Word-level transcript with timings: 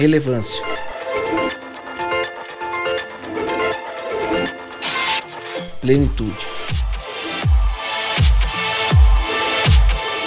Relevância. 0.00 0.64
Plenitude. 5.82 6.48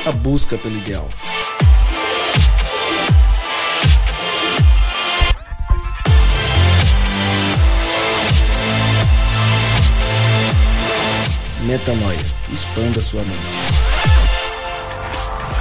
A 0.06 0.12
busca 0.12 0.60
pelo 0.60 0.78
ideal. 0.78 1.10
Metanoia. 11.66 12.20
Expanda 12.52 13.02
sua 13.02 13.24
mente. 13.24 14.13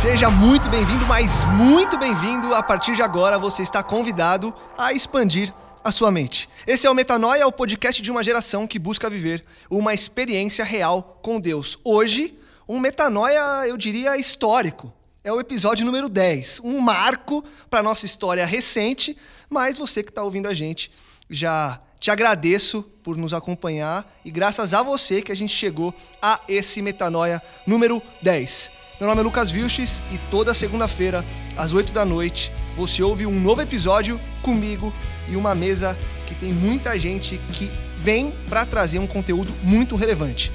Seja 0.03 0.29
muito 0.29 0.69
bem-vindo, 0.69 1.07
mas 1.07 1.45
muito 1.45 1.97
bem-vindo. 1.97 2.53
A 2.57 2.61
partir 2.61 2.97
de 2.97 3.03
agora, 3.03 3.39
você 3.39 3.63
está 3.63 3.85
convidado 3.85 4.53
a 4.77 4.93
expandir 4.93 5.55
a 5.85 5.93
sua 5.93 6.11
mente. 6.11 6.49
Esse 6.67 6.89
é 6.89 6.91
o 6.91 6.95
Metanoia, 6.95 7.47
o 7.47 7.53
podcast 7.53 8.03
de 8.03 8.11
uma 8.11 8.25
geração 8.25 8.67
que 8.67 8.81
busca 8.81 9.09
viver 9.09 9.45
uma 9.71 9.95
experiência 9.95 10.65
real 10.65 11.21
com 11.23 11.39
Deus. 11.39 11.79
Hoje, 11.85 12.37
um 12.69 12.81
metanoia, 12.81 13.69
eu 13.69 13.77
diria, 13.77 14.17
histórico. 14.17 14.93
É 15.23 15.33
o 15.33 15.39
episódio 15.39 15.87
número 15.87 16.09
10, 16.09 16.63
um 16.65 16.81
marco 16.81 17.45
para 17.71 17.81
nossa 17.81 18.05
história 18.05 18.45
recente, 18.45 19.17
mas 19.49 19.79
você 19.79 20.03
que 20.03 20.11
está 20.11 20.25
ouvindo 20.25 20.49
a 20.49 20.55
gente 20.55 20.91
já 21.31 21.81
te 22.01 22.11
agradeço 22.11 22.83
por 23.05 23.17
nos 23.17 23.33
acompanhar 23.33 24.13
e 24.25 24.33
graças 24.33 24.75
a 24.75 24.83
você 24.83 25.23
que 25.23 25.31
a 25.31 25.37
gente 25.37 25.55
chegou 25.55 25.95
a 26.21 26.41
esse 26.49 26.83
Metanoia 26.83 27.41
número 27.65 28.03
10. 28.21 28.82
Meu 29.01 29.09
nome 29.09 29.21
é 29.21 29.25
Lucas 29.25 29.51
Vilches 29.51 30.03
e 30.13 30.19
toda 30.31 30.55
segunda-feira, 30.55 31.25
às 31.57 31.73
8 31.73 31.93
da 31.93 32.05
noite, 32.05 32.53
você 32.77 33.03
ouve 33.03 33.27
um 33.27 33.41
novo 33.41 33.61
episódio 33.61 34.21
comigo 34.43 34.93
e 35.29 35.37
uma 35.37 35.55
mesa 35.55 35.99
que 36.27 36.35
tem 36.35 36.53
muita 36.53 36.99
gente 36.99 37.39
que 37.53 37.71
vem 37.99 38.33
para 38.49 38.65
trazer 38.65 38.99
um 38.99 39.07
conteúdo 39.07 39.53
muito 39.63 39.97
relevante. 39.97 40.53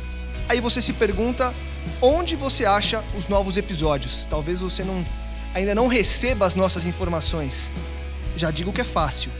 Aí 0.48 0.62
você 0.62 0.82
se 0.82 0.94
pergunta 0.94 1.54
onde 2.02 2.36
você 2.36 2.66
acha 2.66 3.04
os 3.18 3.28
novos 3.28 3.58
episódios. 3.58 4.26
Talvez 4.30 4.60
você 4.60 4.84
não, 4.84 5.04
ainda 5.54 5.76
não 5.76 5.88
receba 5.88 6.46
as 6.46 6.56
nossas 6.56 6.86
informações. 6.86 7.72
Já 8.36 8.52
digo 8.52 8.72
que 8.72 8.82
é 8.82 8.86
fácil 8.86 9.32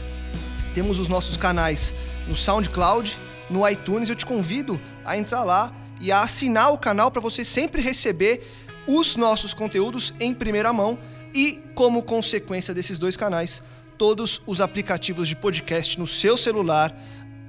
temos 0.78 1.00
os 1.00 1.08
nossos 1.08 1.36
canais 1.36 1.92
no 2.28 2.36
SoundCloud, 2.36 3.18
no 3.50 3.68
iTunes. 3.68 4.08
Eu 4.08 4.14
te 4.14 4.24
convido 4.24 4.80
a 5.04 5.18
entrar 5.18 5.42
lá 5.42 5.72
e 6.00 6.12
a 6.12 6.20
assinar 6.20 6.72
o 6.72 6.78
canal 6.78 7.10
para 7.10 7.20
você 7.20 7.44
sempre 7.44 7.82
receber 7.82 8.48
os 8.88 9.16
nossos 9.16 9.52
conteúdos 9.52 10.14
em 10.18 10.32
primeira 10.32 10.72
mão 10.72 10.98
e, 11.34 11.60
como 11.74 12.02
consequência 12.02 12.72
desses 12.72 12.98
dois 12.98 13.18
canais, 13.18 13.62
todos 13.98 14.40
os 14.46 14.62
aplicativos 14.62 15.28
de 15.28 15.36
podcast 15.36 15.98
no 16.00 16.06
seu 16.06 16.38
celular 16.38 16.98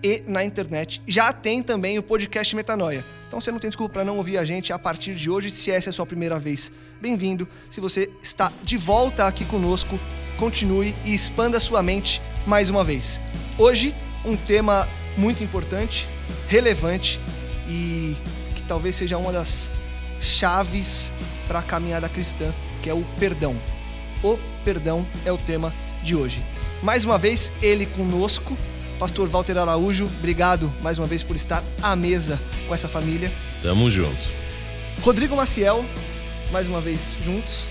e 0.04 0.22
na 0.28 0.44
internet. 0.44 1.02
Já 1.08 1.32
tem 1.32 1.64
também 1.64 1.98
o 1.98 2.04
podcast 2.04 2.54
Metanoia. 2.56 3.06
Então 3.28 3.40
você 3.40 3.52
não 3.52 3.60
tem 3.60 3.70
desculpa 3.70 3.94
para 3.94 4.04
não 4.04 4.18
ouvir 4.18 4.38
a 4.38 4.44
gente 4.44 4.74
a 4.74 4.80
partir 4.80 5.16
de 5.16 5.30
hoje, 5.30 5.50
se 5.50 5.72
essa 5.72 5.90
é 5.90 5.92
a 5.92 5.94
sua 5.94 6.06
primeira 6.06 6.38
vez. 6.38 6.72
Bem-vindo. 7.00 7.48
Se 7.70 7.80
você 7.80 8.12
está 8.22 8.52
de 8.62 8.76
volta 8.76 9.26
aqui 9.26 9.46
conosco, 9.46 9.98
continue 10.38 10.94
e 11.06 11.14
expanda 11.14 11.60
sua 11.60 11.82
mente 11.82 12.22
mais 12.46 12.70
uma 12.70 12.84
vez. 12.84 13.22
Hoje, 13.58 13.96
um 14.26 14.36
tema 14.36 14.90
muito 15.16 15.42
importante, 15.42 16.10
relevante 16.48 17.22
e 17.68 18.18
que 18.56 18.64
talvez 18.64 18.98
seja 18.98 19.18
uma 19.18 19.32
das 19.32 19.72
chaves 20.20 21.14
para 21.50 21.60
a 21.60 21.64
caminhada 21.64 22.08
cristã, 22.08 22.54
que 22.80 22.90
é 22.90 22.94
o 22.94 23.04
perdão. 23.20 23.60
O 24.22 24.38
perdão 24.64 25.06
é 25.26 25.32
o 25.32 25.38
tema 25.38 25.74
de 26.04 26.16
hoje. 26.16 26.46
Mais 26.84 27.04
uma 27.04 27.18
vez, 27.18 27.52
ele 27.60 27.88
conosco, 27.88 28.56
Pastor 29.00 29.28
Walter 29.28 29.58
Araújo, 29.58 30.06
obrigado 30.06 30.72
mais 30.82 31.00
uma 31.00 31.08
vez 31.08 31.24
por 31.24 31.36
estar 31.36 31.64
à 31.82 31.96
mesa 31.96 32.40
com 32.68 32.76
essa 32.76 32.88
família. 32.88 33.34
Tamo 33.64 33.90
junto. 33.90 34.30
Rodrigo 35.02 35.36
Maciel, 35.36 35.84
mais 36.52 36.68
uma 36.68 36.80
vez 36.80 37.18
juntos, 37.24 37.68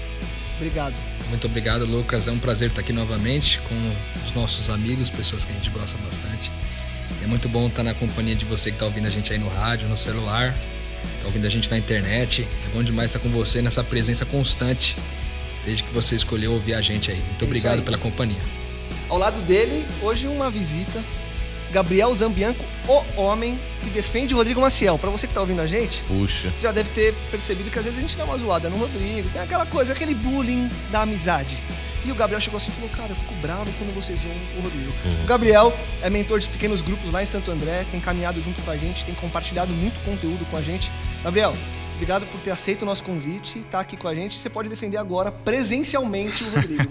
obrigado. 0.56 0.94
Muito 1.28 1.46
obrigado, 1.46 1.84
Lucas. 1.84 2.26
É 2.26 2.32
um 2.32 2.38
prazer 2.38 2.70
estar 2.70 2.80
aqui 2.80 2.92
novamente 2.92 3.60
com 3.60 3.74
os 4.24 4.32
nossos 4.32 4.70
amigos, 4.70 5.08
pessoas 5.08 5.44
que 5.44 5.52
a 5.52 5.54
gente 5.54 5.70
gosta 5.70 5.96
bastante. 5.98 6.50
É 7.22 7.26
muito 7.26 7.48
bom 7.48 7.68
estar 7.68 7.84
na 7.84 7.94
companhia 7.94 8.34
de 8.34 8.44
você 8.44 8.70
que 8.70 8.76
está 8.76 8.86
ouvindo 8.86 9.06
a 9.06 9.10
gente 9.10 9.32
aí 9.32 9.38
no 9.38 9.48
rádio, 9.48 9.88
no 9.88 9.96
celular, 9.96 10.54
está 11.18 11.26
ouvindo 11.26 11.46
a 11.46 11.50
gente 11.50 11.70
na 11.70 11.78
internet. 11.78 12.46
É 12.66 12.68
bom 12.74 12.82
demais 12.82 13.10
estar 13.10 13.18
com 13.20 13.28
você 13.28 13.60
nessa 13.62 13.84
presença 13.84 14.24
constante, 14.24 14.96
desde 15.64 15.82
que 15.82 15.92
você 15.92 16.14
escolheu 16.14 16.52
ouvir 16.52 16.74
a 16.74 16.80
gente 16.80 17.10
aí. 17.10 17.18
Muito 17.18 17.42
É 17.42 17.44
obrigado 17.44 17.78
aí. 17.78 17.84
pela 17.84 17.98
companhia. 17.98 18.40
Ao 19.08 19.18
lado 19.18 19.40
dele, 19.42 19.86
hoje 20.02 20.26
uma 20.26 20.50
visita. 20.50 21.02
Gabriel 21.70 22.14
Zambianco, 22.14 22.64
o 22.86 23.20
homem 23.20 23.60
que 23.84 23.90
defende 23.90 24.32
o 24.32 24.38
Rodrigo 24.38 24.58
Maciel. 24.58 24.98
Para 24.98 25.10
você 25.10 25.26
que 25.26 25.34
tá 25.34 25.40
ouvindo 25.42 25.60
a 25.60 25.66
gente, 25.66 26.02
Puxa. 26.08 26.48
você 26.50 26.62
já 26.62 26.72
deve 26.72 26.88
ter 26.90 27.14
percebido 27.30 27.70
que 27.70 27.78
às 27.78 27.84
vezes 27.84 27.98
a 27.98 28.02
gente 28.02 28.16
dá 28.16 28.24
uma 28.24 28.38
zoada 28.38 28.70
no 28.70 28.78
Rodrigo, 28.78 29.28
tem 29.28 29.42
aquela 29.42 29.66
coisa, 29.66 29.92
aquele 29.92 30.14
bullying 30.14 30.70
da 30.90 31.02
amizade. 31.02 31.62
E 32.04 32.12
o 32.12 32.14
Gabriel 32.14 32.40
chegou 32.40 32.58
assim 32.58 32.70
e 32.70 32.74
falou: 32.74 32.90
Cara, 32.90 33.10
eu 33.10 33.16
fico 33.16 33.34
bravo 33.34 33.70
quando 33.78 33.94
vocês 33.94 34.20
zoam 34.20 34.34
o 34.58 34.62
Rodrigo. 34.62 34.92
O 35.24 35.26
Gabriel 35.26 35.76
é 36.02 36.08
mentor 36.10 36.38
de 36.40 36.48
pequenos 36.48 36.80
grupos 36.80 37.12
lá 37.12 37.22
em 37.22 37.26
Santo 37.26 37.50
André, 37.50 37.84
tem 37.90 38.00
caminhado 38.00 38.40
junto 38.42 38.60
com 38.62 38.70
a 38.70 38.76
gente, 38.76 39.04
tem 39.04 39.14
compartilhado 39.14 39.72
muito 39.72 40.02
conteúdo 40.04 40.44
com 40.46 40.56
a 40.56 40.62
gente. 40.62 40.90
Gabriel, 41.22 41.54
obrigado 41.94 42.26
por 42.26 42.40
ter 42.40 42.50
aceito 42.50 42.82
o 42.82 42.86
nosso 42.86 43.02
convite, 43.02 43.60
tá 43.70 43.80
aqui 43.80 43.96
com 43.96 44.08
a 44.08 44.14
gente. 44.14 44.38
Você 44.38 44.48
pode 44.48 44.68
defender 44.68 44.96
agora 44.96 45.30
presencialmente 45.30 46.44
o 46.44 46.50
Rodrigo. 46.50 46.90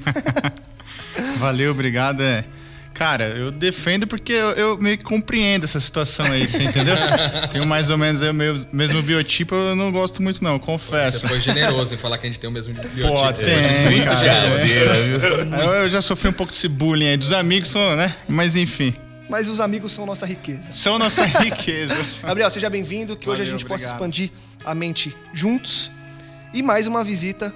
Valeu, 1.39 1.71
obrigado. 1.71 2.21
É. 2.21 2.45
Cara, 2.97 3.25
eu 3.25 3.51
defendo 3.51 4.07
porque 4.07 4.33
eu, 4.33 4.49
eu 4.53 4.77
meio 4.79 4.97
que 4.97 5.03
compreendo 5.03 5.65
essa 5.65 5.79
situação 5.79 6.25
aí, 6.25 6.47
você 6.47 6.63
entendeu? 6.63 6.95
Tenho 7.53 7.63
mais 7.63 7.91
ou 7.91 7.97
menos 7.97 8.23
o 8.23 8.33
meu 8.33 8.55
mesmo 8.73 9.03
biotipo, 9.03 9.53
eu 9.53 9.75
não 9.75 9.91
gosto 9.91 10.19
muito 10.23 10.43
não, 10.43 10.57
confesso. 10.57 11.19
Você 11.19 11.27
foi 11.27 11.39
generoso 11.39 11.93
em 11.93 11.97
falar 11.97 12.17
que 12.17 12.25
a 12.25 12.29
gente 12.29 12.39
tem 12.39 12.49
o 12.49 12.53
mesmo 12.53 12.73
biotipo. 12.73 13.07
Pô, 13.07 13.33
tem, 13.33 13.91
Muito 13.91 14.05
cara, 14.05 14.59
de 14.63 14.73
é. 14.73 15.63
Eu, 15.63 15.73
eu 15.83 15.89
já 15.89 16.01
sofri 16.01 16.27
um 16.27 16.33
pouco 16.33 16.51
desse 16.51 16.67
bullying 16.67 17.09
aí, 17.09 17.17
dos 17.17 17.33
amigos, 17.33 17.69
são, 17.69 17.95
né? 17.95 18.15
Mas 18.27 18.55
enfim, 18.55 18.91
Mas 19.29 19.47
os 19.47 19.59
amigos 19.59 19.91
são 19.91 20.03
nossa 20.07 20.25
riqueza. 20.25 20.71
são 20.71 20.97
nossa 20.97 21.23
riqueza. 21.39 21.95
Gabriel, 22.23 22.49
seja 22.49 22.67
bem-vindo, 22.67 23.15
que 23.15 23.29
hoje 23.29 23.43
a 23.43 23.45
Valeu, 23.45 23.59
gente 23.59 23.67
possa 23.67 23.83
obrigado. 23.83 23.93
expandir 23.95 24.31
a 24.65 24.73
mente 24.73 25.15
juntos. 25.31 25.91
E 26.51 26.63
mais 26.63 26.87
uma 26.87 27.03
visita, 27.03 27.53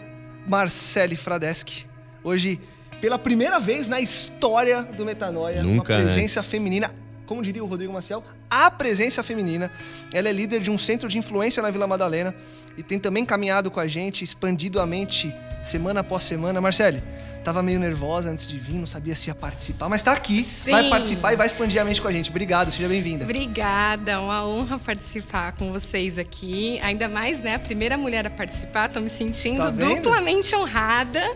Marcele 0.48 1.16
Fradeschi. 1.16 1.88
Hoje, 2.24 2.60
pela 3.02 3.18
primeira 3.18 3.60
vez 3.60 3.88
na 3.88 4.00
história 4.00 4.84
do 4.84 5.04
Metanoia, 5.04 5.64
Nunca 5.64 5.94
uma 5.94 6.02
presença 6.04 6.40
antes. 6.40 6.52
feminina, 6.52 6.94
como 7.26 7.42
diria 7.42 7.64
o 7.64 7.68
Rodrigo 7.68 7.92
Maciel, 7.92 8.24
a 8.50 8.70
presença 8.70 9.24
feminina. 9.24 9.72
Ela 10.14 10.30
é 10.30 10.32
líder 10.32 10.62
de 10.62 10.70
um 10.70 10.78
centro 10.78 11.10
de 11.10 11.18
influência 11.18 11.64
na 11.64 11.72
Vila 11.72 11.88
Madalena 11.88 12.36
e 12.78 12.84
tem 12.84 13.00
também 13.00 13.26
caminhado 13.26 13.72
com 13.72 13.80
a 13.80 13.88
gente, 13.88 14.24
expandido 14.24 14.80
a 14.80 14.86
mente 14.86 15.34
semana 15.64 16.02
após 16.02 16.24
semana. 16.24 16.62
Marcele, 16.62 17.02
tava 17.44 17.64
meio 17.64 17.80
nervosa 17.80 18.30
antes 18.30 18.46
de 18.46 18.60
vir, 18.60 18.76
não 18.76 18.86
sabia 18.86 19.16
se 19.16 19.30
ia 19.30 19.36
participar, 19.36 19.90
mas 19.90 20.04
tá 20.04 20.12
aqui, 20.12 20.48
vai 20.70 20.84
Sim. 20.84 20.90
participar 20.92 21.34
e 21.34 21.36
vai 21.36 21.48
expandir 21.48 21.82
a 21.82 21.86
mente 21.86 22.00
com 22.00 22.08
a 22.08 22.12
gente. 22.12 22.30
Obrigado, 22.30 22.72
seja 22.72 22.88
bem-vinda. 22.88 23.24
Obrigada, 23.24 24.22
uma 24.22 24.46
honra 24.46 24.78
participar 24.78 25.54
com 25.54 25.72
vocês 25.72 26.20
aqui. 26.20 26.80
Ainda 26.82 27.10
mais, 27.10 27.42
né, 27.42 27.56
a 27.56 27.60
primeira 27.60 27.98
mulher 27.98 28.28
a 28.28 28.30
participar, 28.30 28.90
tô 28.90 29.00
me 29.00 29.10
sentindo 29.10 29.58
Tá 29.58 29.70
duplamente 29.72 30.56
honrada. 30.56 31.36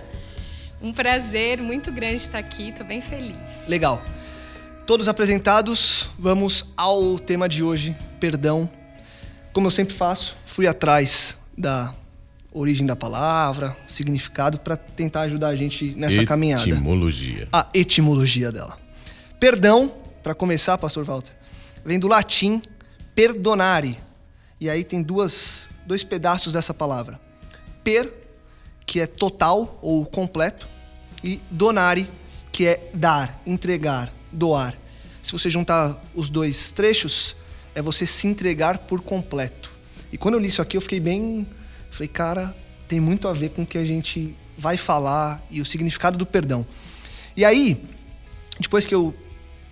Um 0.86 0.94
prazer 0.94 1.60
muito 1.60 1.92
grande 1.92 2.18
estar 2.18 2.38
aqui, 2.38 2.72
tô 2.72 2.84
bem 2.84 3.02
feliz. 3.02 3.68
Legal. 3.68 4.00
Todos 4.86 5.08
apresentados, 5.08 6.12
vamos 6.20 6.68
ao 6.78 7.18
tema 7.18 7.50
de 7.50 7.64
hoje, 7.64 7.98
perdão. 8.20 8.70
Como 9.52 9.66
eu 9.66 9.72
sempre 9.72 9.96
faço, 9.96 10.38
fui 10.46 10.68
atrás 10.68 11.40
da 11.58 11.92
origem 12.54 12.86
da 12.86 12.96
palavra, 12.96 13.76
significado, 13.88 14.60
para 14.60 14.78
tentar 14.78 15.22
ajudar 15.22 15.48
a 15.48 15.56
gente 15.56 15.96
nessa 15.98 16.24
caminhada. 16.24 16.70
Etimologia. 16.70 17.48
A 17.52 17.68
etimologia 17.74 18.52
dela. 18.52 18.78
Perdão, 19.40 19.92
para 20.22 20.36
começar, 20.36 20.78
pastor 20.78 21.04
Walter, 21.04 21.34
vem 21.84 21.98
do 21.98 22.08
latim 22.08 22.62
perdonare. 23.16 23.98
E 24.62 24.70
aí 24.70 24.84
tem 24.84 25.02
duas, 25.02 25.68
dois 25.84 26.04
pedaços 26.04 26.54
dessa 26.54 26.76
palavra. 26.76 27.20
Per 27.84 28.14
que 28.86 29.00
é 29.00 29.08
total 29.08 29.80
ou 29.82 30.06
completo, 30.06 30.75
e 31.26 31.42
donare, 31.50 32.10
que 32.52 32.68
é 32.68 32.90
dar, 32.94 33.42
entregar, 33.46 34.14
doar. 34.32 34.78
Se 35.22 35.32
você 35.32 35.50
juntar 35.50 36.00
os 36.14 36.30
dois 36.30 36.72
trechos, 36.72 37.36
é 37.74 37.82
você 37.82 38.06
se 38.06 38.28
entregar 38.28 38.78
por 38.80 39.02
completo. 39.02 39.72
E 40.12 40.18
quando 40.18 40.36
eu 40.36 40.40
li 40.40 40.48
isso 40.48 40.62
aqui, 40.62 40.78
eu 40.78 40.82
fiquei 40.82 41.00
bem. 41.00 41.48
Falei, 41.90 42.08
cara, 42.08 42.56
tem 42.88 43.00
muito 43.00 43.28
a 43.28 43.34
ver 43.34 43.50
com 43.50 43.64
o 43.64 43.66
que 43.66 43.78
a 43.78 43.84
gente 43.84 44.38
vai 44.58 44.78
falar 44.78 45.44
e 45.50 45.60
o 45.62 45.66
significado 45.66 46.18
do 46.18 46.26
perdão. 46.26 46.66
E 47.36 47.44
aí, 47.44 47.84
depois 48.60 48.86
que 48.86 48.94
eu 48.94 49.14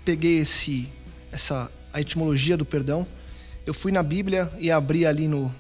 peguei 0.04 0.40
esse, 0.40 0.90
essa 1.32 1.72
a 1.94 2.02
etimologia 2.02 2.58
do 2.58 2.66
perdão, 2.66 3.08
eu 3.66 3.74
fui 3.74 3.92
na 3.92 4.02
Bíblia 4.02 4.52
e 4.60 4.72
abri 4.72 5.06
ali 5.06 5.28
no 5.28 5.54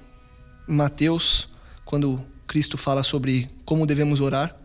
Mateus, 0.67 1.47
quando 1.85 2.25
Cristo 2.47 2.77
fala 2.77 3.03
sobre 3.03 3.47
como 3.63 3.85
devemos 3.85 4.19
orar. 4.19 4.62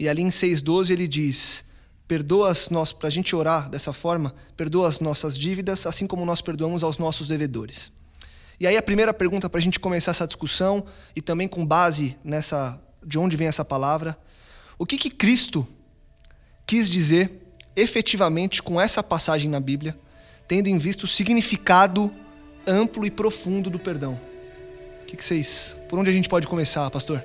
E 0.00 0.08
ali 0.08 0.22
em 0.22 0.30
6,12 0.30 0.92
ele 0.92 1.06
diz: 1.06 1.62
Perdoa 2.08 2.50
as 2.50 2.70
para 2.90 3.06
a 3.06 3.10
gente 3.10 3.36
orar 3.36 3.68
dessa 3.68 3.92
forma, 3.92 4.34
perdoa 4.56 4.88
as 4.88 4.98
nossas 4.98 5.36
dívidas, 5.36 5.84
assim 5.84 6.06
como 6.06 6.24
nós 6.24 6.40
perdoamos 6.40 6.82
aos 6.82 6.96
nossos 6.96 7.28
devedores. 7.28 7.92
E 8.58 8.66
aí 8.66 8.78
a 8.78 8.82
primeira 8.82 9.12
pergunta 9.12 9.50
para 9.50 9.60
a 9.60 9.62
gente 9.62 9.78
começar 9.78 10.12
essa 10.12 10.26
discussão, 10.26 10.86
e 11.14 11.20
também 11.20 11.46
com 11.46 11.66
base 11.66 12.16
nessa 12.24 12.82
de 13.06 13.18
onde 13.18 13.36
vem 13.36 13.46
essa 13.46 13.62
palavra, 13.62 14.18
o 14.78 14.86
que, 14.86 14.96
que 14.96 15.10
Cristo 15.10 15.68
quis 16.66 16.88
dizer 16.88 17.52
efetivamente 17.76 18.62
com 18.62 18.80
essa 18.80 19.02
passagem 19.02 19.50
na 19.50 19.60
Bíblia, 19.60 19.98
tendo 20.48 20.68
em 20.68 20.78
vista 20.78 21.04
o 21.04 21.08
significado 21.08 22.10
amplo 22.66 23.04
e 23.04 23.10
profundo 23.10 23.68
do 23.68 23.78
perdão? 23.78 24.18
O 25.02 25.04
que, 25.04 25.14
que 25.14 25.24
vocês. 25.24 25.76
Por 25.90 25.98
onde 25.98 26.08
a 26.08 26.12
gente 26.12 26.28
pode 26.28 26.48
começar, 26.48 26.90
pastor? 26.90 27.22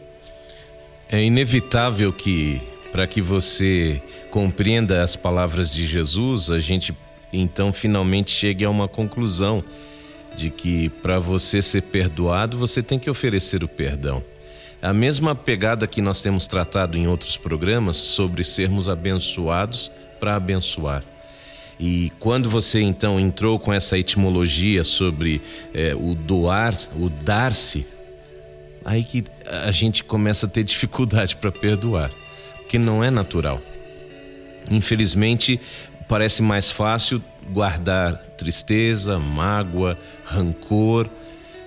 É 1.08 1.24
inevitável 1.24 2.12
que, 2.12 2.62
para 2.92 3.06
que 3.06 3.22
você 3.22 4.02
compreenda 4.32 5.04
as 5.04 5.16
palavras 5.16 5.72
de 5.72 5.86
Jesus, 5.86 6.50
a 6.50 6.58
gente 6.58 6.96
então 7.32 7.72
finalmente 7.72 8.32
chegue 8.32 8.66
a 8.66 8.70
uma 8.70 8.88
conclusão 8.88 9.64
de 10.36 10.50
que 10.50 10.90
para 10.90 11.20
você 11.20 11.62
ser 11.62 11.84
perdoado, 11.84 12.58
você 12.58 12.82
tem 12.82 12.98
que 12.98 13.10
oferecer 13.10 13.64
o 13.64 13.68
perdão. 13.68 14.24
A 14.82 14.94
mesma 14.94 15.36
pegada 15.36 15.88
que 15.88 16.02
nós 16.02 16.22
temos 16.22 16.48
tratado 16.48 16.98
em 16.98 17.08
outros 17.08 17.38
programas 17.38 17.98
sobre 17.98 18.44
sermos 18.44 18.90
abençoados 18.90 19.92
para 20.20 20.36
abençoar. 20.36 21.04
E 21.80 22.12
quando 22.20 22.50
você 22.50 22.82
então 22.82 23.20
entrou 23.20 23.60
com 23.60 23.72
essa 23.72 23.98
etimologia 23.98 24.84
sobre 24.84 25.42
é, 25.74 25.94
o 25.94 26.16
doar, 26.16 26.74
o 26.96 27.10
dar-se, 27.10 27.86
aí 28.86 29.04
que 29.04 29.24
a 29.48 29.72
gente 29.72 30.04
começa 30.04 30.46
a 30.46 30.50
ter 30.50 30.64
dificuldade 30.64 31.36
para 31.36 31.52
perdoar, 31.52 32.12
porque 32.60 32.78
não 32.78 33.04
é 33.04 33.10
natural. 33.10 33.60
Infelizmente, 34.72 35.60
parece 36.08 36.44
mais 36.44 36.70
fácil 36.70 37.22
guardar 37.50 38.18
tristeza, 38.38 39.20
mágoa, 39.20 39.98
rancor, 40.24 41.10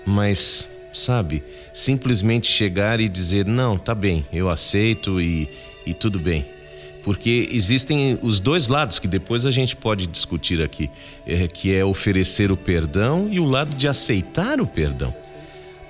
mas 0.07 0.69
sabe, 0.93 1.43
simplesmente 1.73 2.47
chegar 2.47 3.01
e 3.01 3.09
dizer: 3.09 3.45
não, 3.45 3.77
tá 3.77 3.95
bem, 3.95 4.25
eu 4.33 4.49
aceito 4.49 5.21
e, 5.21 5.49
e 5.85 5.93
tudo 5.93 6.19
bem. 6.19 6.47
Porque 7.03 7.49
existem 7.53 8.19
os 8.23 8.39
dois 8.39 8.69
lados 8.69 8.99
que 8.99 9.09
depois 9.09 9.47
a 9.47 9.51
gente 9.51 9.75
pode 9.75 10.07
discutir 10.07 10.61
aqui, 10.61 10.91
é, 11.27 11.47
que 11.47 11.75
é 11.75 11.85
oferecer 11.85 12.53
o 12.53 12.57
perdão 12.57 13.29
e 13.31 13.41
o 13.41 13.45
lado 13.45 13.75
de 13.75 13.89
aceitar 13.89 14.61
o 14.61 14.67
perdão. 14.67 15.15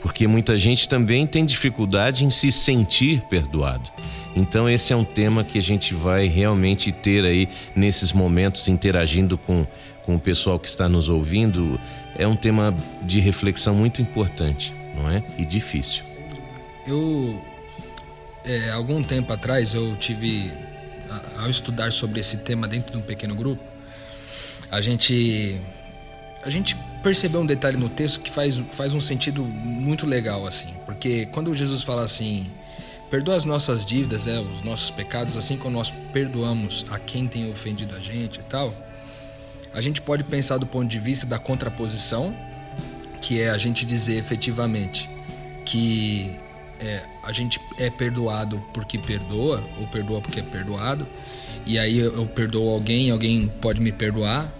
Porque 0.02 0.26
muita 0.26 0.56
gente 0.56 0.88
também 0.88 1.26
tem 1.26 1.44
dificuldade 1.44 2.24
em 2.24 2.30
se 2.30 2.52
sentir 2.52 3.22
perdoado. 3.28 3.90
Então 4.36 4.68
esse 4.68 4.92
é 4.92 4.96
um 4.96 5.04
tema 5.04 5.42
que 5.42 5.58
a 5.58 5.62
gente 5.62 5.94
vai 5.94 6.26
realmente 6.26 6.92
ter 6.92 7.24
aí 7.24 7.48
nesses 7.74 8.12
momentos 8.12 8.68
interagindo 8.68 9.36
com, 9.36 9.66
com 10.04 10.14
o 10.14 10.20
pessoal 10.20 10.58
que 10.58 10.68
está 10.68 10.88
nos 10.88 11.08
ouvindo. 11.08 11.80
É 12.16 12.26
um 12.26 12.36
tema 12.36 12.74
de 13.02 13.18
reflexão 13.18 13.74
muito 13.74 14.00
importante 14.00 14.72
não 14.98 15.10
é? 15.10 15.22
E 15.38 15.44
difícil. 15.44 16.04
Eu, 16.86 17.42
é, 18.44 18.70
algum 18.70 19.02
tempo 19.02 19.32
atrás, 19.32 19.74
eu 19.74 19.94
tive, 19.96 20.52
ao 21.38 21.48
estudar 21.48 21.92
sobre 21.92 22.20
esse 22.20 22.38
tema 22.38 22.66
dentro 22.66 22.90
de 22.90 22.98
um 22.98 23.02
pequeno 23.02 23.34
grupo, 23.34 23.62
a 24.70 24.80
gente, 24.80 25.60
a 26.44 26.50
gente 26.50 26.76
percebeu 27.02 27.40
um 27.40 27.46
detalhe 27.46 27.76
no 27.76 27.88
texto 27.88 28.20
que 28.20 28.30
faz, 28.30 28.56
faz 28.70 28.94
um 28.94 29.00
sentido 29.00 29.44
muito 29.44 30.06
legal, 30.06 30.46
assim. 30.46 30.70
Porque 30.84 31.26
quando 31.26 31.54
Jesus 31.54 31.82
fala 31.82 32.02
assim, 32.02 32.50
perdoa 33.10 33.36
as 33.36 33.44
nossas 33.44 33.84
dívidas, 33.84 34.26
né, 34.26 34.38
os 34.40 34.62
nossos 34.62 34.90
pecados, 34.90 35.36
assim 35.36 35.56
como 35.56 35.76
nós 35.76 35.92
perdoamos 36.12 36.84
a 36.90 36.98
quem 36.98 37.26
tem 37.26 37.50
ofendido 37.50 37.94
a 37.96 38.00
gente 38.00 38.40
e 38.40 38.44
tal, 38.44 38.74
a 39.72 39.80
gente 39.80 40.00
pode 40.00 40.24
pensar 40.24 40.58
do 40.58 40.66
ponto 40.66 40.88
de 40.88 40.98
vista 40.98 41.26
da 41.26 41.38
contraposição 41.38 42.34
que 43.20 43.42
é 43.42 43.50
a 43.50 43.58
gente 43.58 43.84
dizer 43.84 44.16
efetivamente 44.16 45.10
que 45.66 46.32
é, 46.80 47.02
a 47.22 47.32
gente 47.32 47.60
é 47.78 47.90
perdoado 47.90 48.64
porque 48.72 48.98
perdoa, 48.98 49.62
ou 49.78 49.86
perdoa 49.88 50.20
porque 50.20 50.40
é 50.40 50.42
perdoado, 50.42 51.06
e 51.66 51.78
aí 51.78 51.98
eu, 51.98 52.14
eu 52.14 52.26
perdoo 52.26 52.70
alguém, 52.70 53.10
alguém 53.10 53.48
pode 53.60 53.80
me 53.80 53.92
perdoar. 53.92 54.50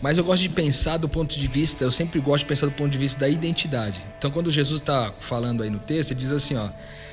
Mas 0.00 0.16
eu 0.16 0.24
gosto 0.24 0.42
de 0.42 0.48
pensar 0.48 0.96
do 0.96 1.08
ponto 1.08 1.36
de 1.36 1.48
vista, 1.48 1.82
eu 1.82 1.90
sempre 1.90 2.20
gosto 2.20 2.44
de 2.44 2.46
pensar 2.46 2.66
do 2.66 2.72
ponto 2.72 2.90
de 2.90 2.98
vista 2.98 3.18
da 3.18 3.28
identidade. 3.28 3.98
Então, 4.16 4.30
quando 4.30 4.50
Jesus 4.50 4.80
está 4.80 5.10
falando 5.10 5.62
aí 5.62 5.70
no 5.70 5.80
texto, 5.80 6.12
ele 6.12 6.20
diz 6.20 6.30
assim: 6.30 6.56
ó, 6.56 6.68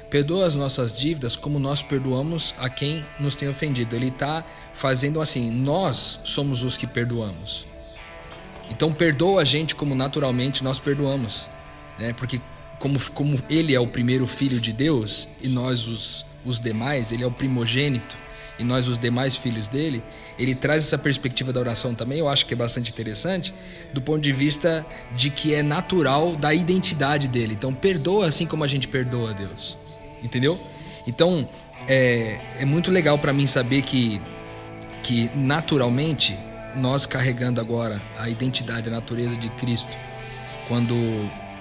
perdoa 0.09 0.45
as 0.45 0.53
nossas 0.53 0.97
dívidas 0.97 1.35
como 1.35 1.57
nós 1.57 1.81
perdoamos 1.81 2.53
a 2.59 2.69
quem 2.69 3.03
nos 3.19 3.35
tem 3.35 3.49
ofendido. 3.49 3.95
Ele 3.95 4.09
está 4.09 4.45
fazendo 4.71 5.19
assim: 5.19 5.49
nós 5.49 6.19
somos 6.23 6.63
os 6.63 6.77
que 6.77 6.85
perdoamos. 6.85 7.67
Então 8.69 8.93
perdoa 8.93 9.41
a 9.41 9.45
gente 9.45 9.75
como 9.75 9.95
naturalmente 9.95 10.63
nós 10.63 10.79
perdoamos, 10.79 11.49
né? 11.97 12.13
Porque 12.13 12.39
como, 12.77 12.99
como 13.11 13.39
ele 13.49 13.73
é 13.73 13.79
o 13.79 13.87
primeiro 13.87 14.27
filho 14.27 14.59
de 14.59 14.71
Deus 14.71 15.27
e 15.41 15.47
nós 15.47 15.87
os, 15.87 16.25
os 16.45 16.59
demais, 16.59 17.11
ele 17.11 17.23
é 17.23 17.27
o 17.27 17.31
primogênito 17.31 18.24
e 18.57 18.63
nós 18.63 18.87
os 18.87 18.97
demais 18.97 19.35
filhos 19.35 19.67
dele, 19.67 20.03
ele 20.39 20.55
traz 20.55 20.83
essa 20.83 20.97
perspectiva 20.97 21.51
da 21.51 21.59
oração 21.59 21.93
também, 21.93 22.19
eu 22.19 22.29
acho 22.29 22.45
que 22.45 22.53
é 22.53 22.57
bastante 22.57 22.91
interessante, 22.91 23.53
do 23.93 24.01
ponto 24.01 24.21
de 24.21 24.31
vista 24.31 24.85
de 25.15 25.29
que 25.29 25.53
é 25.53 25.61
natural 25.61 26.35
da 26.35 26.53
identidade 26.53 27.27
dele. 27.27 27.53
Então 27.53 27.73
perdoa 27.73 28.27
assim 28.27 28.45
como 28.45 28.63
a 28.63 28.67
gente 28.67 28.87
perdoa 28.87 29.31
a 29.31 29.33
Deus. 29.33 29.77
Entendeu? 30.23 30.59
Então 31.07 31.47
é, 31.87 32.39
é 32.59 32.65
muito 32.65 32.91
legal 32.91 33.19
para 33.19 33.33
mim 33.33 33.45
saber 33.45 33.81
que, 33.81 34.21
que 35.03 35.29
naturalmente 35.35 36.37
nós 36.75 37.05
carregando 37.05 37.61
agora 37.61 38.01
a 38.17 38.29
identidade, 38.29 38.89
a 38.89 38.91
natureza 38.91 39.35
de 39.35 39.49
Cristo, 39.51 39.97
quando 40.67 40.95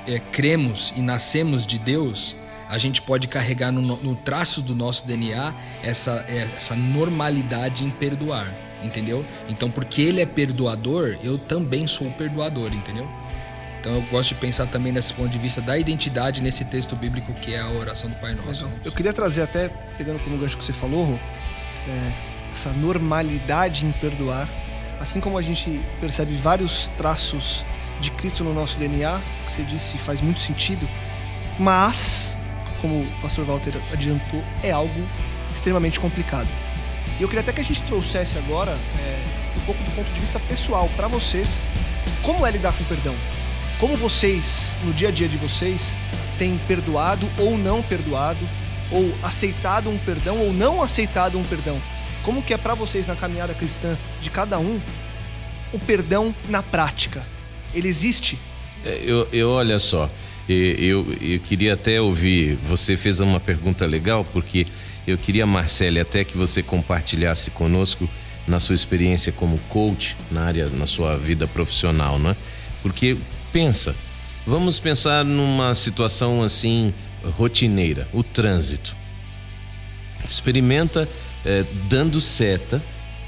é, 0.06 0.18
cremos 0.18 0.92
e 0.96 1.02
nascemos 1.02 1.66
de 1.66 1.78
Deus, 1.78 2.36
a 2.68 2.78
gente 2.78 3.02
pode 3.02 3.28
carregar 3.28 3.70
no, 3.72 3.80
no 3.82 4.14
traço 4.14 4.62
do 4.62 4.74
nosso 4.74 5.06
DNA 5.06 5.54
essa, 5.82 6.24
é, 6.28 6.48
essa 6.56 6.74
normalidade 6.74 7.84
em 7.84 7.90
perdoar, 7.90 8.54
entendeu? 8.82 9.24
Então, 9.48 9.70
porque 9.70 10.02
Ele 10.02 10.20
é 10.20 10.26
perdoador, 10.26 11.16
eu 11.22 11.38
também 11.38 11.86
sou 11.86 12.10
perdoador, 12.10 12.72
entendeu? 12.72 13.08
Então 13.80 13.94
eu 13.96 14.02
gosto 14.10 14.30
de 14.30 14.36
pensar 14.36 14.66
também 14.66 14.92
nesse 14.92 15.12
ponto 15.12 15.28
de 15.28 15.38
vista 15.38 15.60
da 15.60 15.78
identidade 15.78 16.40
nesse 16.40 16.64
texto 16.64 16.96
bíblico 16.96 17.34
que 17.34 17.54
é 17.54 17.60
a 17.60 17.68
oração 17.68 18.08
do 18.08 18.16
Pai 18.16 18.34
Nosso. 18.34 18.66
Eu 18.82 18.90
queria 18.92 19.12
trazer 19.12 19.42
até, 19.42 19.68
pegando 19.98 20.18
como 20.20 20.38
gancho 20.38 20.56
que 20.56 20.64
você 20.64 20.72
falou, 20.72 21.20
é, 21.86 22.12
essa 22.50 22.72
normalidade 22.72 23.84
em 23.84 23.92
perdoar 23.92 24.48
assim 25.04 25.20
como 25.20 25.36
a 25.38 25.42
gente 25.42 25.80
percebe 26.00 26.34
vários 26.36 26.90
traços 26.96 27.64
de 28.00 28.10
Cristo 28.10 28.42
no 28.42 28.52
nosso 28.52 28.78
DNA, 28.78 29.20
que 29.46 29.52
você 29.52 29.62
disse 29.62 29.98
faz 29.98 30.20
muito 30.20 30.40
sentido, 30.40 30.88
mas, 31.58 32.36
como 32.84 33.00
o 33.00 33.06
pastor 33.22 33.46
Walter 33.46 33.72
adiantou, 33.94 34.44
é 34.62 34.70
algo 34.70 35.08
extremamente 35.54 35.98
complicado. 35.98 36.48
E 37.18 37.22
eu 37.22 37.28
queria 37.28 37.40
até 37.40 37.50
que 37.50 37.62
a 37.62 37.64
gente 37.64 37.82
trouxesse 37.84 38.36
agora 38.36 38.72
é, 38.72 39.58
um 39.58 39.60
pouco 39.60 39.82
do 39.84 39.90
ponto 39.92 40.12
de 40.12 40.20
vista 40.20 40.38
pessoal 40.38 40.90
para 40.94 41.08
vocês, 41.08 41.62
como 42.20 42.46
é 42.46 42.50
lidar 42.50 42.74
com 42.74 42.84
perdão? 42.84 43.14
Como 43.80 43.96
vocês, 43.96 44.76
no 44.84 44.92
dia 44.92 45.08
a 45.08 45.10
dia 45.10 45.26
de 45.26 45.38
vocês, 45.38 45.96
têm 46.38 46.58
perdoado 46.68 47.26
ou 47.38 47.56
não 47.56 47.82
perdoado, 47.82 48.46
ou 48.92 49.14
aceitado 49.22 49.88
um 49.88 49.96
perdão 49.96 50.38
ou 50.40 50.52
não 50.52 50.82
aceitado 50.82 51.38
um 51.38 51.42
perdão? 51.42 51.80
Como 52.22 52.42
que 52.42 52.52
é 52.52 52.58
para 52.58 52.74
vocês 52.74 53.06
na 53.06 53.16
caminhada 53.16 53.54
cristã 53.54 53.96
de 54.20 54.28
cada 54.28 54.58
um 54.58 54.78
o 55.72 55.78
perdão 55.78 56.34
na 56.50 56.62
prática? 56.62 57.26
Ele 57.72 57.88
existe? 57.88 58.38
É, 58.84 59.00
eu, 59.02 59.26
eu 59.32 59.48
olha 59.48 59.78
só, 59.78 60.10
eu, 60.48 61.06
eu 61.20 61.40
queria 61.40 61.74
até 61.74 62.00
ouvir. 62.00 62.58
Você 62.68 62.96
fez 62.96 63.20
uma 63.20 63.40
pergunta 63.40 63.86
legal 63.86 64.24
porque 64.24 64.66
eu 65.06 65.16
queria, 65.16 65.46
Marcele, 65.46 66.00
até 66.00 66.24
que 66.24 66.36
você 66.36 66.62
compartilhasse 66.62 67.50
conosco 67.50 68.08
na 68.46 68.60
sua 68.60 68.74
experiência 68.74 69.32
como 69.32 69.58
coach 69.68 70.16
na 70.30 70.42
área, 70.42 70.66
na 70.66 70.86
sua 70.86 71.16
vida 71.16 71.46
profissional, 71.46 72.18
não 72.18 72.30
é? 72.30 72.36
Porque 72.82 73.16
pensa, 73.52 73.94
vamos 74.46 74.78
pensar 74.78 75.24
numa 75.24 75.74
situação 75.74 76.42
assim 76.42 76.92
rotineira, 77.22 78.06
o 78.12 78.22
trânsito. 78.22 78.94
Experimenta 80.28 81.08
é, 81.44 81.64
dando 81.88 82.20
seta 82.20 82.82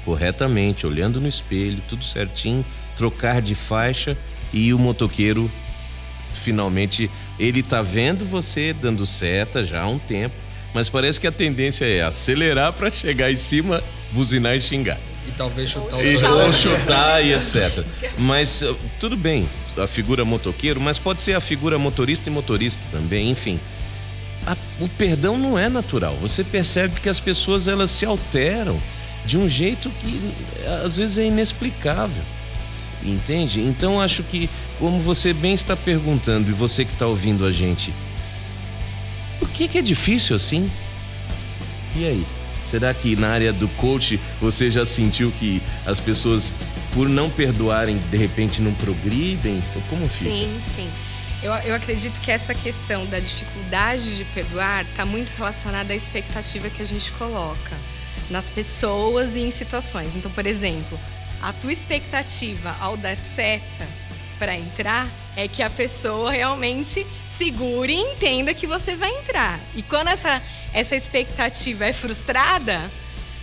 corretamente, 0.05 0.87
olhando 0.87 1.19
no 1.19 1.27
espelho, 1.27 1.83
tudo 1.87 2.05
certinho, 2.05 2.65
trocar 2.95 3.41
de 3.41 3.53
faixa 3.53 4.17
e 4.53 4.73
o 4.73 4.79
motoqueiro 4.79 5.51
finalmente 6.33 7.09
ele 7.39 7.61
tá 7.63 7.81
vendo 7.81 8.25
você 8.25 8.73
dando 8.73 9.05
seta 9.05 9.63
já 9.63 9.81
há 9.81 9.87
um 9.87 9.99
tempo, 9.99 10.35
mas 10.73 10.89
parece 10.89 11.19
que 11.19 11.27
a 11.27 11.31
tendência 11.31 11.85
é 11.85 12.01
acelerar 12.03 12.73
para 12.73 12.89
chegar 12.91 13.31
em 13.31 13.37
cima, 13.37 13.81
buzinar 14.11 14.55
e 14.55 14.61
xingar. 14.61 14.99
E 15.27 15.31
talvez 15.31 15.69
chutar 15.69 15.97
o 15.97 16.01
E, 16.05 16.15
ou 16.23 16.53
chutar 16.53 17.25
e 17.25 17.33
etc. 17.33 17.83
Mas 18.17 18.61
uh, 18.61 18.77
tudo 18.99 19.17
bem, 19.17 19.47
a 19.77 19.85
figura 19.85 20.23
motoqueiro, 20.23 20.79
mas 20.79 20.97
pode 20.97 21.19
ser 21.19 21.33
a 21.33 21.41
figura 21.41 21.77
motorista 21.77 22.29
e 22.29 22.31
motorista 22.31 22.81
também, 22.91 23.29
enfim. 23.29 23.59
A- 24.45 24.55
o 24.79 24.87
perdão 24.87 25.37
não 25.37 25.59
é 25.59 25.67
natural. 25.67 26.15
Você 26.21 26.43
percebe 26.45 27.01
que 27.01 27.09
as 27.09 27.19
pessoas 27.19 27.67
elas 27.67 27.91
se 27.91 28.05
alteram 28.05 28.81
de 29.25 29.37
um 29.37 29.49
jeito 29.49 29.89
que 29.99 30.21
eh, 30.63 30.81
às 30.85 30.95
vezes 30.95 31.17
é 31.17 31.25
inexplicável. 31.25 32.23
Entende? 33.03 33.61
Então 33.61 34.01
acho 34.01 34.23
que, 34.23 34.49
como 34.79 34.99
você 34.99 35.33
bem 35.33 35.53
está 35.53 35.75
perguntando 35.75 36.49
e 36.49 36.53
você 36.53 36.83
que 36.83 36.91
está 36.91 37.05
ouvindo 37.05 37.45
a 37.45 37.51
gente, 37.51 37.93
por 39.39 39.49
que, 39.49 39.67
que 39.67 39.77
é 39.77 39.81
difícil 39.81 40.35
assim? 40.35 40.69
E 41.95 42.05
aí? 42.05 42.25
Será 42.63 42.93
que 42.93 43.15
na 43.15 43.29
área 43.29 43.53
do 43.53 43.67
coach 43.69 44.19
você 44.41 44.69
já 44.69 44.85
sentiu 44.85 45.31
que 45.39 45.61
as 45.85 46.01
pessoas, 46.01 46.53
por 46.93 47.07
não 47.07 47.29
perdoarem, 47.29 47.97
de 47.97 48.17
repente 48.17 48.61
não 48.61 48.73
progridem? 48.73 49.63
Como 49.89 50.07
fica? 50.09 50.29
Sim, 50.29 50.59
sim. 50.75 50.89
Eu, 51.41 51.53
eu 51.53 51.75
acredito 51.75 52.19
que 52.19 52.31
essa 52.31 52.53
questão 52.53 53.05
da 53.05 53.19
dificuldade 53.19 54.17
de 54.17 54.25
perdoar 54.25 54.83
está 54.83 55.05
muito 55.05 55.29
relacionada 55.29 55.93
à 55.93 55.95
expectativa 55.95 56.69
que 56.69 56.81
a 56.81 56.85
gente 56.85 57.11
coloca 57.13 57.77
nas 58.29 58.49
pessoas 58.49 59.35
e 59.35 59.41
em 59.41 59.51
situações. 59.51 60.15
Então, 60.15 60.29
por 60.31 60.45
exemplo, 60.45 60.99
a 61.41 61.53
tua 61.53 61.71
expectativa 61.71 62.75
ao 62.79 62.97
dar 62.97 63.17
seta 63.17 63.87
para 64.39 64.55
entrar 64.55 65.07
é 65.35 65.47
que 65.47 65.61
a 65.61 65.69
pessoa 65.69 66.31
realmente 66.31 67.05
segure 67.27 67.93
e 67.93 67.95
entenda 67.95 68.53
que 68.53 68.65
você 68.65 68.95
vai 68.95 69.11
entrar. 69.19 69.59
E 69.75 69.83
quando 69.83 70.07
essa, 70.09 70.41
essa 70.73 70.95
expectativa 70.95 71.85
é 71.85 71.93
frustrada, 71.93 72.89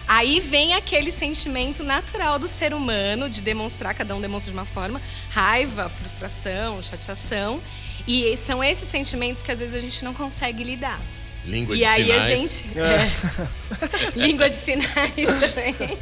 Aí 0.06 0.38
vem 0.38 0.74
aquele 0.74 1.10
sentimento 1.10 1.82
natural 1.82 2.38
do 2.38 2.46
ser 2.46 2.74
humano 2.74 3.28
de 3.28 3.42
demonstrar, 3.42 3.94
cada 3.94 4.14
um 4.14 4.20
demonstra 4.20 4.52
de 4.52 4.58
uma 4.58 4.66
forma, 4.66 5.00
raiva, 5.30 5.88
frustração, 5.88 6.82
chateação. 6.82 7.60
E 8.06 8.36
são 8.36 8.62
esses 8.62 8.86
sentimentos 8.86 9.40
que 9.40 9.50
às 9.50 9.58
vezes 9.58 9.74
a 9.74 9.80
gente 9.80 10.04
não 10.04 10.12
consegue 10.12 10.62
lidar. 10.62 11.00
Língua 11.46 11.74
e 11.74 11.78
de 11.78 11.84
aí 11.84 12.04
sinais. 12.04 12.24
a 12.24 12.36
gente. 12.36 12.64
é. 12.78 14.26
língua 14.26 14.50
de 14.50 14.56
sinais 14.56 15.52
também. 15.54 15.98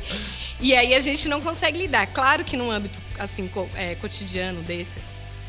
E 0.62 0.76
aí 0.76 0.95
a 0.95 1.00
gente 1.00 1.28
não 1.28 1.40
consegue 1.40 1.76
lidar. 1.76 2.07
Claro 2.07 2.45
que 2.45 2.57
num 2.57 2.71
âmbito 2.71 3.00
assim, 3.19 3.50
é, 3.75 3.97
cotidiano 3.97 4.62
desse, 4.62 4.97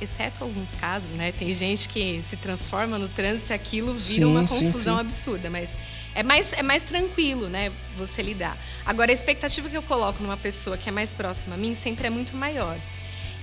exceto 0.01 0.43
alguns 0.43 0.74
casos, 0.74 1.12
né? 1.12 1.32
Tem 1.32 1.53
gente 1.53 1.88
que 1.88 2.20
se 2.27 2.36
transforma 2.36 2.98
no 2.98 3.08
trânsito 3.08 3.51
e 3.51 3.53
aquilo 3.53 3.93
vira 3.93 4.25
Sim, 4.25 4.25
uma 4.25 4.48
sim, 4.48 4.65
confusão 4.65 4.96
sim. 4.96 5.01
absurda, 5.01 5.50
mas 5.51 5.77
é 6.15 6.24
mais, 6.24 6.51
é 6.53 6.63
mais 6.63 6.82
tranquilo, 6.82 7.48
né? 7.48 7.72
Você 7.96 8.24
lidar. 8.24 8.58
Agora, 8.84 9.12
a 9.12 9.13
expectativa 9.13 9.70
que 9.70 9.77
eu 9.77 9.84
coloco 9.84 10.22
numa 10.24 10.36
pessoa 10.36 10.77
que 10.77 10.89
é 10.89 10.91
mais 10.91 11.13
próxima 11.13 11.53
a 11.53 11.58
mim 11.60 11.75
sempre 11.75 12.08
é 12.08 12.10
muito 12.10 12.36
maior. 12.36 12.75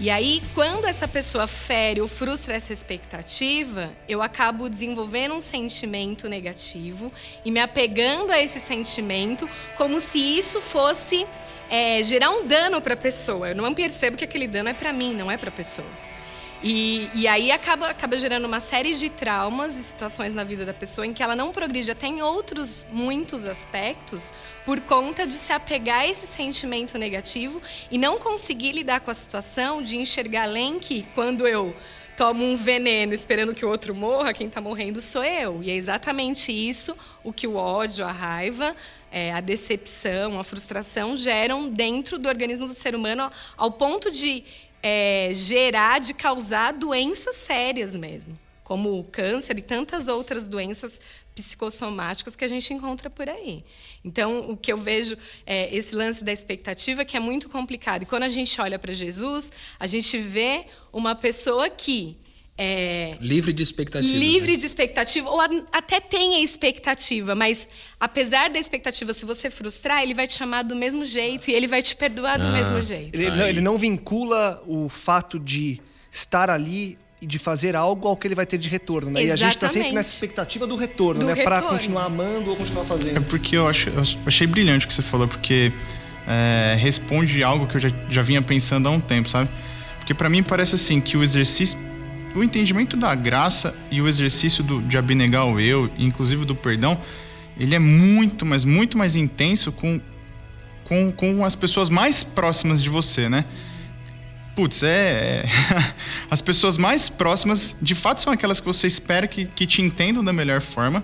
E 0.02 0.08
aí, 0.08 0.42
quando 0.54 0.86
essa 0.86 1.06
pessoa 1.06 1.46
fere 1.46 2.00
ou 2.00 2.08
frustra 2.08 2.54
essa 2.54 2.72
expectativa, 2.72 3.90
eu 4.08 4.22
acabo 4.22 4.68
desenvolvendo 4.68 5.34
um 5.34 5.42
sentimento 5.42 6.26
negativo 6.26 7.12
e 7.44 7.50
me 7.50 7.60
apegando 7.60 8.32
a 8.32 8.40
esse 8.40 8.58
sentimento 8.58 9.46
como 9.76 10.00
se 10.00 10.18
isso 10.18 10.58
fosse 10.58 11.26
é, 11.70 12.02
gerar 12.02 12.30
um 12.30 12.46
dano 12.46 12.80
para 12.80 12.94
a 12.94 12.96
pessoa. 12.96 13.50
Eu 13.50 13.54
não 13.54 13.72
percebo 13.72 14.16
que 14.16 14.24
aquele 14.24 14.48
dano 14.48 14.68
é 14.68 14.74
para 14.74 14.92
mim, 14.92 15.14
não 15.14 15.30
é 15.30 15.36
para 15.36 15.48
a 15.48 15.52
pessoa. 15.52 15.88
E, 16.62 17.08
e 17.14 17.26
aí 17.26 17.50
acaba, 17.50 17.88
acaba 17.88 18.18
gerando 18.18 18.44
uma 18.44 18.60
série 18.60 18.94
de 18.94 19.08
traumas 19.08 19.78
e 19.78 19.82
situações 19.82 20.34
na 20.34 20.44
vida 20.44 20.66
da 20.66 20.74
pessoa 20.74 21.06
em 21.06 21.14
que 21.14 21.22
ela 21.22 21.34
não 21.34 21.52
progride 21.52 21.90
até 21.90 22.06
em 22.06 22.20
outros 22.20 22.86
muitos 22.92 23.46
aspectos 23.46 24.30
por 24.66 24.78
conta 24.80 25.26
de 25.26 25.32
se 25.32 25.52
apegar 25.54 26.00
a 26.00 26.06
esse 26.06 26.26
sentimento 26.26 26.98
negativo 26.98 27.62
e 27.90 27.96
não 27.96 28.18
conseguir 28.18 28.72
lidar 28.72 29.00
com 29.00 29.10
a 29.10 29.14
situação 29.14 29.82
de 29.82 29.96
enxergar 29.96 30.42
além 30.42 30.78
que 30.78 31.06
quando 31.14 31.46
eu 31.48 31.74
tomo 32.20 32.44
um 32.44 32.54
veneno 32.54 33.14
esperando 33.14 33.54
que 33.54 33.64
o 33.64 33.68
outro 33.70 33.94
morra, 33.94 34.34
quem 34.34 34.46
está 34.46 34.60
morrendo 34.60 35.00
sou 35.00 35.24
eu. 35.24 35.62
E 35.62 35.70
é 35.70 35.74
exatamente 35.74 36.52
isso 36.52 36.94
o 37.24 37.32
que 37.32 37.46
o 37.46 37.56
ódio, 37.56 38.04
a 38.04 38.12
raiva, 38.12 38.76
é, 39.10 39.32
a 39.32 39.40
decepção, 39.40 40.38
a 40.38 40.44
frustração 40.44 41.16
geram 41.16 41.70
dentro 41.70 42.18
do 42.18 42.28
organismo 42.28 42.66
do 42.66 42.74
ser 42.74 42.94
humano 42.94 43.32
ao 43.56 43.70
ponto 43.72 44.10
de 44.10 44.44
é, 44.82 45.30
gerar, 45.32 45.98
de 45.98 46.12
causar 46.12 46.74
doenças 46.74 47.36
sérias 47.36 47.96
mesmo, 47.96 48.38
como 48.62 48.98
o 48.98 49.04
câncer 49.04 49.56
e 49.56 49.62
tantas 49.62 50.06
outras 50.06 50.46
doenças 50.46 51.00
psicossomáticas 51.40 52.36
que 52.36 52.44
a 52.44 52.48
gente 52.48 52.72
encontra 52.72 53.08
por 53.10 53.28
aí. 53.28 53.64
Então, 54.04 54.50
o 54.50 54.56
que 54.56 54.72
eu 54.72 54.76
vejo 54.76 55.16
é 55.46 55.74
esse 55.74 55.94
lance 55.94 56.22
da 56.24 56.32
expectativa 56.32 57.04
que 57.04 57.16
é 57.16 57.20
muito 57.20 57.48
complicado. 57.48 58.02
E 58.02 58.06
quando 58.06 58.24
a 58.24 58.28
gente 58.28 58.60
olha 58.60 58.78
para 58.78 58.92
Jesus, 58.92 59.50
a 59.78 59.86
gente 59.86 60.16
vê 60.18 60.64
uma 60.92 61.14
pessoa 61.14 61.68
que 61.70 62.16
é, 62.62 63.16
Livre 63.22 63.54
de 63.54 63.62
expectativas. 63.62 64.14
livre 64.18 64.52
né? 64.52 64.58
de 64.58 64.66
expectativa, 64.66 65.30
ou 65.30 65.40
a- 65.40 65.48
até 65.72 65.98
tem 65.98 66.34
a 66.34 66.40
expectativa, 66.42 67.34
mas 67.34 67.66
apesar 67.98 68.50
da 68.50 68.58
expectativa, 68.58 69.14
se 69.14 69.24
você 69.24 69.48
frustrar, 69.48 70.02
ele 70.02 70.12
vai 70.12 70.26
te 70.28 70.34
chamar 70.34 70.62
do 70.64 70.76
mesmo 70.76 71.02
jeito 71.06 71.48
e 71.50 71.54
ele 71.54 71.66
vai 71.66 71.80
te 71.80 71.96
perdoar 71.96 72.38
do 72.38 72.48
Ah. 72.48 72.52
mesmo 72.52 72.82
jeito. 72.82 73.14
Ele, 73.14 73.30
não, 73.30 73.48
ele 73.48 73.60
não 73.62 73.78
vincula 73.78 74.62
o 74.66 74.90
fato 74.90 75.38
de 75.38 75.80
estar 76.12 76.50
ali 76.50 76.98
de 77.20 77.38
fazer 77.38 77.76
algo 77.76 78.08
ao 78.08 78.16
que 78.16 78.26
ele 78.26 78.34
vai 78.34 78.46
ter 78.46 78.56
de 78.56 78.68
retorno, 78.68 79.10
né? 79.10 79.24
E 79.24 79.30
a 79.30 79.36
gente 79.36 79.58
tá 79.58 79.68
sempre 79.68 79.92
nessa 79.92 80.10
expectativa 80.10 80.66
do 80.66 80.74
retorno, 80.76 81.20
Do 81.20 81.26
né? 81.26 81.34
Retorno. 81.34 81.68
continuar 81.68 82.04
amando 82.06 82.50
ou 82.50 82.56
continuar 82.56 82.82
É 82.82 82.86
fazendo. 82.86 83.22
porque 83.24 83.56
eu, 83.56 83.66
acho, 83.68 83.90
eu 83.90 84.02
achei 84.26 84.46
brilhante 84.46 84.86
o 84.86 84.88
que 84.88 84.94
você 84.94 85.02
falou, 85.02 85.28
porque 85.28 85.70
é, 86.26 86.76
responde 86.78 87.42
algo 87.42 87.66
que 87.66 87.76
eu 87.76 87.80
já, 87.80 87.90
já 88.08 88.22
vinha 88.22 88.40
pensando 88.40 88.88
há 88.88 88.90
um 88.90 89.00
tempo, 89.00 89.28
sabe? 89.28 89.50
Porque 89.98 90.14
pra 90.14 90.30
mim 90.30 90.42
parece 90.42 90.76
assim 90.76 90.98
que 91.00 91.16
o 91.16 91.22
exercício, 91.22 91.78
o 92.34 92.42
entendimento 92.42 92.96
da 92.96 93.14
graça 93.14 93.74
e 93.90 94.00
o 94.00 94.08
exercício 94.08 94.64
do, 94.64 94.80
de 94.82 94.96
abnegar 94.96 95.46
o 95.46 95.60
eu, 95.60 95.90
inclusive 95.98 96.44
do 96.46 96.54
perdão, 96.54 96.98
ele 97.58 97.74
é 97.74 97.78
muito, 97.78 98.46
mas 98.46 98.64
muito 98.64 98.96
mais 98.96 99.14
intenso 99.14 99.70
com, 99.72 100.00
com, 100.84 101.12
com 101.12 101.44
as 101.44 101.54
pessoas 101.54 101.90
mais 101.90 102.24
próximas 102.24 102.82
de 102.82 102.88
você, 102.88 103.28
né? 103.28 103.44
Putz, 104.54 104.82
é. 104.82 105.44
As 106.30 106.40
pessoas 106.42 106.76
mais 106.76 107.08
próximas, 107.08 107.76
de 107.80 107.94
fato, 107.94 108.20
são 108.20 108.32
aquelas 108.32 108.60
que 108.60 108.66
você 108.66 108.86
espera 108.86 109.26
que, 109.26 109.46
que 109.46 109.66
te 109.66 109.80
entendam 109.80 110.22
da 110.22 110.32
melhor 110.32 110.60
forma. 110.60 111.02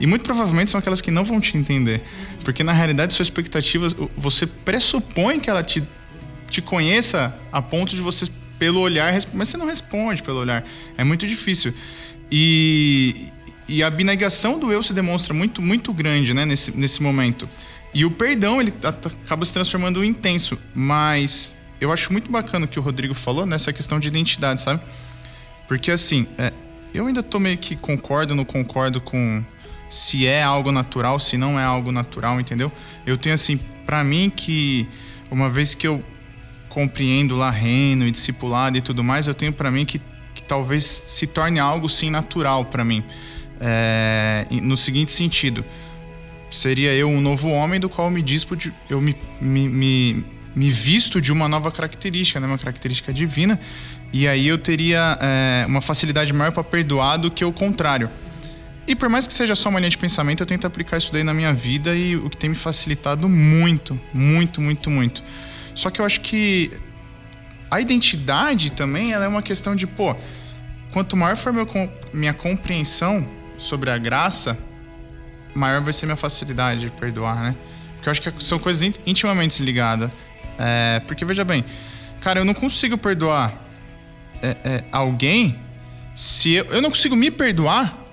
E 0.00 0.06
muito 0.06 0.22
provavelmente 0.22 0.70
são 0.70 0.78
aquelas 0.78 1.00
que 1.00 1.10
não 1.10 1.24
vão 1.24 1.40
te 1.40 1.56
entender. 1.56 2.02
Porque 2.44 2.62
na 2.62 2.72
realidade, 2.72 3.14
sua 3.14 3.22
expectativa, 3.22 3.88
você 4.16 4.46
pressupõe 4.46 5.40
que 5.40 5.48
ela 5.48 5.62
te, 5.62 5.82
te 6.50 6.60
conheça 6.60 7.34
a 7.50 7.62
ponto 7.62 7.94
de 7.96 8.02
você, 8.02 8.26
pelo 8.58 8.80
olhar, 8.80 9.12
mas 9.32 9.48
você 9.48 9.56
não 9.56 9.66
responde 9.66 10.22
pelo 10.22 10.38
olhar. 10.38 10.64
É 10.96 11.02
muito 11.02 11.26
difícil. 11.26 11.72
E, 12.30 13.28
e 13.66 13.82
a 13.82 13.86
abnegação 13.86 14.58
do 14.58 14.72
eu 14.72 14.82
se 14.82 14.92
demonstra 14.92 15.32
muito, 15.32 15.62
muito 15.62 15.92
grande 15.92 16.34
né, 16.34 16.44
nesse, 16.44 16.76
nesse 16.76 17.02
momento. 17.02 17.48
E 17.94 18.04
o 18.04 18.10
perdão, 18.10 18.60
ele 18.60 18.72
a- 18.84 18.88
acaba 18.88 19.44
se 19.44 19.52
transformando 19.52 20.04
em 20.04 20.08
intenso. 20.10 20.58
Mas 20.74 21.56
eu 21.80 21.92
acho 21.92 22.12
muito 22.12 22.30
bacana 22.30 22.64
o 22.64 22.68
que 22.68 22.78
o 22.78 22.82
Rodrigo 22.82 23.14
falou 23.14 23.46
nessa 23.46 23.72
questão 23.72 23.98
de 23.98 24.08
identidade, 24.08 24.60
sabe? 24.60 24.80
Porque 25.66 25.90
assim, 25.90 26.26
é, 26.36 26.52
eu 26.92 27.06
ainda 27.06 27.22
tô 27.22 27.38
meio 27.38 27.58
que 27.58 27.76
concordo, 27.76 28.34
não 28.34 28.44
concordo 28.44 29.00
com 29.00 29.44
se 29.88 30.26
é 30.26 30.42
algo 30.42 30.70
natural, 30.70 31.18
se 31.18 31.36
não 31.36 31.58
é 31.58 31.64
algo 31.64 31.90
natural, 31.90 32.40
entendeu? 32.40 32.70
Eu 33.06 33.16
tenho 33.16 33.34
assim, 33.34 33.58
pra 33.86 34.04
mim 34.04 34.30
que 34.34 34.88
uma 35.30 35.48
vez 35.48 35.74
que 35.74 35.86
eu 35.86 36.02
compreendo 36.68 37.34
lá 37.34 37.50
reino 37.50 38.06
e 38.06 38.10
discipulado 38.10 38.76
e 38.76 38.80
tudo 38.80 39.02
mais, 39.02 39.26
eu 39.26 39.34
tenho 39.34 39.52
pra 39.52 39.70
mim 39.70 39.84
que, 39.84 40.00
que 40.34 40.42
talvez 40.42 40.84
se 40.84 41.26
torne 41.26 41.58
algo 41.58 41.88
sim 41.88 42.10
natural 42.10 42.64
pra 42.66 42.84
mim. 42.84 43.02
É, 43.60 44.46
no 44.62 44.76
seguinte 44.76 45.10
sentido, 45.10 45.64
seria 46.50 46.92
eu 46.94 47.08
um 47.08 47.20
novo 47.20 47.48
homem 47.48 47.80
do 47.80 47.88
qual 47.88 48.08
eu 48.08 48.10
me 48.12 48.22
dispo 48.22 48.54
de, 48.54 48.72
eu 48.88 49.00
me, 49.00 49.16
me, 49.40 49.68
me, 49.68 50.24
me 50.54 50.70
visto 50.70 51.20
de 51.20 51.32
uma 51.32 51.48
nova 51.48 51.70
característica, 51.70 52.40
né? 52.40 52.46
uma 52.46 52.58
característica 52.58 53.12
divina, 53.12 53.58
e 54.12 54.26
aí 54.26 54.48
eu 54.48 54.58
teria 54.58 55.18
é, 55.20 55.64
uma 55.66 55.80
facilidade 55.80 56.32
maior 56.32 56.52
para 56.52 56.64
perdoar 56.64 57.16
do 57.18 57.30
que 57.30 57.44
o 57.44 57.52
contrário. 57.52 58.10
E 58.86 58.96
por 58.96 59.08
mais 59.08 59.26
que 59.26 59.32
seja 59.34 59.54
só 59.54 59.68
uma 59.68 59.78
linha 59.78 59.90
de 59.90 59.98
pensamento, 59.98 60.42
eu 60.42 60.46
tento 60.46 60.66
aplicar 60.66 60.96
isso 60.96 61.12
daí 61.12 61.22
na 61.22 61.34
minha 61.34 61.52
vida 61.52 61.94
e 61.94 62.16
o 62.16 62.30
que 62.30 62.36
tem 62.36 62.48
me 62.50 62.56
facilitado 62.56 63.28
muito, 63.28 64.00
muito, 64.14 64.62
muito, 64.62 64.88
muito. 64.88 65.22
Só 65.74 65.90
que 65.90 66.00
eu 66.00 66.06
acho 66.06 66.22
que 66.22 66.72
a 67.70 67.80
identidade 67.80 68.72
também 68.72 69.12
ela 69.12 69.26
é 69.26 69.28
uma 69.28 69.42
questão 69.42 69.76
de, 69.76 69.86
pô, 69.86 70.16
quanto 70.90 71.16
maior 71.16 71.36
for 71.36 71.52
meu, 71.52 71.68
minha 72.14 72.32
compreensão 72.32 73.28
sobre 73.58 73.90
a 73.90 73.98
graça, 73.98 74.58
maior 75.54 75.82
vai 75.82 75.92
ser 75.92 76.06
minha 76.06 76.16
facilidade 76.16 76.80
de 76.80 76.90
perdoar, 76.90 77.42
né? 77.42 77.56
Porque 77.94 78.08
eu 78.08 78.10
acho 78.12 78.22
que 78.22 78.44
são 78.44 78.58
coisas 78.58 78.90
intimamente 79.04 79.62
ligadas. 79.62 80.10
É, 80.58 81.00
porque 81.06 81.24
veja 81.24 81.44
bem, 81.44 81.64
cara, 82.20 82.40
eu 82.40 82.44
não 82.44 82.54
consigo 82.54 82.98
perdoar 82.98 83.54
é, 84.42 84.56
é, 84.64 84.84
alguém 84.90 85.58
se 86.14 86.54
eu, 86.54 86.64
eu 86.66 86.82
não 86.82 86.90
consigo 86.90 87.14
me 87.14 87.30
perdoar 87.30 88.06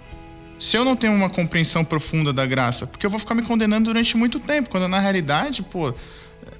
se 0.60 0.78
eu 0.78 0.86
não 0.86 0.96
tenho 0.96 1.14
uma 1.14 1.30
compreensão 1.30 1.84
profunda 1.84 2.32
da 2.32 2.46
graça, 2.46 2.88
porque 2.88 3.06
eu 3.06 3.10
vou 3.10 3.20
ficar 3.20 3.36
me 3.36 3.42
condenando 3.42 3.86
durante 3.86 4.16
muito 4.16 4.40
tempo, 4.40 4.70
quando 4.70 4.88
na 4.88 5.00
realidade, 5.00 5.62
pô, 5.64 5.94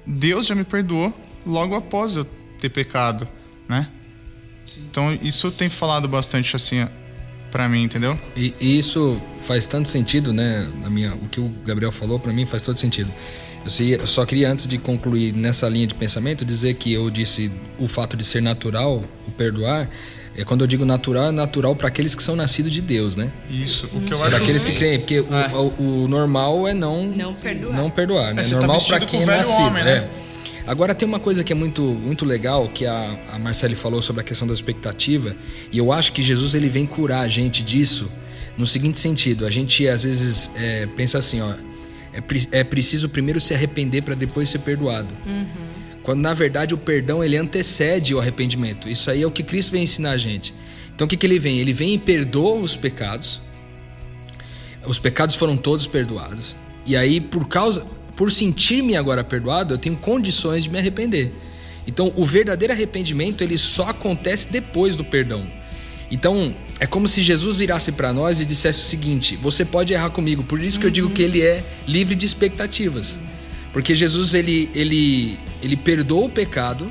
Deus 0.04 0.46
já 0.46 0.54
me 0.54 0.64
perdoou 0.64 1.14
logo 1.46 1.74
após 1.74 2.16
eu 2.16 2.26
ter 2.60 2.68
pecado, 2.68 3.26
né? 3.68 3.88
Então 4.90 5.16
isso 5.22 5.50
tem 5.50 5.68
falado 5.68 6.08
bastante 6.08 6.54
assim 6.54 6.86
para 7.50 7.68
mim, 7.68 7.84
entendeu? 7.84 8.18
E, 8.36 8.52
e, 8.60 8.78
isso 8.78 9.22
faz 9.40 9.66
tanto 9.66 9.88
sentido, 9.88 10.32
né? 10.32 10.70
Na 10.82 10.90
minha, 10.90 11.14
o 11.14 11.28
que 11.28 11.40
o 11.40 11.48
Gabriel 11.64 11.92
falou 11.92 12.18
para 12.18 12.32
mim 12.32 12.44
faz 12.44 12.62
todo 12.62 12.78
sentido. 12.78 13.10
Eu 13.80 14.06
só 14.06 14.24
queria 14.24 14.50
antes 14.50 14.66
de 14.66 14.78
concluir 14.78 15.34
nessa 15.34 15.68
linha 15.68 15.86
de 15.86 15.94
pensamento 15.94 16.44
dizer 16.44 16.74
que 16.74 16.92
eu 16.92 17.10
disse 17.10 17.50
o 17.78 17.86
fato 17.86 18.16
de 18.16 18.24
ser 18.24 18.40
natural, 18.40 19.02
o 19.26 19.30
perdoar, 19.32 19.88
é 20.36 20.44
quando 20.44 20.60
eu 20.60 20.66
digo 20.66 20.84
natural, 20.84 21.28
é 21.28 21.32
natural 21.32 21.74
para 21.74 21.88
aqueles 21.88 22.14
que 22.14 22.22
são 22.22 22.36
nascidos 22.36 22.72
de 22.72 22.82
Deus, 22.82 23.16
né? 23.16 23.32
Isso, 23.50 23.86
o 23.86 24.00
que 24.02 24.12
eu 24.12 24.18
é 24.18 24.28
acho 24.28 24.38
Daqueles 24.38 24.64
que 24.64 24.72
creem, 24.72 24.98
porque 24.98 25.16
é. 25.16 25.20
o, 25.20 25.72
o, 25.78 26.04
o, 26.04 26.08
normal 26.08 26.68
é 26.68 26.74
não 26.74 27.06
não 27.06 27.34
perdoar, 27.34 27.76
não 27.76 27.90
perdoar 27.90 28.34
né? 28.34 28.42
É, 28.42 28.50
normal 28.50 28.78
tá 28.78 28.86
para 28.86 29.00
quem 29.00 29.22
é 29.22 29.26
nascido, 29.26 29.66
homem, 29.66 29.82
né? 29.82 29.90
É. 29.90 30.26
Agora 30.66 30.94
tem 30.94 31.08
uma 31.08 31.20
coisa 31.20 31.42
que 31.42 31.52
é 31.52 31.56
muito, 31.56 31.82
muito 31.82 32.24
legal 32.24 32.68
que 32.68 32.84
a, 32.84 33.18
a 33.32 33.38
Marcele 33.38 33.76
falou 33.76 34.02
sobre 34.02 34.20
a 34.20 34.24
questão 34.24 34.46
da 34.46 34.52
expectativa 34.52 35.34
e 35.72 35.78
eu 35.78 35.92
acho 35.92 36.12
que 36.12 36.20
Jesus 36.20 36.54
ele 36.54 36.68
vem 36.68 36.84
curar 36.84 37.20
a 37.20 37.28
gente 37.28 37.62
disso 37.62 38.10
no 38.58 38.66
seguinte 38.66 38.98
sentido: 38.98 39.46
a 39.46 39.50
gente 39.50 39.88
às 39.88 40.04
vezes 40.04 40.50
é, 40.56 40.86
pensa 40.96 41.18
assim, 41.18 41.40
ó, 41.40 41.54
é, 42.16 42.60
é 42.60 42.64
preciso 42.64 43.08
primeiro 43.08 43.38
se 43.38 43.54
arrepender 43.54 44.02
para 44.02 44.14
depois 44.14 44.48
ser 44.48 44.60
perdoado. 44.60 45.14
Uhum. 45.26 45.46
Quando 46.02 46.20
na 46.20 46.32
verdade 46.32 46.74
o 46.74 46.78
perdão 46.78 47.22
ele 47.22 47.36
antecede 47.36 48.14
o 48.14 48.20
arrependimento. 48.20 48.88
Isso 48.88 49.10
aí 49.10 49.22
é 49.22 49.26
o 49.26 49.30
que 49.30 49.42
Cristo 49.42 49.72
vem 49.72 49.82
ensinar 49.82 50.12
a 50.12 50.16
gente. 50.16 50.54
Então 50.94 51.04
o 51.04 51.08
que, 51.08 51.16
que 51.16 51.26
ele 51.26 51.38
vem? 51.38 51.58
Ele 51.58 51.72
vem 51.72 51.94
e 51.94 51.98
perdoa 51.98 52.54
os 52.60 52.76
pecados. 52.76 53.40
Os 54.86 54.98
pecados 54.98 55.34
foram 55.34 55.56
todos 55.56 55.86
perdoados. 55.86 56.56
E 56.86 56.96
aí, 56.96 57.20
por 57.20 57.48
causa, 57.48 57.84
por 58.14 58.30
sentir-me 58.30 58.96
agora 58.96 59.24
perdoado, 59.24 59.74
eu 59.74 59.78
tenho 59.78 59.96
condições 59.96 60.62
de 60.64 60.70
me 60.70 60.78
arrepender. 60.78 61.32
Então, 61.86 62.12
o 62.16 62.24
verdadeiro 62.24 62.72
arrependimento 62.72 63.42
ele 63.42 63.58
só 63.58 63.88
acontece 63.88 64.50
depois 64.50 64.94
do 64.94 65.04
perdão. 65.04 65.46
Então, 66.10 66.54
é 66.78 66.86
como 66.86 67.08
se 67.08 67.22
Jesus 67.22 67.56
virasse 67.56 67.92
para 67.92 68.12
nós 68.12 68.40
e 68.40 68.44
dissesse 68.44 68.80
o 68.80 68.84
seguinte: 68.84 69.36
você 69.36 69.64
pode 69.64 69.92
errar 69.92 70.10
comigo. 70.10 70.42
Por 70.44 70.60
isso 70.62 70.78
que 70.78 70.86
eu 70.86 70.90
digo 70.90 71.10
que 71.10 71.22
ele 71.22 71.40
é 71.42 71.64
livre 71.86 72.14
de 72.14 72.26
expectativas. 72.26 73.18
Porque 73.72 73.94
Jesus 73.94 74.32
ele, 74.34 74.70
ele, 74.74 75.38
ele 75.62 75.76
perdoou 75.76 76.26
o 76.26 76.30
pecado 76.30 76.90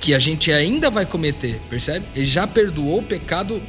que 0.00 0.14
a 0.14 0.18
gente 0.18 0.52
ainda 0.52 0.90
vai 0.90 1.04
cometer, 1.06 1.60
percebe? 1.68 2.04
Ele 2.14 2.24
já 2.24 2.46
perdoou 2.46 2.98
o 2.98 3.02
pecado 3.02 3.60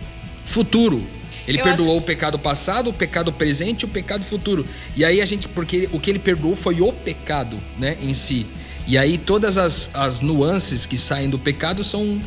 futuro. 0.44 1.06
Ele 1.48 1.60
Eu 1.60 1.64
perdoou 1.64 1.90
acho- 1.90 1.98
o 1.98 2.02
pecado 2.02 2.38
passado, 2.40 2.90
o 2.90 2.94
pecado 2.94 3.32
presente 3.32 3.84
e 3.84 3.86
o 3.86 3.88
pecado 3.88 4.24
futuro. 4.24 4.66
E 4.96 5.06
aí 5.06 5.22
a 5.22 5.26
gente, 5.26 5.48
porque 5.48 5.88
o 5.92 6.00
que 6.00 6.10
ele 6.10 6.20
perdoou 6.20 6.56
foi 6.56 6.82
o 6.82 6.92
pecado, 6.92 7.58
né, 7.80 7.98
em 8.02 8.14
si. 8.14 8.46
E 8.88 8.98
aí 8.98 9.18
todas 9.18 9.58
as, 9.58 9.90
as 9.94 10.22
nuances 10.22 10.86
que 10.86 10.98
saem 10.98 11.30
do 11.30 11.40
pecado 11.40 11.84
são, 11.84 12.20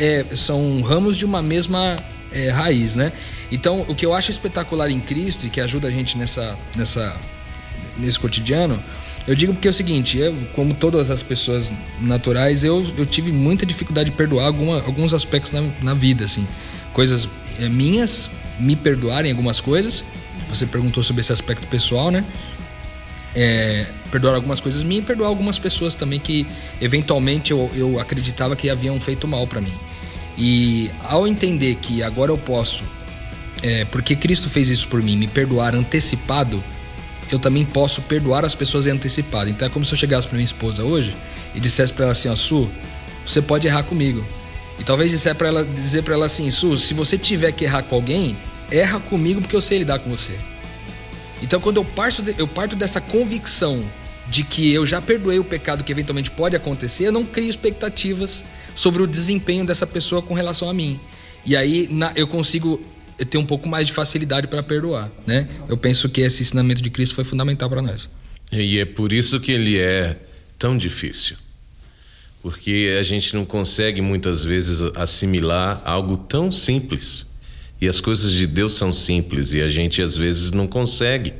é, 0.00 0.24
são 0.34 0.80
ramos 0.82 1.16
de 1.16 1.24
uma 1.24 1.42
mesma 1.42 1.96
é, 2.32 2.50
raiz, 2.50 2.96
né? 2.96 3.12
Então 3.50 3.84
o 3.88 3.94
que 3.94 4.04
eu 4.04 4.14
acho 4.14 4.30
espetacular 4.30 4.90
em 4.90 5.00
Cristo 5.00 5.46
e 5.46 5.50
que 5.50 5.60
ajuda 5.60 5.88
a 5.88 5.90
gente 5.90 6.18
nessa, 6.18 6.56
nessa 6.76 7.18
nesse 7.98 8.18
cotidiano, 8.18 8.82
eu 9.26 9.34
digo 9.34 9.52
porque 9.52 9.66
é 9.66 9.70
o 9.70 9.74
seguinte, 9.74 10.18
eu, 10.18 10.34
como 10.54 10.72
todas 10.72 11.10
as 11.10 11.22
pessoas 11.22 11.72
naturais, 12.00 12.62
eu, 12.62 12.84
eu 12.96 13.04
tive 13.04 13.32
muita 13.32 13.66
dificuldade 13.66 14.10
de 14.10 14.16
perdoar 14.16 14.46
alguma, 14.46 14.80
alguns 14.82 15.12
aspectos 15.12 15.52
na, 15.52 15.62
na 15.82 15.94
vida, 15.94 16.24
assim. 16.24 16.46
Coisas 16.92 17.28
é, 17.58 17.68
minhas, 17.68 18.30
me 18.58 18.76
perdoarem 18.76 19.30
algumas 19.30 19.60
coisas. 19.60 20.04
Você 20.48 20.66
perguntou 20.66 21.02
sobre 21.02 21.20
esse 21.20 21.32
aspecto 21.32 21.66
pessoal, 21.66 22.10
né? 22.10 22.24
É, 23.34 23.86
perdoar 24.10 24.34
algumas 24.34 24.60
coisas 24.60 24.82
minhas 24.84 25.02
e 25.02 25.06
perdoar 25.06 25.28
algumas 25.28 25.58
pessoas 25.58 25.94
também 25.94 26.18
que 26.18 26.46
eventualmente 26.80 27.50
eu, 27.50 27.70
eu 27.74 28.00
acreditava 28.00 28.54
que 28.54 28.70
haviam 28.70 28.98
feito 29.00 29.26
mal 29.26 29.46
para 29.46 29.60
mim. 29.60 29.72
E 30.36 30.90
ao 31.02 31.26
entender 31.26 31.76
que 31.76 32.02
agora 32.02 32.30
eu 32.30 32.38
posso, 32.38 32.84
é, 33.62 33.84
porque 33.86 34.14
Cristo 34.14 34.48
fez 34.48 34.68
isso 34.68 34.86
por 34.88 35.02
mim, 35.02 35.16
me 35.16 35.26
perdoar 35.26 35.74
antecipado, 35.74 36.62
eu 37.30 37.38
também 37.38 37.64
posso 37.64 38.02
perdoar 38.02 38.44
as 38.44 38.54
pessoas 38.54 38.86
antecipado. 38.86 39.48
Então 39.50 39.66
é 39.66 39.70
como 39.70 39.84
se 39.84 39.92
eu 39.92 39.98
chegasse 39.98 40.28
para 40.28 40.36
minha 40.36 40.44
esposa 40.44 40.84
hoje 40.84 41.14
e 41.54 41.60
dissesse 41.60 41.92
para 41.92 42.04
ela 42.04 42.12
assim, 42.12 42.28
ó, 42.28 42.36
Su, 42.36 42.70
você 43.24 43.40
pode 43.40 43.66
errar 43.66 43.82
comigo. 43.82 44.24
E 44.78 44.84
talvez 44.84 45.10
disser 45.10 45.34
para 45.34 45.48
ela, 45.48 45.64
dizer 45.64 46.02
para 46.02 46.14
ela 46.14 46.26
assim, 46.26 46.50
Su, 46.50 46.76
se 46.76 46.92
você 46.92 47.16
tiver 47.16 47.50
que 47.52 47.64
errar 47.64 47.82
com 47.82 47.94
alguém, 47.96 48.36
erra 48.70 49.00
comigo 49.00 49.40
porque 49.40 49.56
eu 49.56 49.60
sei 49.60 49.78
lidar 49.78 49.98
com 50.00 50.10
você. 50.10 50.38
Então 51.42 51.60
quando 51.60 51.78
eu 51.78 51.84
parto, 51.84 52.22
de- 52.22 52.34
eu 52.38 52.46
parto 52.46 52.76
dessa 52.76 53.00
convicção 53.00 53.82
de 54.28 54.42
que 54.42 54.72
eu 54.72 54.84
já 54.84 55.00
perdoei 55.00 55.38
o 55.38 55.44
pecado 55.44 55.82
que 55.82 55.90
eventualmente 55.92 56.30
pode 56.30 56.54
acontecer, 56.56 57.04
eu 57.06 57.12
não 57.12 57.24
crio 57.24 57.48
expectativas 57.48 58.44
sobre 58.76 59.02
o 59.02 59.06
desempenho 59.08 59.66
dessa 59.66 59.86
pessoa 59.86 60.22
com 60.22 60.34
relação 60.34 60.70
a 60.70 60.72
mim. 60.74 61.00
E 61.44 61.56
aí 61.56 61.88
na- 61.90 62.12
eu 62.14 62.28
consigo 62.28 62.80
ter 63.30 63.38
um 63.38 63.46
pouco 63.46 63.68
mais 63.68 63.86
de 63.88 63.92
facilidade 63.92 64.46
para 64.46 64.62
perdoar, 64.62 65.10
né? 65.26 65.48
Eu 65.68 65.76
penso 65.76 66.08
que 66.08 66.20
esse 66.20 66.42
ensinamento 66.42 66.80
de 66.82 66.90
Cristo 66.90 67.14
foi 67.16 67.24
fundamental 67.24 67.68
para 67.68 67.80
nós. 67.82 68.08
E 68.52 68.78
é 68.78 68.84
por 68.84 69.12
isso 69.12 69.40
que 69.40 69.50
ele 69.50 69.78
é 69.78 70.16
tão 70.58 70.76
difícil. 70.78 71.36
Porque 72.42 72.96
a 73.00 73.02
gente 73.02 73.34
não 73.34 73.44
consegue 73.44 74.00
muitas 74.00 74.44
vezes 74.44 74.80
assimilar 74.94 75.80
algo 75.84 76.16
tão 76.16 76.52
simples. 76.52 77.26
E 77.80 77.88
as 77.88 78.00
coisas 78.00 78.32
de 78.32 78.46
Deus 78.46 78.74
são 78.74 78.92
simples 78.92 79.52
e 79.52 79.60
a 79.60 79.68
gente 79.68 80.00
às 80.00 80.16
vezes 80.16 80.52
não 80.52 80.66
consegue. 80.66 81.32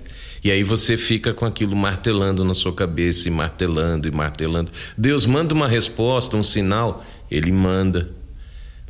E 0.43 0.51
aí 0.51 0.63
você 0.63 0.97
fica 0.97 1.33
com 1.33 1.45
aquilo 1.45 1.75
martelando 1.77 2.45
na 2.45 2.55
sua 2.55 2.73
cabeça 2.73 3.29
e 3.29 3.31
martelando 3.31 4.07
e 4.07 4.11
martelando. 4.11 4.71
Deus 4.97 5.27
manda 5.27 5.55
uma 5.55 5.67
resposta, 5.69 6.37
um 6.37 6.45
sinal, 6.45 7.05
ele 7.31 7.53
manda. 7.53 8.11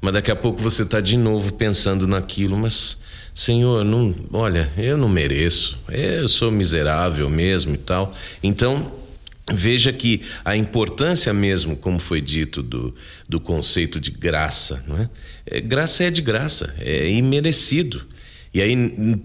Mas 0.01 0.13
daqui 0.13 0.31
a 0.31 0.37
pouco 0.37 0.61
você 0.61 0.83
está 0.83 1.01
de 1.01 1.17
novo 1.17 1.55
pensando 1.55 2.07
naquilo, 2.07 2.57
mas 2.57 2.99
Senhor, 3.35 3.85
não, 3.85 4.15
olha, 4.33 4.73
eu 4.79 4.97
não 4.97 5.09
mereço, 5.11 5.79
eu 5.91 6.27
sou 6.27 6.51
miserável 6.51 7.29
mesmo 7.29 7.75
e 7.75 7.79
tal. 7.79 8.15
Então, 8.43 8.93
veja 9.53 9.93
que 9.93 10.23
a 10.45 10.57
importância 10.57 11.33
mesmo, 11.35 11.77
como 11.77 11.99
foi 11.99 12.21
dito, 12.21 12.63
do, 12.63 12.95
do 13.29 13.39
conceito 13.39 14.01
de 14.01 14.11
graça, 14.11 14.83
não 14.87 14.99
é? 14.99 15.11
É, 15.45 15.61
Graça 15.61 16.05
é 16.05 16.11
de 16.11 16.23
graça, 16.23 16.75
é 16.79 17.11
imerecido. 17.11 18.07
E 18.55 18.63
aí, 18.63 18.75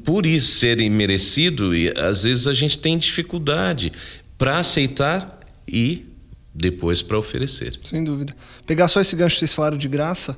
por 0.04 0.26
isso 0.26 0.56
ser 0.56 0.82
imerecido, 0.82 1.72
às 1.96 2.24
vezes 2.24 2.48
a 2.50 2.54
gente 2.54 2.78
tem 2.78 2.98
dificuldade 2.98 3.94
para 4.38 4.60
aceitar 4.60 5.40
e 5.66 6.06
depois 6.54 7.02
para 7.02 7.18
oferecer. 7.18 7.80
Sem 7.84 8.04
dúvida. 8.04 8.36
Pegar 8.66 8.88
só 8.88 9.00
esse 9.02 9.16
gancho 9.16 9.36
que 9.36 9.40
vocês 9.40 9.54
falaram 9.54 9.78
de 9.78 9.88
graça, 9.88 10.38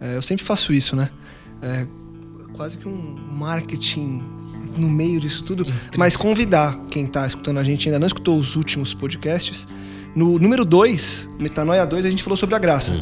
é, 0.00 0.16
eu 0.16 0.22
sempre 0.22 0.44
faço 0.44 0.72
isso, 0.72 0.96
né? 0.96 1.10
É, 1.62 1.86
quase 2.54 2.78
que 2.78 2.88
um 2.88 3.16
marketing 3.32 4.22
no 4.76 4.88
meio 4.88 5.20
disso 5.20 5.44
tudo, 5.44 5.66
mas 5.98 6.16
convidar 6.16 6.78
quem 6.90 7.06
tá 7.06 7.26
escutando 7.26 7.58
a 7.58 7.64
gente 7.64 7.88
ainda 7.88 7.98
não 7.98 8.06
escutou 8.06 8.38
os 8.38 8.56
últimos 8.56 8.94
podcasts. 8.94 9.68
No 10.14 10.38
número 10.38 10.64
2, 10.64 11.28
Metanoia 11.38 11.86
2, 11.86 12.04
a 12.04 12.10
gente 12.10 12.22
falou 12.22 12.36
sobre 12.36 12.54
a 12.54 12.58
graça. 12.58 12.94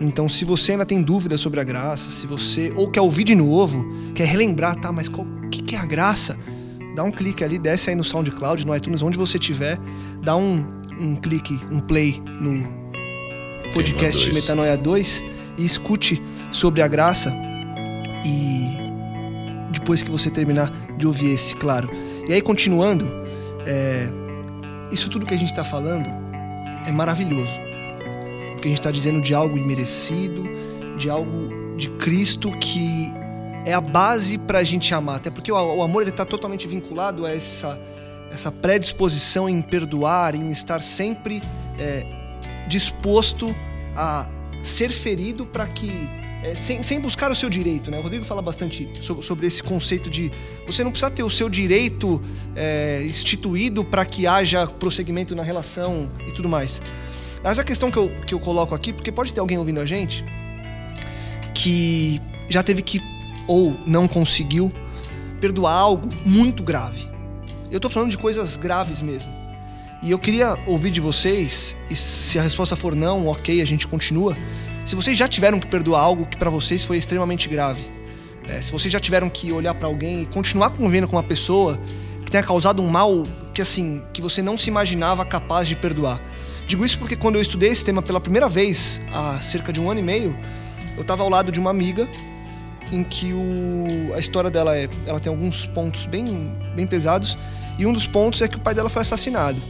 Então, 0.00 0.28
se 0.28 0.44
você 0.44 0.72
ainda 0.72 0.86
tem 0.86 1.02
dúvidas 1.02 1.40
sobre 1.40 1.60
a 1.60 1.64
graça, 1.64 2.10
se 2.10 2.26
você 2.26 2.72
ou 2.74 2.90
quer 2.90 3.02
ouvir 3.02 3.24
de 3.24 3.34
novo, 3.34 3.86
quer 4.14 4.24
relembrar, 4.24 4.76
tá, 4.76 4.90
mas 4.90 5.08
qual 5.08 5.26
que, 5.50 5.62
que 5.62 5.74
é 5.74 5.78
a 5.78 5.86
graça? 5.86 6.38
Dá 6.96 7.04
um 7.04 7.10
clique 7.10 7.44
ali, 7.44 7.58
desce 7.58 7.90
aí 7.90 7.96
no 7.96 8.02
SoundCloud, 8.02 8.66
no 8.66 8.74
iTunes, 8.74 9.02
onde 9.02 9.16
você 9.16 9.38
tiver, 9.38 9.78
dá 10.22 10.36
um, 10.36 10.79
um 11.00 11.16
clique, 11.16 11.58
um 11.70 11.80
play 11.80 12.22
no 12.40 12.62
podcast 13.72 14.24
dois. 14.24 14.34
Metanoia 14.34 14.76
2 14.76 15.24
e 15.58 15.64
escute 15.64 16.22
sobre 16.50 16.82
a 16.82 16.88
graça 16.88 17.34
e 18.24 18.60
depois 19.72 20.02
que 20.02 20.10
você 20.10 20.30
terminar 20.30 20.70
de 20.96 21.06
ouvir 21.06 21.32
esse, 21.32 21.54
claro. 21.56 21.90
E 22.28 22.32
aí, 22.32 22.42
continuando, 22.42 23.10
é, 23.66 24.08
isso 24.92 25.08
tudo 25.08 25.26
que 25.26 25.34
a 25.34 25.38
gente 25.38 25.50
está 25.50 25.64
falando 25.64 26.08
é 26.86 26.92
maravilhoso. 26.92 27.58
Porque 28.52 28.68
a 28.68 28.70
gente 28.70 28.80
está 28.80 28.90
dizendo 28.90 29.20
de 29.20 29.34
algo 29.34 29.56
imerecido, 29.56 30.44
de 30.98 31.08
algo 31.08 31.76
de 31.76 31.88
Cristo 31.90 32.50
que 32.58 33.12
é 33.64 33.72
a 33.72 33.80
base 33.80 34.36
para 34.36 34.58
a 34.58 34.64
gente 34.64 34.92
amar. 34.94 35.16
Até 35.16 35.30
porque 35.30 35.50
o, 35.50 35.56
o 35.56 35.82
amor 35.82 36.06
está 36.06 36.24
totalmente 36.24 36.66
vinculado 36.68 37.24
a 37.24 37.34
essa, 37.34 37.80
essa 38.30 38.50
predisposição 38.50 39.48
em 39.48 39.60
perdoar, 39.60 40.34
em 40.34 40.50
estar 40.50 40.82
sempre 40.82 41.40
é, 41.78 42.04
disposto 42.68 43.54
a 43.94 44.28
ser 44.62 44.90
ferido 44.90 45.46
para 45.46 45.66
que 45.66 45.90
é, 46.42 46.54
sem, 46.54 46.82
sem 46.82 46.98
buscar 47.00 47.30
o 47.30 47.36
seu 47.36 47.50
direito, 47.50 47.90
né? 47.90 47.98
O 47.98 48.02
Rodrigo 48.02 48.24
fala 48.24 48.40
bastante 48.40 48.88
sobre, 49.02 49.22
sobre 49.22 49.46
esse 49.46 49.62
conceito 49.62 50.08
de 50.08 50.32
você 50.66 50.82
não 50.82 50.90
precisa 50.90 51.10
ter 51.10 51.22
o 51.22 51.28
seu 51.28 51.50
direito 51.50 52.20
é, 52.56 53.04
instituído 53.04 53.84
para 53.84 54.04
que 54.06 54.26
haja 54.26 54.66
prosseguimento 54.66 55.34
na 55.34 55.42
relação 55.42 56.10
e 56.26 56.32
tudo 56.32 56.48
mais. 56.48 56.80
Mas 57.42 57.58
a 57.58 57.64
questão 57.64 57.90
que 57.90 57.98
eu, 57.98 58.10
que 58.26 58.34
eu 58.34 58.40
coloco 58.40 58.74
aqui, 58.74 58.92
porque 58.92 59.12
pode 59.12 59.32
ter 59.32 59.40
alguém 59.40 59.58
ouvindo 59.58 59.80
a 59.80 59.86
gente 59.86 60.24
que 61.54 62.20
já 62.48 62.62
teve 62.62 62.80
que 62.80 63.00
ou 63.46 63.78
não 63.86 64.08
conseguiu 64.08 64.72
perdoar 65.40 65.74
algo 65.74 66.08
muito 66.24 66.62
grave. 66.62 67.08
Eu 67.70 67.78
tô 67.78 67.88
falando 67.88 68.10
de 68.10 68.18
coisas 68.18 68.56
graves 68.56 69.00
mesmo. 69.00 69.30
E 70.02 70.10
eu 70.10 70.18
queria 70.18 70.58
ouvir 70.66 70.90
de 70.90 71.00
vocês, 71.00 71.76
e 71.88 71.94
se 71.94 72.38
a 72.38 72.42
resposta 72.42 72.74
for 72.74 72.96
não, 72.96 73.28
ok, 73.28 73.60
a 73.60 73.64
gente 73.64 73.86
continua. 73.86 74.34
Se 74.84 74.96
vocês 74.96 75.16
já 75.16 75.28
tiveram 75.28 75.60
que 75.60 75.66
perdoar 75.66 76.00
algo 76.00 76.26
que 76.26 76.36
para 76.36 76.50
vocês 76.50 76.84
foi 76.84 76.96
extremamente 76.96 77.48
grave, 77.48 77.82
é, 78.48 78.60
se 78.60 78.72
vocês 78.72 78.90
já 78.90 78.98
tiveram 78.98 79.28
que 79.28 79.52
olhar 79.52 79.74
para 79.74 79.86
alguém 79.86 80.22
e 80.22 80.26
continuar 80.26 80.70
convivendo 80.70 81.06
com 81.06 81.16
uma 81.16 81.22
pessoa 81.22 81.78
que 82.24 82.30
tenha 82.30 82.42
causado 82.42 82.82
um 82.82 82.88
mal 82.88 83.24
que 83.54 83.60
assim 83.60 84.02
que 84.12 84.22
você 84.22 84.40
não 84.40 84.56
se 84.56 84.68
imaginava 84.68 85.24
capaz 85.24 85.68
de 85.68 85.76
perdoar. 85.76 86.20
Digo 86.66 86.84
isso 86.84 86.98
porque 86.98 87.14
quando 87.14 87.36
eu 87.36 87.42
estudei 87.42 87.68
esse 87.68 87.84
tema 87.84 88.00
pela 88.00 88.20
primeira 88.20 88.48
vez 88.48 89.00
há 89.12 89.40
cerca 89.40 89.72
de 89.72 89.80
um 89.80 89.90
ano 89.90 90.00
e 90.00 90.02
meio, 90.02 90.36
eu 90.96 91.02
estava 91.02 91.22
ao 91.22 91.28
lado 91.28 91.52
de 91.52 91.60
uma 91.60 91.70
amiga 91.70 92.08
em 92.90 93.04
que 93.04 93.32
o, 93.32 94.14
a 94.14 94.18
história 94.18 94.50
dela 94.50 94.76
é, 94.76 94.88
ela 95.06 95.20
tem 95.20 95.30
alguns 95.30 95.66
pontos 95.66 96.06
bem, 96.06 96.26
bem 96.74 96.86
pesados 96.86 97.36
e 97.80 97.86
um 97.86 97.94
dos 97.94 98.06
pontos 98.06 98.42
é 98.42 98.46
que 98.46 98.56
o 98.56 98.60
pai 98.60 98.74
dela 98.74 98.90
foi 98.90 99.00
assassinado. 99.00 99.60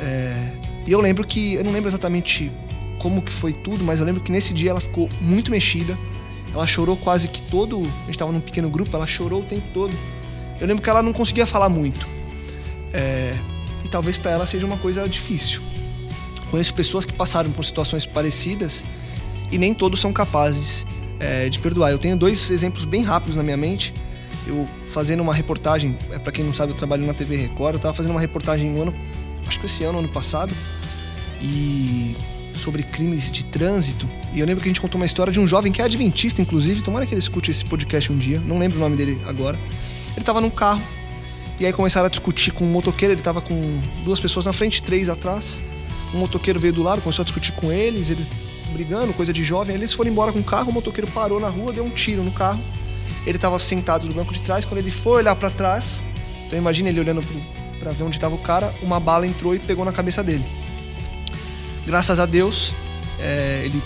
É, 0.00 0.52
e 0.86 0.90
eu 0.90 1.02
lembro 1.02 1.26
que, 1.26 1.52
eu 1.52 1.62
não 1.62 1.70
lembro 1.70 1.90
exatamente 1.90 2.50
como 2.98 3.20
que 3.20 3.30
foi 3.30 3.52
tudo, 3.52 3.84
mas 3.84 4.00
eu 4.00 4.06
lembro 4.06 4.22
que 4.22 4.32
nesse 4.32 4.54
dia 4.54 4.70
ela 4.70 4.80
ficou 4.80 5.06
muito 5.20 5.50
mexida. 5.50 5.98
Ela 6.54 6.66
chorou 6.66 6.96
quase 6.96 7.28
que 7.28 7.42
todo. 7.42 7.82
A 8.04 8.06
gente 8.06 8.16
tava 8.16 8.32
num 8.32 8.40
pequeno 8.40 8.70
grupo, 8.70 8.96
ela 8.96 9.06
chorou 9.06 9.42
o 9.42 9.44
tempo 9.44 9.66
todo. 9.74 9.94
Eu 10.58 10.66
lembro 10.66 10.82
que 10.82 10.88
ela 10.88 11.02
não 11.02 11.12
conseguia 11.12 11.46
falar 11.46 11.68
muito. 11.68 12.08
É, 12.90 13.36
e 13.84 13.88
talvez 13.88 14.16
para 14.16 14.30
ela 14.30 14.46
seja 14.46 14.64
uma 14.64 14.78
coisa 14.78 15.06
difícil. 15.06 15.60
Conheço 16.50 16.72
pessoas 16.72 17.04
que 17.04 17.12
passaram 17.12 17.52
por 17.52 17.66
situações 17.66 18.06
parecidas 18.06 18.82
e 19.52 19.58
nem 19.58 19.74
todos 19.74 20.00
são 20.00 20.10
capazes 20.10 20.86
é, 21.20 21.50
de 21.50 21.58
perdoar. 21.58 21.90
Eu 21.90 21.98
tenho 21.98 22.16
dois 22.16 22.50
exemplos 22.50 22.86
bem 22.86 23.02
rápidos 23.02 23.36
na 23.36 23.42
minha 23.42 23.58
mente. 23.58 23.92
Eu 24.46 24.68
fazendo 24.86 25.20
uma 25.20 25.34
reportagem, 25.34 25.98
é, 26.12 26.18
para 26.18 26.30
quem 26.32 26.44
não 26.44 26.54
sabe, 26.54 26.72
eu 26.72 26.76
trabalho 26.76 27.04
na 27.04 27.12
TV 27.14 27.36
Record. 27.36 27.74
Eu 27.74 27.80
tava 27.80 27.94
fazendo 27.94 28.12
uma 28.12 28.20
reportagem 28.20 28.70
no 28.70 28.82
ano 28.82 28.94
acho 29.46 29.60
que 29.60 29.66
esse 29.66 29.84
ano, 29.84 29.98
ano 29.98 30.08
passado, 30.08 30.54
e 31.40 32.16
sobre 32.54 32.82
crimes 32.82 33.30
de 33.30 33.44
trânsito. 33.44 34.08
E 34.32 34.40
eu 34.40 34.46
lembro 34.46 34.62
que 34.62 34.68
a 34.68 34.70
gente 34.70 34.80
contou 34.80 35.00
uma 35.00 35.06
história 35.06 35.32
de 35.32 35.38
um 35.38 35.46
jovem 35.46 35.70
que 35.70 35.80
é 35.80 35.84
adventista, 35.84 36.40
inclusive. 36.40 36.82
Tomara 36.82 37.06
que 37.06 37.12
ele 37.12 37.20
escute 37.20 37.50
esse 37.50 37.64
podcast 37.64 38.12
um 38.12 38.18
dia. 38.18 38.40
Não 38.40 38.58
lembro 38.58 38.78
o 38.78 38.80
nome 38.80 38.96
dele 38.96 39.20
agora. 39.26 39.58
Ele 39.58 40.20
estava 40.20 40.40
num 40.40 40.50
carro. 40.50 40.82
E 41.58 41.66
aí 41.66 41.72
começaram 41.72 42.06
a 42.06 42.10
discutir 42.10 42.52
com 42.52 42.64
um 42.64 42.70
motoqueiro. 42.70 43.12
Ele 43.12 43.20
estava 43.20 43.40
com 43.40 43.80
duas 44.04 44.18
pessoas 44.18 44.46
na 44.46 44.52
frente, 44.52 44.82
três 44.82 45.08
atrás. 45.08 45.60
Um 46.14 46.18
motoqueiro 46.18 46.58
veio 46.58 46.72
do 46.72 46.82
lado, 46.82 47.02
começou 47.02 47.22
a 47.22 47.24
discutir 47.24 47.52
com 47.52 47.70
eles. 47.70 48.10
Eles 48.10 48.28
brigando, 48.72 49.12
coisa 49.12 49.32
de 49.32 49.44
jovem. 49.44 49.74
Eles 49.74 49.92
foram 49.92 50.10
embora 50.10 50.32
com 50.32 50.38
o 50.38 50.44
carro. 50.44 50.70
O 50.70 50.72
motoqueiro 50.72 51.10
parou 51.10 51.38
na 51.38 51.48
rua, 51.48 51.72
deu 51.72 51.84
um 51.84 51.90
tiro 51.90 52.22
no 52.22 52.32
carro. 52.32 52.60
Ele 53.26 53.36
estava 53.36 53.58
sentado 53.58 54.06
no 54.06 54.14
banco 54.14 54.32
de 54.32 54.40
trás. 54.40 54.64
Quando 54.64 54.78
ele 54.78 54.90
foi 54.90 55.18
olhar 55.18 55.34
para 55.34 55.50
trás, 55.50 56.02
então 56.46 56.58
imagina 56.58 56.88
ele 56.88 57.00
olhando 57.00 57.22
para 57.78 57.92
ver 57.92 58.04
onde 58.04 58.16
estava 58.16 58.34
o 58.34 58.38
cara, 58.38 58.74
uma 58.82 58.98
bala 58.98 59.26
entrou 59.26 59.54
e 59.54 59.58
pegou 59.58 59.84
na 59.84 59.92
cabeça 59.92 60.22
dele. 60.22 60.44
Graças 61.86 62.18
a 62.18 62.26
Deus, 62.26 62.72
é, 63.20 63.62
ele 63.64 63.82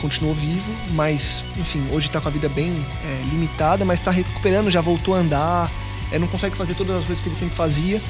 continuou 0.00 0.34
vivo, 0.34 0.70
mas, 0.92 1.42
enfim, 1.56 1.82
hoje 1.90 2.08
está 2.08 2.20
com 2.20 2.28
a 2.28 2.30
vida 2.30 2.48
bem 2.48 2.70
é, 3.04 3.22
limitada, 3.30 3.84
mas 3.84 3.98
está 3.98 4.10
recuperando, 4.10 4.70
já 4.70 4.80
voltou 4.80 5.14
a 5.14 5.18
andar, 5.18 5.72
é, 6.12 6.18
não 6.18 6.28
consegue 6.28 6.54
fazer 6.56 6.74
todas 6.74 6.96
as 6.96 7.04
coisas 7.04 7.22
que 7.22 7.28
ele 7.28 7.36
sempre 7.36 7.54
fazia, 7.56 8.00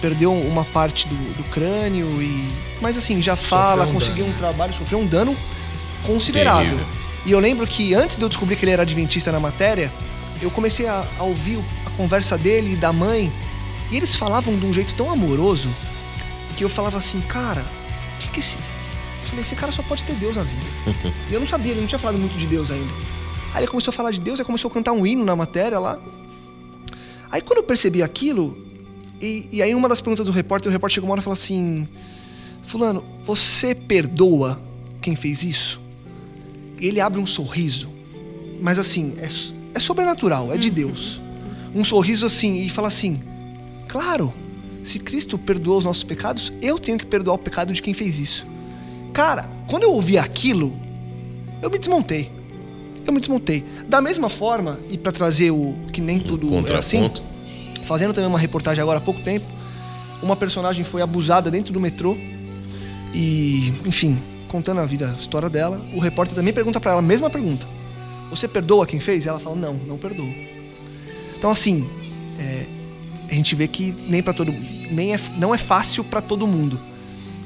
perdeu 0.00 0.32
uma 0.32 0.64
parte 0.64 1.08
do, 1.08 1.14
do 1.36 1.44
crânio 1.44 2.06
e, 2.20 2.52
mas 2.80 2.98
assim 2.98 3.22
já 3.22 3.36
fala, 3.36 3.86
um 3.86 3.92
conseguiu 3.92 4.24
dano. 4.24 4.34
um 4.34 4.38
trabalho, 4.38 4.72
sofreu 4.72 4.98
um 4.98 5.06
dano 5.06 5.36
considerável. 6.04 6.76
Terrível. 6.76 6.97
E 7.26 7.32
eu 7.32 7.40
lembro 7.40 7.66
que 7.66 7.94
antes 7.94 8.16
de 8.16 8.22
eu 8.22 8.28
descobrir 8.28 8.56
que 8.56 8.64
ele 8.64 8.72
era 8.72 8.82
adventista 8.82 9.30
na 9.32 9.40
matéria, 9.40 9.92
eu 10.40 10.50
comecei 10.50 10.86
a, 10.86 11.06
a 11.18 11.24
ouvir 11.24 11.58
a 11.86 11.90
conversa 11.90 12.38
dele 12.38 12.72
e 12.72 12.76
da 12.76 12.92
mãe 12.92 13.32
e 13.90 13.96
eles 13.96 14.14
falavam 14.14 14.56
de 14.56 14.66
um 14.66 14.72
jeito 14.72 14.94
tão 14.94 15.10
amoroso 15.10 15.68
que 16.56 16.64
eu 16.64 16.68
falava 16.68 16.98
assim, 16.98 17.20
cara, 17.22 17.64
o 18.16 18.20
que 18.20 18.28
que 18.28 18.40
esse. 18.40 18.56
Eu 18.56 19.26
falei, 19.26 19.42
esse 19.42 19.54
cara 19.54 19.72
só 19.72 19.82
pode 19.82 20.04
ter 20.04 20.14
Deus 20.14 20.36
na 20.36 20.42
vida. 20.42 20.66
e 21.30 21.34
eu 21.34 21.40
não 21.40 21.46
sabia, 21.46 21.72
ele 21.72 21.80
não 21.80 21.88
tinha 21.88 21.98
falado 21.98 22.18
muito 22.18 22.36
de 22.36 22.46
Deus 22.46 22.70
ainda. 22.70 22.92
Aí 23.54 23.60
ele 23.60 23.68
começou 23.68 23.90
a 23.90 23.94
falar 23.94 24.10
de 24.10 24.20
Deus, 24.20 24.38
aí 24.38 24.44
começou 24.44 24.70
a 24.70 24.74
cantar 24.74 24.92
um 24.92 25.06
hino 25.06 25.24
na 25.24 25.34
matéria 25.34 25.78
lá. 25.78 25.98
Aí 27.30 27.40
quando 27.40 27.58
eu 27.58 27.62
percebi 27.62 28.02
aquilo, 28.02 28.58
e, 29.20 29.48
e 29.52 29.62
aí 29.62 29.74
uma 29.74 29.88
das 29.88 30.00
perguntas 30.00 30.24
do 30.24 30.32
repórter, 30.32 30.70
o 30.70 30.72
repórter 30.72 30.94
chegou 30.94 31.08
uma 31.08 31.12
hora 31.12 31.20
e 31.20 31.24
falou 31.24 31.34
assim: 31.34 31.88
Fulano, 32.62 33.04
você 33.22 33.74
perdoa 33.74 34.60
quem 35.00 35.16
fez 35.16 35.42
isso? 35.42 35.80
Ele 36.80 37.00
abre 37.00 37.20
um 37.20 37.26
sorriso, 37.26 37.90
mas 38.60 38.78
assim, 38.78 39.14
é, 39.18 39.28
é 39.74 39.80
sobrenatural, 39.80 40.52
é 40.52 40.56
de 40.56 40.68
uhum. 40.68 40.74
Deus. 40.74 41.20
Um 41.74 41.84
sorriso 41.84 42.26
assim, 42.26 42.62
e 42.62 42.70
fala 42.70 42.88
assim: 42.88 43.20
Claro, 43.88 44.32
se 44.84 44.98
Cristo 44.98 45.36
perdoou 45.38 45.78
os 45.78 45.84
nossos 45.84 46.04
pecados, 46.04 46.52
eu 46.60 46.78
tenho 46.78 46.98
que 46.98 47.06
perdoar 47.06 47.34
o 47.34 47.38
pecado 47.38 47.72
de 47.72 47.82
quem 47.82 47.92
fez 47.92 48.18
isso. 48.18 48.46
Cara, 49.12 49.50
quando 49.68 49.82
eu 49.82 49.92
ouvi 49.92 50.16
aquilo, 50.16 50.74
eu 51.60 51.70
me 51.70 51.78
desmontei. 51.78 52.30
Eu 53.06 53.12
me 53.12 53.20
desmontei. 53.20 53.64
Da 53.88 54.00
mesma 54.00 54.28
forma, 54.28 54.78
e 54.90 54.98
para 54.98 55.12
trazer 55.12 55.50
o 55.50 55.76
que 55.92 56.00
nem 56.00 56.20
tudo 56.20 56.48
é 56.68 56.76
assim, 56.76 57.10
fazendo 57.84 58.12
também 58.12 58.28
uma 58.28 58.38
reportagem 58.38 58.82
agora 58.82 58.98
há 58.98 59.00
pouco 59.00 59.20
tempo, 59.20 59.46
uma 60.22 60.36
personagem 60.36 60.84
foi 60.84 61.00
abusada 61.00 61.50
dentro 61.50 61.72
do 61.72 61.80
metrô 61.80 62.16
e, 63.14 63.72
enfim, 63.86 64.18
contando 64.48 64.80
a 64.80 64.86
vida, 64.86 65.10
a 65.10 65.20
história 65.20 65.48
dela, 65.48 65.80
o 65.94 66.00
repórter 66.00 66.34
também 66.34 66.52
pergunta 66.52 66.80
para 66.80 66.92
ela 66.92 67.00
a 67.00 67.02
mesma 67.02 67.30
pergunta. 67.30 67.66
Você 68.30 68.48
perdoa 68.48 68.86
quem 68.86 69.00
fez? 69.00 69.24
E 69.24 69.28
ela 69.28 69.38
fala: 69.38 69.56
"Não, 69.56 69.74
não 69.74 69.96
perdoo". 69.96 70.34
Então 71.36 71.50
assim, 71.50 71.88
é, 72.38 72.66
a 73.30 73.34
gente 73.34 73.54
vê 73.54 73.68
que 73.68 73.92
nem 74.08 74.22
para 74.22 74.32
todo 74.32 74.52
nem 74.90 75.14
é, 75.14 75.20
não 75.36 75.54
é 75.54 75.58
fácil 75.58 76.02
para 76.02 76.20
todo 76.20 76.46
mundo. 76.46 76.80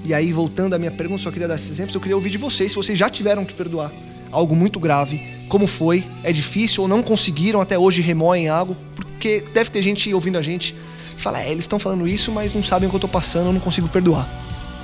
E 0.04 0.12
aí, 0.12 0.32
voltando 0.32 0.74
à 0.74 0.78
minha 0.78 0.90
pergunta, 0.90 1.22
só 1.22 1.30
queria 1.30 1.46
dar 1.46 1.54
esses 1.54 1.70
exemplos, 1.70 1.94
eu 1.94 2.00
queria 2.00 2.16
ouvir 2.16 2.30
de 2.30 2.38
vocês 2.38 2.72
se 2.72 2.76
vocês 2.76 2.98
já 2.98 3.08
tiveram 3.08 3.44
que 3.44 3.54
perdoar 3.54 3.92
algo 4.32 4.56
muito 4.56 4.80
grave, 4.80 5.22
como 5.46 5.66
foi, 5.66 6.02
é 6.24 6.32
difícil 6.32 6.82
ou 6.82 6.88
não 6.88 7.02
conseguiram, 7.02 7.60
até 7.60 7.78
hoje 7.78 8.00
remoem 8.00 8.48
algo, 8.48 8.74
porque 8.96 9.44
deve 9.52 9.70
ter 9.70 9.82
gente 9.82 10.12
ouvindo 10.12 10.38
a 10.38 10.42
gente 10.42 10.74
que 11.14 11.22
fala, 11.22 11.40
é, 11.40 11.50
eles 11.50 11.64
estão 11.64 11.78
falando 11.78 12.08
isso, 12.08 12.32
mas 12.32 12.54
não 12.54 12.62
sabem 12.62 12.88
o 12.88 12.90
que 12.90 12.96
eu 12.96 13.00
tô 13.00 13.08
passando, 13.08 13.48
eu 13.48 13.52
não 13.52 13.60
consigo 13.60 13.88
perdoar. 13.88 14.26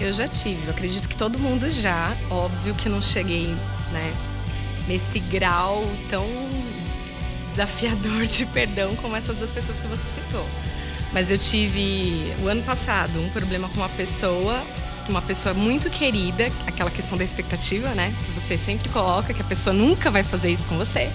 Eu 0.01 0.13
já 0.13 0.29
tive, 0.29 0.65
eu 0.65 0.71
acredito 0.71 1.09
que 1.09 1.17
todo 1.17 1.39
mundo 1.39 1.71
já, 1.71 2.17
óbvio 2.31 2.75
que 2.75 2.89
não 2.89 3.03
cheguei, 3.03 3.49
né, 3.93 4.15
nesse 4.87 5.19
grau 5.19 5.85
tão 6.09 6.25
desafiador 7.51 8.25
de 8.25 8.47
perdão 8.47 8.95
como 8.97 9.17
essas 9.17 9.37
duas 9.37 9.51
pessoas 9.51 9.81
que 9.81 9.87
você 9.89 10.21
citou. 10.21 10.47
Mas 11.13 11.31
eu 11.31 11.39
tive 11.39 12.33
o 12.43 12.49
ano 12.49 12.63
passado 12.63 13.19
um 13.21 13.29
problema 13.31 13.69
com 13.69 13.77
uma 13.77 13.89
pessoa, 13.89 14.63
uma 15.09 15.23
pessoa 15.23 15.55
muito 15.55 15.91
querida, 15.91 16.51
aquela 16.67 16.91
questão 16.91 17.17
da 17.17 17.25
expectativa, 17.25 17.89
né? 17.91 18.15
Que 18.27 18.33
você 18.33 18.59
sempre 18.59 18.89
coloca 18.91 19.33
que 19.33 19.41
a 19.41 19.45
pessoa 19.45 19.75
nunca 19.75 20.11
vai 20.11 20.23
fazer 20.23 20.51
isso 20.51 20.67
com 20.67 20.77
você. 20.77 21.11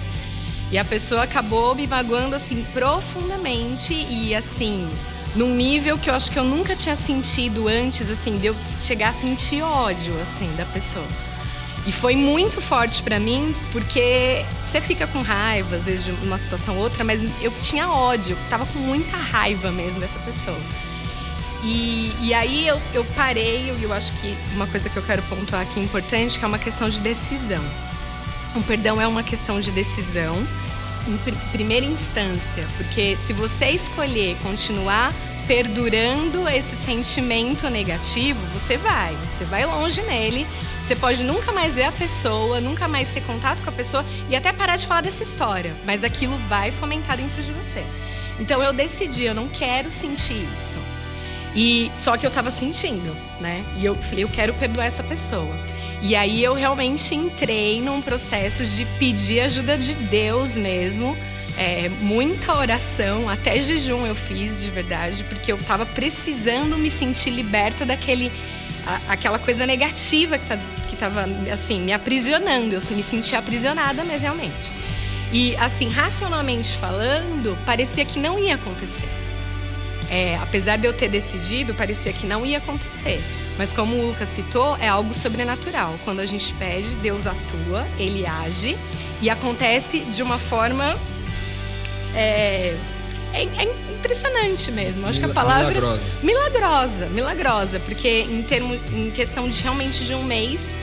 E 0.70 0.78
a 0.78 0.84
pessoa 0.84 1.22
acabou 1.22 1.74
me 1.74 1.86
magoando 1.86 2.34
assim 2.34 2.64
profundamente 2.72 3.94
e 3.94 4.34
assim, 4.34 4.90
num 5.34 5.54
nível 5.54 5.98
que 5.98 6.08
eu 6.08 6.14
acho 6.14 6.30
que 6.30 6.38
eu 6.38 6.44
nunca 6.44 6.76
tinha 6.76 6.94
sentido 6.94 7.68
antes, 7.68 8.10
assim, 8.10 8.38
de 8.38 8.46
eu 8.46 8.56
chegar 8.84 9.08
a 9.08 9.12
sentir 9.12 9.62
ódio 9.62 10.14
assim 10.20 10.50
da 10.56 10.64
pessoa. 10.66 11.06
E 11.86 11.92
foi 11.92 12.16
muito 12.16 12.62
forte 12.62 13.02
para 13.02 13.20
mim, 13.20 13.54
porque 13.72 14.44
você 14.64 14.80
fica 14.80 15.06
com 15.06 15.20
raiva, 15.20 15.76
às 15.76 15.84
vezes, 15.84 16.04
de 16.04 16.12
uma 16.24 16.38
situação 16.38 16.76
ou 16.76 16.82
outra, 16.82 17.04
mas 17.04 17.22
eu 17.42 17.52
tinha 17.62 17.88
ódio, 17.90 18.36
tava 18.48 18.64
com 18.64 18.78
muita 18.78 19.16
raiva 19.16 19.70
mesmo 19.70 20.00
dessa 20.00 20.18
pessoa. 20.20 20.58
E, 21.62 22.12
e 22.20 22.32
aí 22.32 22.66
eu, 22.66 22.80
eu 22.94 23.04
parei, 23.16 23.74
e 23.78 23.82
eu 23.82 23.92
acho 23.92 24.12
que 24.14 24.34
uma 24.54 24.66
coisa 24.66 24.88
que 24.88 24.96
eu 24.96 25.02
quero 25.02 25.22
pontuar 25.24 25.62
aqui 25.62 25.80
importante, 25.80 26.38
que 26.38 26.44
é 26.44 26.48
uma 26.48 26.58
questão 26.58 26.88
de 26.88 27.00
decisão. 27.00 27.62
O 28.54 28.62
perdão 28.62 29.00
é 29.00 29.06
uma 29.06 29.22
questão 29.22 29.60
de 29.60 29.70
decisão 29.70 30.36
em 31.06 31.16
pr 31.18 31.32
primeira 31.52 31.86
instância, 31.86 32.66
porque 32.76 33.16
se 33.16 33.32
você 33.32 33.66
escolher 33.70 34.36
continuar 34.42 35.12
perdurando 35.46 36.48
esse 36.48 36.74
sentimento 36.74 37.68
negativo, 37.68 38.40
você 38.52 38.78
vai, 38.78 39.14
você 39.32 39.44
vai 39.44 39.66
longe 39.66 40.00
nele 40.02 40.46
você 40.84 40.94
pode 40.94 41.24
nunca 41.24 41.50
mais 41.50 41.76
ver 41.76 41.84
a 41.84 41.92
pessoa, 41.92 42.60
nunca 42.60 42.86
mais 42.86 43.08
ter 43.08 43.22
contato 43.22 43.62
com 43.62 43.70
a 43.70 43.72
pessoa 43.72 44.04
e 44.28 44.36
até 44.36 44.52
parar 44.52 44.76
de 44.76 44.86
falar 44.86 45.00
dessa 45.00 45.22
história, 45.22 45.74
mas 45.86 46.04
aquilo 46.04 46.36
vai 46.46 46.70
fomentar 46.70 47.16
dentro 47.16 47.42
de 47.42 47.50
você. 47.52 47.82
Então 48.38 48.62
eu 48.62 48.70
decidi, 48.70 49.24
eu 49.24 49.34
não 49.34 49.48
quero 49.48 49.90
sentir 49.90 50.46
isso. 50.54 50.78
E 51.56 51.90
só 51.94 52.18
que 52.18 52.26
eu 52.26 52.30
tava 52.30 52.50
sentindo, 52.50 53.16
né? 53.40 53.64
E 53.78 53.84
eu 53.86 53.96
falei, 53.96 54.24
eu 54.24 54.28
quero 54.28 54.52
perdoar 54.52 54.84
essa 54.84 55.02
pessoa. 55.02 55.56
E 56.02 56.14
aí 56.14 56.42
eu 56.42 56.54
realmente 56.54 57.14
entrei 57.14 57.80
num 57.80 58.02
processo 58.02 58.64
de 58.64 58.84
pedir 58.98 59.40
ajuda 59.40 59.78
de 59.78 59.94
Deus 59.94 60.58
mesmo. 60.58 61.16
É, 61.56 61.88
muita 62.00 62.56
oração, 62.56 63.28
até 63.28 63.60
jejum 63.60 64.04
eu 64.04 64.14
fiz 64.14 64.60
de 64.60 64.70
verdade, 64.70 65.22
porque 65.24 65.52
eu 65.52 65.58
tava 65.58 65.86
precisando 65.86 66.76
me 66.76 66.90
sentir 66.90 67.30
liberta 67.30 67.86
daquele 67.86 68.32
a, 68.86 69.12
aquela 69.12 69.38
coisa 69.38 69.66
negativa 69.66 70.36
que, 70.36 70.46
tá, 70.46 70.58
que 70.88 70.96
tava 70.96 71.26
assim 71.52 71.80
me 71.80 71.92
aprisionando. 71.92 72.74
Eu 72.74 72.80
me 72.96 73.02
sentia 73.02 73.38
aprisionada, 73.38 74.04
mas 74.04 74.22
realmente. 74.22 74.72
E 75.32 75.56
assim, 75.56 75.88
racionalmente 75.88 76.72
falando, 76.76 77.58
parecia 77.64 78.04
que 78.04 78.18
não 78.18 78.38
ia 78.38 78.54
acontecer. 78.54 79.08
É, 80.10 80.38
apesar 80.42 80.76
de 80.76 80.86
eu 80.86 80.92
ter 80.92 81.08
decidido, 81.08 81.74
parecia 81.74 82.12
que 82.12 82.26
não 82.26 82.44
ia 82.44 82.58
acontecer. 82.58 83.20
Mas 83.56 83.72
como 83.72 83.96
o 83.96 84.06
Lucas 84.08 84.28
citou, 84.28 84.76
é 84.76 84.88
algo 84.88 85.14
sobrenatural. 85.14 85.94
Quando 86.04 86.20
a 86.20 86.26
gente 86.26 86.52
pede, 86.54 86.96
Deus 86.96 87.26
atua, 87.26 87.86
ele 87.98 88.26
age 88.26 88.76
e 89.22 89.30
acontece 89.30 90.00
de 90.00 90.22
uma 90.22 90.38
forma. 90.38 90.96
É, 92.14 92.76
é, 93.32 93.42
é 93.42 93.94
impressionante 93.96 94.70
mesmo. 94.70 95.06
Acho 95.06 95.20
Mil, 95.20 95.28
que 95.28 95.38
a 95.38 95.42
palavra. 95.42 95.68
Milagrosa. 95.68 96.06
Milagrosa, 96.22 97.06
milagrosa. 97.06 97.80
Porque 97.80 98.26
em, 98.28 98.42
termo, 98.42 98.74
em 98.92 99.10
questão 99.10 99.48
de 99.48 99.62
realmente 99.62 100.04
de 100.04 100.14
um 100.14 100.22
mês, 100.24 100.74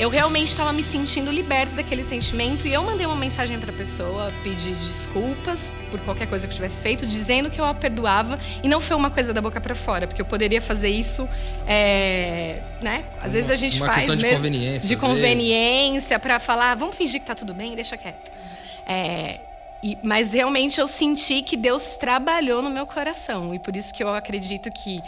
eu 0.00 0.08
realmente 0.08 0.48
estava 0.48 0.72
me 0.72 0.82
sentindo 0.82 1.30
liberta 1.30 1.76
daquele 1.76 2.02
sentimento 2.02 2.66
e 2.66 2.72
eu 2.72 2.82
mandei 2.82 3.04
uma 3.04 3.14
mensagem 3.14 3.60
para 3.60 3.70
a 3.70 3.74
pessoa, 3.74 4.32
pedir 4.42 4.74
desculpas 4.76 5.70
por 5.90 6.00
qualquer 6.00 6.26
coisa 6.26 6.46
que 6.46 6.52
eu 6.52 6.56
tivesse 6.56 6.80
feito, 6.80 7.04
dizendo 7.04 7.50
que 7.50 7.60
eu 7.60 7.66
a 7.66 7.74
perdoava 7.74 8.38
e 8.62 8.68
não 8.68 8.80
foi 8.80 8.96
uma 8.96 9.10
coisa 9.10 9.34
da 9.34 9.42
boca 9.42 9.60
para 9.60 9.74
fora, 9.74 10.06
porque 10.06 10.22
eu 10.22 10.24
poderia 10.24 10.62
fazer 10.62 10.88
isso, 10.88 11.28
é, 11.66 12.62
né? 12.80 13.04
Às 13.18 13.24
uma, 13.24 13.28
vezes 13.32 13.50
a 13.50 13.56
gente 13.56 13.78
faz 13.78 14.06
de 14.06 14.16
mesmo 14.16 14.36
conveniência, 14.36 14.88
de 14.88 14.96
conveniência 14.96 16.18
para 16.18 16.40
falar, 16.40 16.74
vamos 16.76 16.96
fingir 16.96 17.20
que 17.20 17.26
tá 17.26 17.34
tudo 17.34 17.52
bem, 17.52 17.74
deixa 17.74 17.98
quieto. 17.98 18.32
É, 18.86 19.40
e, 19.82 19.98
mas 20.02 20.32
realmente 20.32 20.80
eu 20.80 20.86
senti 20.86 21.42
que 21.42 21.58
Deus 21.58 21.96
trabalhou 21.96 22.62
no 22.62 22.70
meu 22.70 22.86
coração 22.86 23.54
e 23.54 23.58
por 23.58 23.76
isso 23.76 23.92
que 23.92 24.02
eu 24.02 24.08
acredito 24.08 24.70
que 24.70 25.02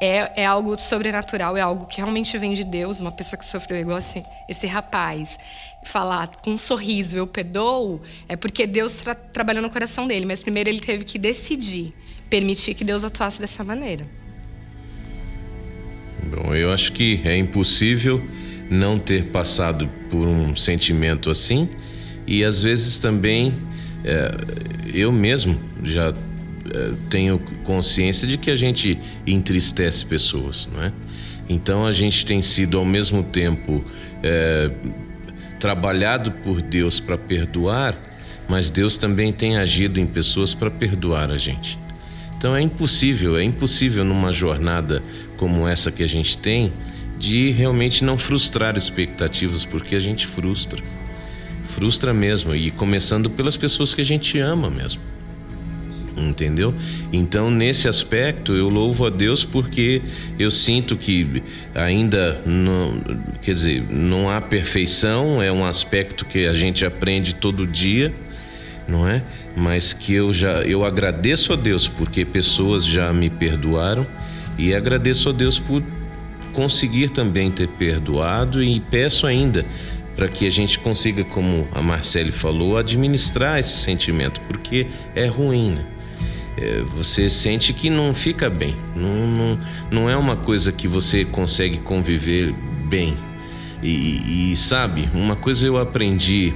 é, 0.00 0.42
é 0.42 0.46
algo 0.46 0.78
sobrenatural, 0.78 1.56
é 1.56 1.60
algo 1.60 1.86
que 1.86 1.98
realmente 1.98 2.36
vem 2.38 2.52
de 2.52 2.64
Deus. 2.64 3.00
Uma 3.00 3.12
pessoa 3.12 3.38
que 3.38 3.44
sofreu 3.44 3.78
igual 3.78 3.96
assim, 3.96 4.22
esse 4.48 4.66
rapaz, 4.66 5.38
falar 5.84 6.28
com 6.42 6.50
um 6.50 6.58
sorriso, 6.58 7.16
eu 7.16 7.26
perdoo, 7.26 8.00
é 8.28 8.36
porque 8.36 8.66
Deus 8.66 8.94
tra 8.94 9.14
trabalhou 9.14 9.62
no 9.62 9.70
coração 9.70 10.06
dele. 10.06 10.26
Mas 10.26 10.42
primeiro 10.42 10.68
ele 10.68 10.80
teve 10.80 11.04
que 11.04 11.18
decidir, 11.18 11.94
permitir 12.28 12.74
que 12.74 12.84
Deus 12.84 13.04
atuasse 13.04 13.40
dessa 13.40 13.64
maneira. 13.64 14.06
Bom, 16.24 16.54
eu 16.54 16.72
acho 16.72 16.92
que 16.92 17.20
é 17.24 17.36
impossível 17.36 18.20
não 18.68 18.98
ter 18.98 19.28
passado 19.28 19.88
por 20.10 20.26
um 20.26 20.56
sentimento 20.56 21.30
assim 21.30 21.68
e 22.26 22.42
às 22.42 22.62
vezes 22.62 22.98
também 22.98 23.54
é, 24.04 24.34
eu 24.92 25.12
mesmo 25.12 25.58
já 25.82 26.12
tenho 27.08 27.38
consciência 27.64 28.26
de 28.26 28.36
que 28.36 28.50
a 28.50 28.56
gente 28.56 28.98
entristece 29.26 30.04
pessoas, 30.04 30.68
não 30.72 30.82
é? 30.82 30.92
Então 31.48 31.86
a 31.86 31.92
gente 31.92 32.26
tem 32.26 32.42
sido 32.42 32.76
ao 32.76 32.84
mesmo 32.84 33.22
tempo 33.22 33.84
é, 34.22 34.70
trabalhado 35.60 36.32
por 36.32 36.60
Deus 36.60 36.98
para 36.98 37.16
perdoar, 37.16 37.96
mas 38.48 38.70
Deus 38.70 38.96
também 38.96 39.32
tem 39.32 39.56
agido 39.56 40.00
em 40.00 40.06
pessoas 40.06 40.54
para 40.54 40.70
perdoar 40.70 41.30
a 41.30 41.38
gente. 41.38 41.78
Então 42.36 42.54
é 42.54 42.60
impossível, 42.60 43.36
é 43.36 43.42
impossível 43.42 44.04
numa 44.04 44.32
jornada 44.32 45.02
como 45.36 45.66
essa 45.66 45.90
que 45.90 46.02
a 46.02 46.08
gente 46.08 46.36
tem 46.36 46.72
de 47.18 47.50
realmente 47.50 48.04
não 48.04 48.18
frustrar 48.18 48.76
expectativas, 48.76 49.64
porque 49.64 49.94
a 49.94 50.00
gente 50.00 50.26
frustra. 50.26 50.82
Frustra 51.64 52.12
mesmo, 52.12 52.54
e 52.54 52.70
começando 52.70 53.30
pelas 53.30 53.56
pessoas 53.56 53.94
que 53.94 54.00
a 54.00 54.04
gente 54.04 54.38
ama 54.38 54.68
mesmo 54.68 55.15
entendeu? 56.16 56.74
Então, 57.12 57.50
nesse 57.50 57.88
aspecto, 57.88 58.54
eu 58.54 58.68
louvo 58.68 59.06
a 59.06 59.10
Deus 59.10 59.44
porque 59.44 60.02
eu 60.38 60.50
sinto 60.50 60.96
que 60.96 61.42
ainda 61.74 62.40
não, 62.46 63.00
quer 63.42 63.52
dizer, 63.52 63.84
não 63.90 64.30
há 64.30 64.40
perfeição, 64.40 65.42
é 65.42 65.52
um 65.52 65.64
aspecto 65.64 66.24
que 66.24 66.46
a 66.46 66.54
gente 66.54 66.84
aprende 66.84 67.34
todo 67.34 67.66
dia, 67.66 68.14
não 68.88 69.06
é? 69.06 69.22
Mas 69.56 69.92
que 69.92 70.14
eu 70.14 70.32
já 70.32 70.62
eu 70.62 70.84
agradeço 70.84 71.52
a 71.52 71.56
Deus 71.56 71.88
porque 71.88 72.24
pessoas 72.24 72.84
já 72.84 73.12
me 73.12 73.28
perdoaram 73.28 74.06
e 74.56 74.74
agradeço 74.74 75.28
a 75.28 75.32
Deus 75.32 75.58
por 75.58 75.82
conseguir 76.52 77.10
também 77.10 77.50
ter 77.50 77.68
perdoado 77.68 78.62
e 78.62 78.80
peço 78.80 79.26
ainda 79.26 79.66
para 80.16 80.28
que 80.28 80.46
a 80.46 80.50
gente 80.50 80.78
consiga, 80.78 81.22
como 81.22 81.68
a 81.74 81.82
Marcele 81.82 82.32
falou, 82.32 82.78
administrar 82.78 83.58
esse 83.58 83.76
sentimento, 83.76 84.40
porque 84.42 84.86
é 85.14 85.26
ruim. 85.26 85.72
Né? 85.72 85.84
É, 86.56 86.82
você 86.96 87.28
sente 87.28 87.72
que 87.72 87.90
não 87.90 88.14
fica 88.14 88.48
bem. 88.48 88.74
Não, 88.94 89.26
não, 89.26 89.58
não 89.90 90.10
é 90.10 90.16
uma 90.16 90.36
coisa 90.36 90.72
que 90.72 90.88
você 90.88 91.24
consegue 91.24 91.78
conviver 91.78 92.54
bem. 92.88 93.16
E, 93.82 94.52
e 94.52 94.56
sabe, 94.56 95.08
uma 95.12 95.36
coisa 95.36 95.66
eu 95.66 95.78
aprendi 95.78 96.54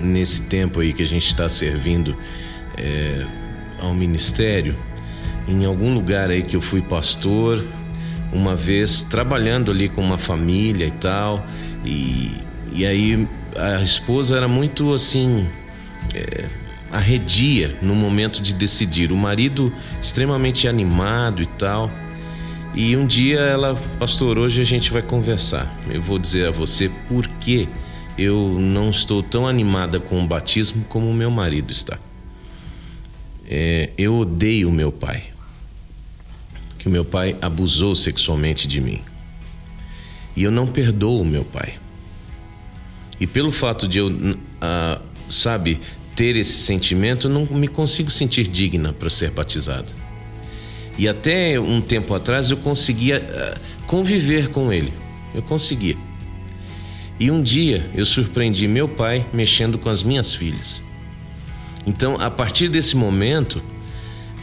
nesse 0.00 0.42
tempo 0.42 0.80
aí 0.80 0.92
que 0.92 1.02
a 1.02 1.06
gente 1.06 1.26
está 1.26 1.48
servindo 1.48 2.16
é, 2.76 3.26
ao 3.80 3.94
ministério, 3.94 4.76
em 5.46 5.64
algum 5.64 5.92
lugar 5.92 6.30
aí 6.30 6.42
que 6.42 6.56
eu 6.56 6.60
fui 6.60 6.80
pastor, 6.80 7.64
uma 8.32 8.54
vez 8.54 9.02
trabalhando 9.02 9.70
ali 9.70 9.88
com 9.88 10.00
uma 10.00 10.18
família 10.18 10.86
e 10.86 10.90
tal, 10.92 11.44
e, 11.84 12.32
e 12.72 12.86
aí 12.86 13.28
a 13.56 13.82
esposa 13.82 14.36
era 14.36 14.48
muito 14.48 14.94
assim. 14.94 15.46
É, 16.14 16.63
arredia 16.94 17.76
no 17.82 17.94
momento 17.94 18.40
de 18.40 18.54
decidir. 18.54 19.10
O 19.10 19.16
marido 19.16 19.72
extremamente 20.00 20.68
animado 20.68 21.42
e 21.42 21.46
tal. 21.46 21.90
E 22.74 22.96
um 22.96 23.06
dia 23.06 23.40
ela, 23.40 23.74
pastor, 23.98 24.38
hoje 24.38 24.60
a 24.60 24.64
gente 24.64 24.92
vai 24.92 25.02
conversar. 25.02 25.76
Eu 25.90 26.00
vou 26.00 26.18
dizer 26.18 26.48
a 26.48 26.50
você 26.50 26.88
por 27.08 27.26
que 27.26 27.68
eu 28.16 28.56
não 28.60 28.90
estou 28.90 29.22
tão 29.22 29.46
animada 29.46 29.98
com 29.98 30.22
o 30.22 30.26
batismo 30.26 30.84
como 30.88 31.10
o 31.10 31.14
meu 31.14 31.30
marido 31.30 31.70
está. 31.72 31.98
É, 33.46 33.90
eu 33.98 34.16
odeio 34.16 34.70
meu 34.70 34.90
pai, 34.90 35.24
que 36.78 36.86
o 36.86 36.90
meu 36.90 37.04
pai 37.04 37.36
abusou 37.42 37.94
sexualmente 37.94 38.66
de 38.66 38.80
mim. 38.80 39.02
E 40.36 40.42
eu 40.42 40.50
não 40.50 40.66
perdoo 40.66 41.20
o 41.20 41.24
meu 41.24 41.44
pai. 41.44 41.74
E 43.20 43.26
pelo 43.26 43.50
fato 43.50 43.86
de 43.86 43.98
eu, 43.98 44.10
ah, 44.60 45.00
sabe, 45.28 45.80
ter 46.14 46.36
esse 46.36 46.52
sentimento, 46.52 47.28
não 47.28 47.46
me 47.46 47.68
consigo 47.68 48.10
sentir 48.10 48.46
digna 48.46 48.92
para 48.92 49.10
ser 49.10 49.30
batizada. 49.30 49.86
E 50.96 51.08
até 51.08 51.58
um 51.58 51.80
tempo 51.80 52.14
atrás 52.14 52.50
eu 52.50 52.56
conseguia 52.56 53.18
uh, 53.20 53.60
conviver 53.86 54.48
com 54.48 54.72
ele. 54.72 54.92
Eu 55.34 55.42
conseguia. 55.42 55.96
E 57.18 57.30
um 57.30 57.42
dia 57.42 57.88
eu 57.94 58.04
surpreendi 58.04 58.68
meu 58.68 58.88
pai 58.88 59.26
mexendo 59.32 59.78
com 59.78 59.88
as 59.88 60.02
minhas 60.02 60.34
filhas. 60.34 60.82
Então, 61.86 62.16
a 62.20 62.30
partir 62.30 62.68
desse 62.68 62.96
momento, 62.96 63.62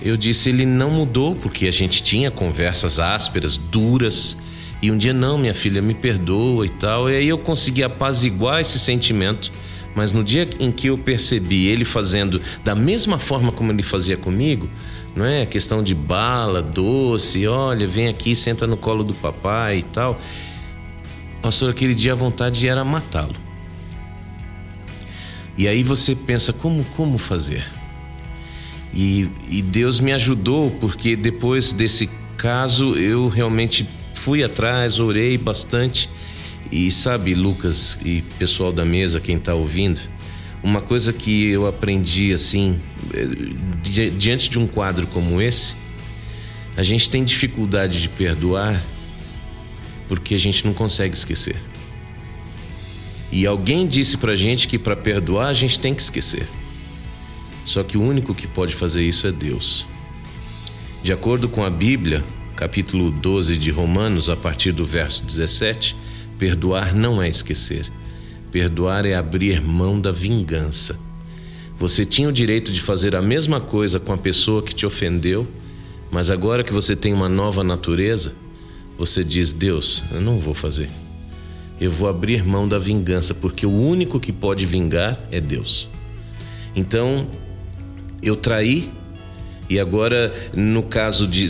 eu 0.02 0.18
disse: 0.18 0.50
ele 0.50 0.66
não 0.66 0.90
mudou, 0.90 1.36
porque 1.36 1.68
a 1.68 1.72
gente 1.72 2.04
tinha 2.04 2.30
conversas 2.30 3.00
ásperas, 3.00 3.58
duras. 3.58 4.38
E 4.82 4.92
um 4.92 4.98
dia, 4.98 5.14
não, 5.14 5.38
minha 5.38 5.54
filha, 5.54 5.82
me 5.82 5.94
perdoa 5.94 6.66
e 6.66 6.70
tal. 6.70 7.10
E 7.10 7.16
aí 7.16 7.28
eu 7.28 7.38
consegui 7.38 7.84
apaziguar 7.84 8.62
esse 8.62 8.80
sentimento 8.80 9.52
mas 9.96 10.14
no 10.14 10.24
dia 10.24 10.50
em 10.60 10.72
que 10.72 10.88
eu 10.88 10.98
percebi 10.98 11.68
ele 11.68 11.84
fazendo 11.84 12.42
da 12.64 12.76
mesma 12.76 13.20
forma 13.20 13.52
como 13.52 13.72
ele 13.72 13.84
fazia 13.84 14.18
comigo, 14.18 14.70
não 15.16 15.26
é? 15.26 15.46
Questão 15.46 15.84
de 15.84 15.94
bala, 15.94 16.62
doce, 16.62 17.46
olha, 17.48 17.88
vem 17.88 18.08
aqui, 18.08 18.36
senta 18.36 18.66
no 18.66 18.78
colo 18.78 19.04
do 19.04 19.14
papai 19.14 19.80
e 19.80 19.84
tal. 19.84 20.20
Pastor, 21.42 21.72
aquele 21.72 21.94
dia 21.94 22.14
a 22.14 22.16
vontade 22.16 22.68
era 22.68 22.84
matá-lo. 22.86 23.36
E 25.58 25.68
aí 25.68 25.84
você 25.84 26.16
pensa, 26.16 26.54
como, 26.54 26.84
como 26.96 27.18
fazer? 27.18 27.66
E, 28.94 29.30
e 29.50 29.62
Deus 29.62 30.00
me 30.00 30.12
ajudou, 30.14 30.72
porque 30.80 31.16
depois 31.16 31.74
desse 31.74 32.10
caso 32.38 32.96
eu 32.96 33.28
realmente 33.28 33.88
fui 34.14 34.44
atrás, 34.44 35.00
orei 35.00 35.38
bastante 35.38 36.10
e 36.72 36.92
sabe, 36.92 37.34
Lucas 37.34 37.98
e 38.04 38.22
pessoal 38.38 38.72
da 38.72 38.84
mesa, 38.84 39.20
quem 39.20 39.38
está 39.38 39.54
ouvindo, 39.54 40.02
uma 40.64 40.82
coisa 40.82 41.12
que 41.12 41.48
eu 41.48 41.68
aprendi 41.68 42.34
assim, 42.34 42.80
eh, 43.14 44.10
diante 44.18 44.50
de 44.50 44.60
um 44.60 44.68
quadro 44.68 45.08
como 45.08 45.42
esse, 45.42 45.76
a 46.76 46.84
gente 46.84 47.10
tem 47.10 47.24
dificuldade 47.24 48.02
de 48.02 48.10
perdoar 48.10 48.84
porque 50.08 50.36
a 50.36 50.38
gente 50.38 50.66
não 50.66 50.74
consegue 50.74 51.16
esquecer. 51.16 51.56
E 53.32 53.46
alguém 53.46 53.88
disse 53.88 54.18
pra 54.18 54.36
gente 54.36 54.68
que 54.68 54.78
para 54.78 54.96
perdoar 54.96 55.48
a 55.48 55.54
gente 55.54 55.80
tem 55.80 55.96
que 55.96 56.02
esquecer. 56.02 56.46
Só 57.64 57.84
que 57.84 57.98
o 57.98 58.02
único 58.02 58.36
que 58.36 58.46
pode 58.46 58.76
fazer 58.76 59.04
isso 59.04 59.26
é 59.26 59.32
Deus. 59.32 59.88
De 61.02 61.14
acordo 61.14 61.48
com 61.48 61.64
a 61.64 61.70
Bíblia, 61.70 62.24
capítulo 62.56 63.10
12 63.10 63.56
de 63.56 63.72
Romanos, 63.72 64.30
a 64.30 64.36
partir 64.36 64.72
do 64.74 64.86
verso 64.86 65.24
17, 65.24 65.96
perdoar 66.42 66.96
não 66.96 67.22
é 67.22 67.30
esquecer. 67.30 67.88
Perdoar 68.52 69.06
é 69.06 69.14
abrir 69.14 69.62
mão 69.62 70.02
da 70.02 70.12
vingança. 70.12 71.00
Você 71.78 72.04
tinha 72.04 72.28
o 72.28 72.34
direito 72.34 72.72
de 72.72 72.82
fazer 72.82 73.16
a 73.16 73.22
mesma 73.22 73.62
coisa 73.62 74.00
com 74.00 74.12
a 74.12 74.18
pessoa 74.18 74.64
que 74.64 74.74
te 74.74 74.84
ofendeu, 74.84 75.48
mas 76.10 76.32
agora 76.32 76.64
que 76.64 76.74
você 76.74 76.96
tem 76.96 77.14
uma 77.14 77.30
nova 77.30 77.64
natureza, 77.64 78.34
você 78.98 79.24
diz: 79.24 79.54
Deus, 79.54 80.04
eu 80.12 80.20
não 80.20 80.40
vou 80.40 80.56
fazer. 80.56 80.90
Eu 81.80 81.92
vou 81.92 82.10
abrir 82.10 82.44
mão 82.44 82.68
da 82.68 82.80
vingança, 82.80 83.36
porque 83.36 83.68
o 83.68 83.72
único 83.72 84.20
que 84.20 84.32
pode 84.32 84.66
vingar 84.66 85.20
é 85.30 85.40
Deus. 85.40 85.88
Então, 86.76 87.28
eu 88.24 88.36
traí, 88.36 88.92
e 89.72 89.80
agora, 89.80 90.34
no 90.54 90.84
caso 90.84 91.28
de, 91.28 91.48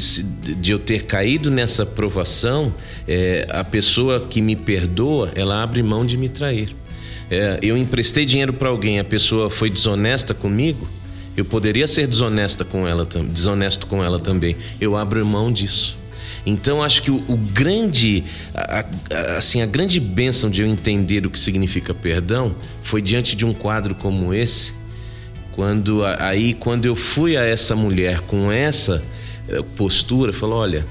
de 0.55 0.71
eu 0.71 0.79
ter 0.79 1.05
caído 1.05 1.49
nessa 1.49 1.85
provação, 1.85 2.73
é, 3.07 3.47
a 3.49 3.63
pessoa 3.63 4.19
que 4.19 4.41
me 4.41 4.55
perdoa, 4.55 5.31
ela 5.35 5.61
abre 5.63 5.81
mão 5.81 6.05
de 6.05 6.17
me 6.17 6.29
trair 6.29 6.75
é, 7.31 7.59
eu 7.61 7.77
emprestei 7.77 8.25
dinheiro 8.25 8.51
para 8.51 8.67
alguém, 8.67 8.99
a 8.99 9.05
pessoa 9.05 9.49
foi 9.49 9.69
desonesta 9.69 10.33
comigo, 10.33 10.85
eu 11.37 11.45
poderia 11.45 11.87
ser 11.87 12.05
desonesta 12.05 12.65
com 12.65 12.85
ela, 12.85 13.05
desonesto 13.05 13.87
com 13.87 14.03
ela 14.03 14.19
também. 14.19 14.57
Eu 14.81 14.97
abro 14.97 15.25
mão 15.25 15.49
disso. 15.49 15.97
Então 16.45 16.83
acho 16.83 17.01
que 17.01 17.09
o, 17.09 17.23
o 17.29 17.37
grande, 17.37 18.25
a, 18.53 18.85
a, 19.09 19.37
assim, 19.37 19.61
a 19.61 19.65
grande 19.65 19.97
bênção 19.97 20.49
de 20.49 20.61
eu 20.61 20.67
entender 20.67 21.25
o 21.25 21.29
que 21.29 21.39
significa 21.39 21.93
perdão 21.93 22.53
foi 22.81 23.01
diante 23.01 23.33
de 23.33 23.45
um 23.45 23.53
quadro 23.53 23.95
como 23.95 24.33
esse, 24.33 24.73
quando 25.53 26.03
aí 26.19 26.53
quando 26.53 26.85
eu 26.85 26.95
fui 26.95 27.35
a 27.35 27.43
essa 27.43 27.75
mulher 27.75 28.21
com 28.21 28.51
essa 28.51 29.03
eh, 29.47 29.61
postura, 29.75 30.31
falou, 30.31 30.59
olha, 30.59 30.85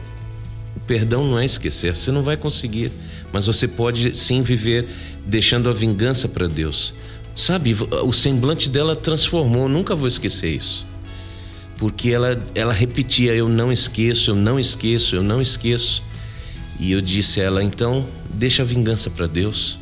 o 0.76 0.80
perdão 0.80 1.24
não 1.24 1.38
é 1.38 1.44
esquecer, 1.44 1.94
você 1.94 2.12
não 2.12 2.22
vai 2.22 2.36
conseguir, 2.36 2.92
mas 3.32 3.46
você 3.46 3.66
pode 3.66 4.16
sim 4.16 4.42
viver 4.42 4.88
deixando 5.26 5.68
a 5.68 5.72
vingança 5.72 6.28
para 6.28 6.46
Deus. 6.46 6.94
Sabe, 7.34 7.74
o 8.04 8.12
semblante 8.12 8.68
dela 8.68 8.94
transformou, 8.94 9.68
nunca 9.68 9.94
vou 9.94 10.08
esquecer 10.08 10.54
isso. 10.54 10.86
Porque 11.80 12.10
ela, 12.10 12.38
ela 12.54 12.74
repetia: 12.74 13.34
Eu 13.34 13.48
não 13.48 13.72
esqueço, 13.72 14.32
eu 14.32 14.34
não 14.34 14.60
esqueço, 14.60 15.16
eu 15.16 15.22
não 15.22 15.40
esqueço. 15.40 16.04
E 16.78 16.92
eu 16.92 17.00
disse 17.00 17.40
a 17.40 17.44
ela: 17.44 17.64
Então, 17.64 18.06
deixa 18.34 18.62
a 18.62 18.66
vingança 18.66 19.08
para 19.08 19.26
Deus. 19.26 19.79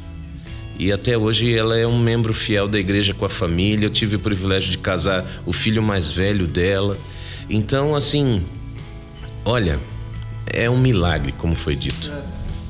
E 0.78 0.92
até 0.92 1.18
hoje 1.18 1.52
ela 1.52 1.76
é 1.76 1.86
um 1.86 1.98
membro 1.98 2.32
fiel 2.32 2.68
da 2.68 2.78
igreja 2.78 3.12
com 3.12 3.24
a 3.24 3.28
família. 3.28 3.86
Eu 3.86 3.90
tive 3.90 4.16
o 4.16 4.20
privilégio 4.20 4.70
de 4.70 4.78
casar 4.78 5.24
o 5.44 5.52
filho 5.52 5.82
mais 5.82 6.10
velho 6.10 6.46
dela. 6.46 6.96
Então, 7.50 7.96
assim, 7.96 8.44
olha, 9.44 9.80
é 10.46 10.70
um 10.70 10.78
milagre, 10.78 11.32
como 11.32 11.56
foi 11.56 11.74
dito. 11.74 12.10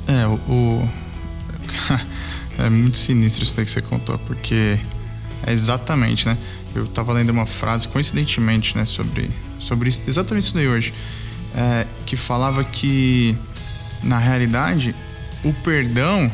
É, 0.07 0.27
o. 0.27 0.89
É 2.59 2.69
muito 2.69 2.99
sinistro 2.99 3.45
isso 3.45 3.55
daí 3.55 3.65
que 3.65 3.71
você 3.71 3.81
contou, 3.81 4.19
porque 4.19 4.81
é 5.47 5.53
exatamente, 5.53 6.27
né? 6.27 6.37
Eu 6.75 6.87
estava 6.87 7.13
lendo 7.13 7.31
uma 7.31 7.47
frase, 7.47 7.87
coincidentemente, 7.87 8.77
né, 8.77 8.85
sobre, 8.85 9.31
sobre 9.61 9.95
exatamente 10.09 10.47
isso 10.47 10.55
daí 10.55 10.67
hoje, 10.67 10.93
é, 11.55 11.87
que 12.05 12.17
falava 12.17 12.65
que, 12.65 13.37
na 14.03 14.19
realidade, 14.19 14.93
o 15.45 15.53
perdão 15.53 16.31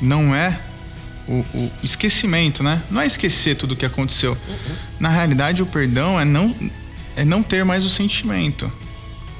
não 0.00 0.34
é 0.34 0.58
o, 1.28 1.44
o, 1.54 1.72
esquecimento, 1.82 2.62
né? 2.62 2.82
Não 2.90 3.00
é 3.00 3.06
esquecer 3.06 3.56
tudo 3.56 3.72
o 3.72 3.76
que 3.76 3.84
aconteceu. 3.84 4.32
Uhum. 4.32 4.74
Na 5.00 5.08
realidade, 5.08 5.62
o 5.62 5.66
perdão 5.66 6.18
é 6.18 6.24
não, 6.24 6.54
é 7.16 7.24
não 7.24 7.42
ter 7.42 7.64
mais 7.64 7.84
o 7.84 7.90
sentimento. 7.90 8.70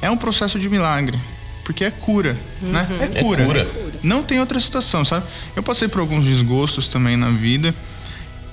É 0.03 0.11
um 0.11 0.17
processo 0.17 0.59
de 0.59 0.69
milagre 0.69 1.19
porque 1.67 1.85
é 1.85 1.91
cura, 1.91 2.39
uhum. 2.63 2.71
né? 2.71 2.87
É 3.01 3.21
cura. 3.21 3.43
É 3.43 3.45
cura. 3.45 3.69
Não 4.01 4.23
tem 4.23 4.39
outra 4.39 4.61
situação, 4.61 5.05
sabe? 5.05 5.27
Eu 5.57 5.65
passei 5.65 5.89
por 5.89 6.01
alguns 6.01 6.25
desgostos 6.25 6.87
também 6.87 7.17
na 7.17 7.29
vida 7.29 7.75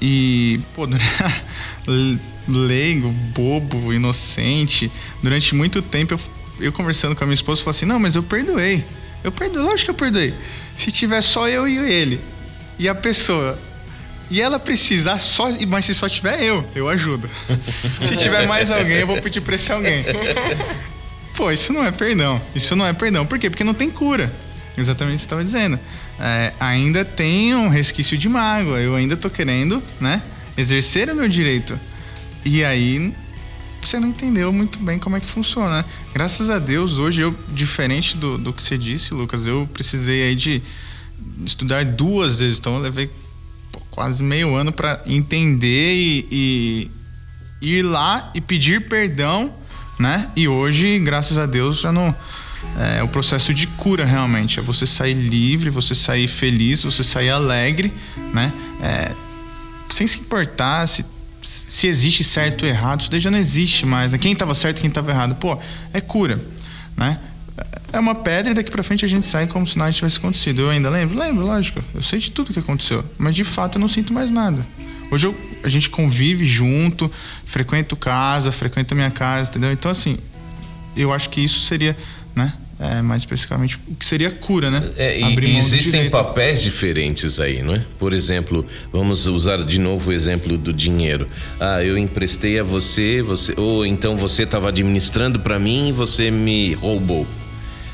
e, 0.01 0.59
pô, 0.75 0.89
leigo, 2.49 3.11
bobo, 3.35 3.93
inocente, 3.93 4.91
durante 5.21 5.53
muito 5.53 5.79
tempo 5.79 6.15
eu, 6.15 6.19
eu 6.59 6.73
conversando 6.73 7.15
com 7.15 7.23
a 7.23 7.27
minha 7.27 7.35
esposa, 7.35 7.61
falei 7.61 7.77
assim: 7.77 7.85
"Não, 7.85 7.99
mas 7.99 8.15
eu 8.15 8.23
perdoei. 8.23 8.83
Eu 9.23 9.31
perdoei, 9.31 9.63
lógico 9.63 9.85
que 9.85 9.91
eu 9.91 9.93
perdoei. 9.93 10.33
Se 10.75 10.91
tiver 10.91 11.21
só 11.21 11.47
eu 11.47 11.67
e 11.67 11.77
ele 11.77 12.19
e 12.77 12.89
a 12.89 12.95
pessoa 12.95 13.57
e 14.29 14.41
ela 14.41 14.57
precisar 14.57 15.19
só, 15.19 15.47
mas 15.67 15.85
se 15.85 15.93
só 15.93 16.09
tiver 16.09 16.41
eu, 16.41 16.67
eu 16.73 16.89
ajudo. 16.89 17.29
se 18.01 18.17
tiver 18.17 18.47
mais 18.47 18.71
alguém, 18.71 18.97
eu 18.97 19.07
vou 19.07 19.21
pedir 19.21 19.41
para 19.41 19.55
esse 19.55 19.71
alguém. 19.71 20.03
Pô, 21.35 21.51
isso 21.51 21.71
não 21.71 21.85
é 21.85 21.91
perdão. 21.91 22.41
Isso 22.55 22.75
não 22.75 22.85
é 22.85 22.93
perdão. 22.93 23.25
Por 23.25 23.37
quê? 23.37 23.49
Porque 23.49 23.63
não 23.63 23.73
tem 23.73 23.89
cura. 23.89 24.33
Exatamente 24.77 25.13
o 25.13 25.17
que 25.17 25.21
você 25.21 25.25
estava 25.25 25.43
dizendo. 25.43 25.79
É, 26.19 26.53
ainda 26.59 27.05
tem 27.05 27.53
um 27.53 27.67
resquício 27.67 28.17
de 28.17 28.27
mágoa. 28.27 28.79
Eu 28.79 28.95
ainda 28.95 29.15
tô 29.15 29.29
querendo, 29.29 29.83
né? 29.99 30.21
Exercer 30.57 31.09
o 31.09 31.15
meu 31.15 31.27
direito. 31.27 31.79
E 32.45 32.63
aí 32.63 33.13
você 33.81 33.99
não 33.99 34.07
entendeu 34.07 34.51
muito 34.51 34.79
bem 34.79 34.97
como 34.97 35.15
é 35.15 35.19
que 35.19 35.29
funciona. 35.29 35.77
Né? 35.79 35.85
Graças 36.13 36.49
a 36.49 36.57
Deus, 36.57 36.97
hoje 36.97 37.21
eu, 37.21 37.35
diferente 37.49 38.17
do, 38.17 38.37
do 38.37 38.53
que 38.53 38.63
você 38.63 38.77
disse, 38.77 39.13
Lucas, 39.13 39.45
eu 39.45 39.69
precisei 39.73 40.23
aí 40.23 40.35
de 40.35 40.61
estudar 41.45 41.85
duas 41.85 42.39
vezes. 42.39 42.59
Então 42.59 42.75
eu 42.75 42.81
levei 42.81 43.09
quase 43.89 44.23
meio 44.23 44.55
ano 44.55 44.71
para 44.71 45.01
entender 45.05 45.93
e, 45.95 46.89
e 47.61 47.67
ir 47.69 47.83
lá 47.83 48.31
e 48.33 48.41
pedir 48.41 48.87
perdão 48.87 49.53
né? 49.99 50.29
E 50.35 50.47
hoje, 50.47 50.99
graças 50.99 51.37
a 51.37 51.45
Deus, 51.45 51.81
já 51.81 51.91
não 51.91 52.15
é 52.77 53.03
o 53.03 53.07
processo 53.07 53.53
de 53.53 53.67
cura 53.67 54.05
realmente. 54.05 54.59
É 54.59 54.61
você 54.61 54.87
sair 54.87 55.13
livre, 55.13 55.69
você 55.69 55.93
sair 55.93 56.27
feliz, 56.27 56.83
você 56.83 57.03
sair 57.03 57.29
alegre, 57.29 57.93
né? 58.33 58.51
É, 58.81 59.11
sem 59.89 60.07
se 60.07 60.19
importar 60.19 60.87
se, 60.87 61.05
se 61.41 61.87
existe 61.87 62.23
certo 62.23 62.63
ou 62.63 62.69
errado, 62.69 63.01
isso 63.01 63.11
daí 63.11 63.19
já 63.19 63.29
não 63.29 63.37
existe 63.37 63.85
mais. 63.85 64.11
Né? 64.11 64.17
Quem 64.17 64.33
estava 64.33 64.55
certo 64.55 64.81
quem 64.81 64.87
estava 64.87 65.11
errado. 65.11 65.35
Pô, 65.35 65.59
é 65.93 66.01
cura, 66.01 66.41
né? 66.97 67.19
É 67.93 67.99
uma 67.99 68.15
pedra 68.15 68.51
e 68.51 68.55
daqui 68.55 68.71
para 68.71 68.81
frente 68.81 69.05
a 69.05 69.07
gente 69.07 69.23
sai 69.23 69.45
como 69.45 69.67
se 69.67 69.77
nada 69.77 69.91
tivesse 69.91 70.17
acontecido. 70.17 70.63
Eu 70.63 70.71
ainda 70.71 70.89
lembro? 70.89 71.15
Lembro, 71.17 71.45
lógico. 71.45 71.79
Eu 71.93 72.01
sei 72.01 72.17
de 72.17 72.31
tudo 72.31 72.51
que 72.51 72.57
aconteceu. 72.57 73.05
Mas 73.19 73.35
de 73.35 73.43
fato 73.43 73.77
eu 73.77 73.79
não 73.79 73.87
sinto 73.87 74.11
mais 74.11 74.31
nada. 74.31 74.65
Hoje 75.11 75.27
eu, 75.27 75.35
a 75.63 75.69
gente 75.69 75.91
convive 75.91 76.43
junto, 76.43 77.09
frequento 77.45 77.95
casa, 77.95 78.51
frequento 78.51 78.95
a 78.95 78.97
minha 78.97 79.11
casa, 79.11 79.51
entendeu? 79.51 79.71
Então, 79.71 79.91
assim, 79.91 80.17
eu 80.97 81.13
acho 81.13 81.29
que 81.29 81.39
isso 81.39 81.61
seria, 81.61 81.95
né? 82.35 82.53
É, 82.79 82.99
mais 83.03 83.21
especificamente, 83.21 83.79
o 83.87 83.95
que 83.95 84.03
seria 84.03 84.31
cura, 84.31 84.71
né? 84.71 84.83
É, 84.97 85.19
e 85.19 85.55
existem 85.55 86.09
papéis 86.09 86.63
diferentes 86.63 87.39
aí, 87.39 87.61
não 87.61 87.75
é? 87.75 87.81
Por 87.99 88.11
exemplo, 88.11 88.65
vamos 88.91 89.27
usar 89.27 89.63
de 89.63 89.79
novo 89.79 90.09
o 90.09 90.13
exemplo 90.13 90.57
do 90.57 90.73
dinheiro. 90.73 91.29
Ah, 91.59 91.83
eu 91.83 91.95
emprestei 91.95 92.59
a 92.59 92.63
você, 92.63 93.21
você 93.21 93.53
ou 93.55 93.85
então 93.85 94.17
você 94.17 94.43
estava 94.43 94.69
administrando 94.69 95.39
para 95.39 95.59
mim 95.59 95.89
e 95.89 95.91
você 95.91 96.31
me 96.31 96.73
roubou. 96.73 97.27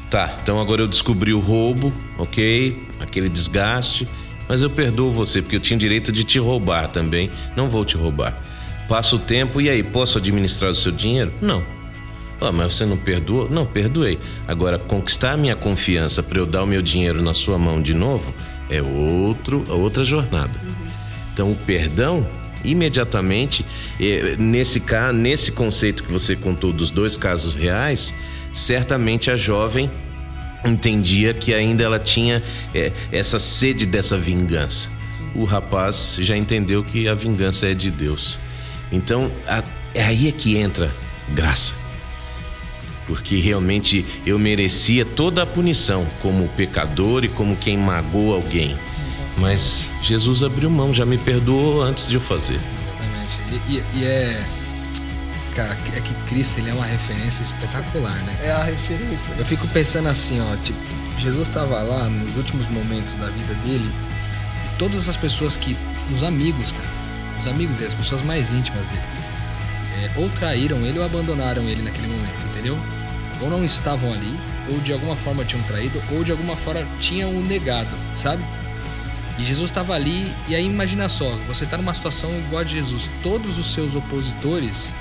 Tá, 0.10 0.38
então 0.42 0.60
agora 0.60 0.82
eu 0.82 0.88
descobri 0.88 1.34
o 1.34 1.40
roubo, 1.40 1.94
ok? 2.18 2.82
Aquele 3.00 3.30
desgaste 3.30 4.08
mas 4.50 4.64
eu 4.64 4.70
perdoo 4.70 5.12
você 5.12 5.44
porque 5.44 5.58
eu 5.58 5.60
tinha 5.60 5.78
o 5.78 5.80
direito 5.80 6.12
de 6.12 6.24
te 6.24 6.40
roubar 6.40 6.88
também. 6.88 7.30
Não 7.56 7.70
vou 7.70 7.86
te 7.86 7.96
roubar. 7.96 8.36
Passa 8.90 9.16
o 9.16 9.20
tempo 9.20 9.62
e 9.62 9.70
aí, 9.70 9.84
posso 9.84 10.18
administrar 10.18 10.72
o 10.72 10.76
seu 10.76 10.92
dinheiro? 10.92 11.32
Não. 11.40 11.64
Oh, 12.42 12.52
mas 12.52 12.74
você 12.74 12.84
não 12.84 12.98
perdoou? 12.98 13.48
Não, 13.48 13.64
perdoei. 13.64 14.18
Agora, 14.48 14.80
conquistar 14.80 15.34
a 15.34 15.38
minha 15.38 15.56
confiança 15.56 16.24
para 16.24 16.40
eu 16.40 16.48
dar 16.48 16.64
o 16.64 16.66
meu 16.66 16.82
dinheiro 16.82 17.22
na 17.22 17.34
sua 17.36 17.60
mão 17.60 17.80
de 17.80 17.94
novo 17.94 18.34
é 18.72 18.82
outro, 18.82 19.64
outra 19.70 20.04
jornada. 20.04 20.60
Então, 21.32 21.52
o 21.52 21.56
perdão, 21.56 22.28
imediatamente, 22.66 23.64
eh, 24.02 24.36
nesse, 24.40 24.82
nesse 25.14 25.52
conceito 25.52 26.04
que 26.04 26.12
você 26.12 26.36
contou 26.36 26.74
dos 26.74 26.90
dois 26.90 27.18
casos 27.18 27.54
reais, 27.54 28.16
certamente 28.54 29.32
a 29.32 29.36
jovem 29.36 29.90
entendia 30.66 31.34
que 31.34 31.54
ainda 31.54 31.84
ela 31.84 32.00
tinha 32.00 32.44
é, 32.74 32.92
essa 33.12 33.40
sede 33.40 33.86
dessa 33.86 34.18
vingança. 34.18 34.90
O 35.36 35.44
rapaz 35.44 36.18
já 36.20 36.36
entendeu 36.36 36.84
que 36.84 37.08
a 37.08 37.14
vingança 37.14 37.68
é 37.68 37.74
de 37.74 37.90
Deus. 37.90 38.40
Então, 38.92 39.32
a, 39.48 39.64
é 39.94 40.04
aí 40.04 40.28
é 40.28 40.32
que 40.32 40.58
entra 40.58 40.94
graça. 41.30 41.76
Porque 43.08 43.38
realmente 43.38 44.06
eu 44.26 44.38
merecia 44.38 45.04
toda 45.04 45.42
a 45.42 45.46
punição, 45.46 46.08
como 46.22 46.48
pecador 46.50 47.24
e 47.24 47.28
como 47.28 47.56
quem 47.56 47.78
magoou 47.78 48.36
alguém. 48.36 48.78
Mas 49.38 49.90
Jesus 50.04 50.44
abriu 50.44 50.70
mão, 50.70 50.94
já 50.94 51.06
me 51.06 51.18
perdoou 51.18 51.82
antes 51.82 52.08
de 52.08 52.16
eu 52.16 52.22
fazer. 52.22 52.60
Exatamente. 52.60 53.64
E, 53.68 53.78
e, 53.78 53.84
e 54.00 54.06
é 54.06 54.44
cara, 55.56 55.78
é 55.96 56.02
que 56.02 56.14
Cristo 56.28 56.60
ele 56.60 56.70
é 56.70 56.74
uma 56.74 56.86
referência 56.86 57.44
espetacular, 57.44 58.16
né? 58.24 58.38
É 58.44 58.52
a 58.52 58.64
referência. 58.64 59.34
Eu 59.38 59.46
fico 59.46 59.68
pensando 59.70 60.08
assim, 60.08 60.40
ó, 60.42 60.56
tipo, 60.64 60.80
Jesus 61.18 61.50
estava 61.50 61.82
lá 61.82 62.10
nos 62.10 62.36
últimos 62.38 62.68
momentos 62.68 63.16
da 63.16 63.28
vida 63.28 63.54
dele 63.66 63.92
e 64.66 64.78
todas 64.78 65.08
as 65.08 65.18
pessoas 65.18 65.58
que, 65.58 65.78
os 66.14 66.24
amigos, 66.24 66.72
cara, 66.72 66.90
os 67.40 67.48
amigos 67.48 67.76
dele, 67.76 67.88
as 67.88 67.96
pessoas 67.96 68.22
mais 68.22 68.52
íntimas 68.52 68.86
dele, 68.88 69.02
é, 70.02 70.20
ou 70.20 70.30
traíram 70.30 70.78
ele 70.86 71.00
ou 71.00 71.06
abandonaram 71.06 71.64
ele 71.64 71.82
naquele 71.82 72.08
momento, 72.08 72.46
entendeu? 72.52 72.78
Ou 73.42 73.50
não 73.50 73.64
estavam 73.64 74.14
ali, 74.14 74.40
ou 74.70 74.80
de 74.80 74.94
alguma 74.94 75.16
forma 75.16 75.44
tinham 75.44 75.64
traído, 75.64 76.02
ou 76.12 76.24
de 76.24 76.32
alguma 76.32 76.56
forma 76.56 76.86
tinham 77.00 77.32
o 77.32 77.42
negado, 77.42 77.96
sabe? 78.16 78.44
E 79.38 79.44
Jesus 79.44 79.70
estava 79.70 79.94
ali, 79.94 80.30
e 80.48 80.56
aí 80.56 80.66
imagina 80.66 81.08
só, 81.08 81.30
você 81.48 81.64
está 81.64 81.78
numa 81.78 81.94
situação 81.94 82.30
igual 82.40 82.62
a 82.62 82.64
de 82.64 82.74
Jesus, 82.74 83.10
todos 83.24 83.58
os 83.58 83.74
seus 83.74 83.96
opositores 83.96 84.94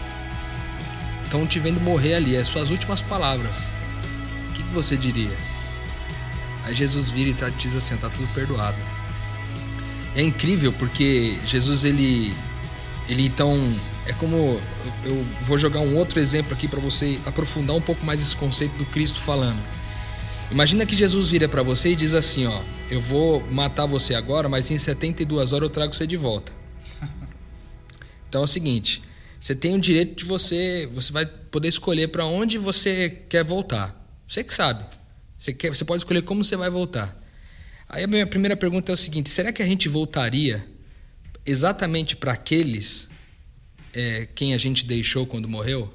estão 1.29 1.47
te 1.47 1.59
vendo 1.59 1.81
morrer 1.81 2.15
ali, 2.15 2.35
é 2.35 2.43
suas 2.43 2.71
últimas 2.71 3.01
palavras. 3.01 3.71
O 4.49 4.53
que, 4.55 4.63
que 4.63 4.75
você 4.75 4.97
diria? 4.97 5.37
Aí 6.65 6.75
Jesus 6.75 7.11
vira 7.11 7.31
e 7.31 7.35
tá, 7.35 7.49
diz 7.51 7.77
assim: 7.77 7.97
tá 7.97 8.09
tudo 8.09 8.27
perdoado. 8.35 8.77
É 10.17 10.23
incrível 10.23 10.73
porque 10.73 11.39
Jesus 11.45 11.85
ele 11.85 12.35
ele 13.09 13.27
então 13.27 13.57
é 14.07 14.13
como 14.15 14.61
eu 15.05 15.27
vou 15.43 15.57
jogar 15.57 15.81
um 15.81 15.97
outro 15.97 16.19
exemplo 16.19 16.55
aqui 16.55 16.67
para 16.67 16.81
você 16.81 17.19
aprofundar 17.25 17.77
um 17.77 17.81
pouco 17.81 18.05
mais 18.05 18.21
esse 18.21 18.37
conceito 18.37 18.77
do 18.77 18.85
Cristo 18.87 19.21
falando. 19.21 19.59
Imagina 20.51 20.87
que 20.87 20.97
Jesus 20.97 21.31
vira 21.31 21.47
para 21.47 21.63
você 21.63 21.91
e 21.91 21.97
diz 21.97 22.15
assim, 22.15 22.47
ó, 22.47 22.63
eu 22.91 23.03
vou 23.03 23.47
matar 23.51 23.85
você 23.85 24.15
agora, 24.15 24.49
mas 24.49 24.71
em 24.71 24.79
72 24.79 25.53
horas 25.53 25.69
eu 25.69 25.71
trago 25.71 25.95
você 25.95 26.07
de 26.07 26.17
volta. 26.17 26.53
Então 28.29 28.43
é 28.43 28.45
o 28.45 28.47
seguinte, 28.47 29.03
você 29.41 29.55
tem 29.55 29.75
o 29.75 29.79
direito 29.79 30.17
de 30.17 30.25
você, 30.25 30.89
você 30.93 31.13
vai 31.13 31.27
poder 31.27 31.69
escolher 31.69 32.09
para 32.09 32.25
onde 32.25 32.59
você 32.59 33.09
quer 33.29 33.45
voltar. 33.45 33.95
Você 34.27 34.43
que 34.43 34.53
sabe. 34.53 34.85
Você, 35.39 35.53
quer, 35.53 35.75
você 35.75 35.85
pode 35.85 36.01
escolher 36.01 36.23
como 36.23 36.45
você 36.45 36.57
vai 36.57 36.69
voltar. 36.69 37.17
Aí 37.89 38.05
a 38.05 38.07
minha 38.07 38.27
primeira 38.27 38.57
pergunta 38.57 38.93
é 38.93 38.95
o 38.95 38.97
seguinte: 38.97 39.31
será 39.31 39.53
que 39.53 39.63
a 39.63 39.67
gente 39.67 39.89
voltaria 39.89 40.67
exatamente 41.47 42.17
para 42.17 42.33
aqueles 42.33 43.09
é, 43.95 44.29
quem 44.35 44.53
a 44.53 44.59
gente 44.59 44.85
deixou 44.85 45.25
quando 45.25 45.49
morreu? 45.49 45.93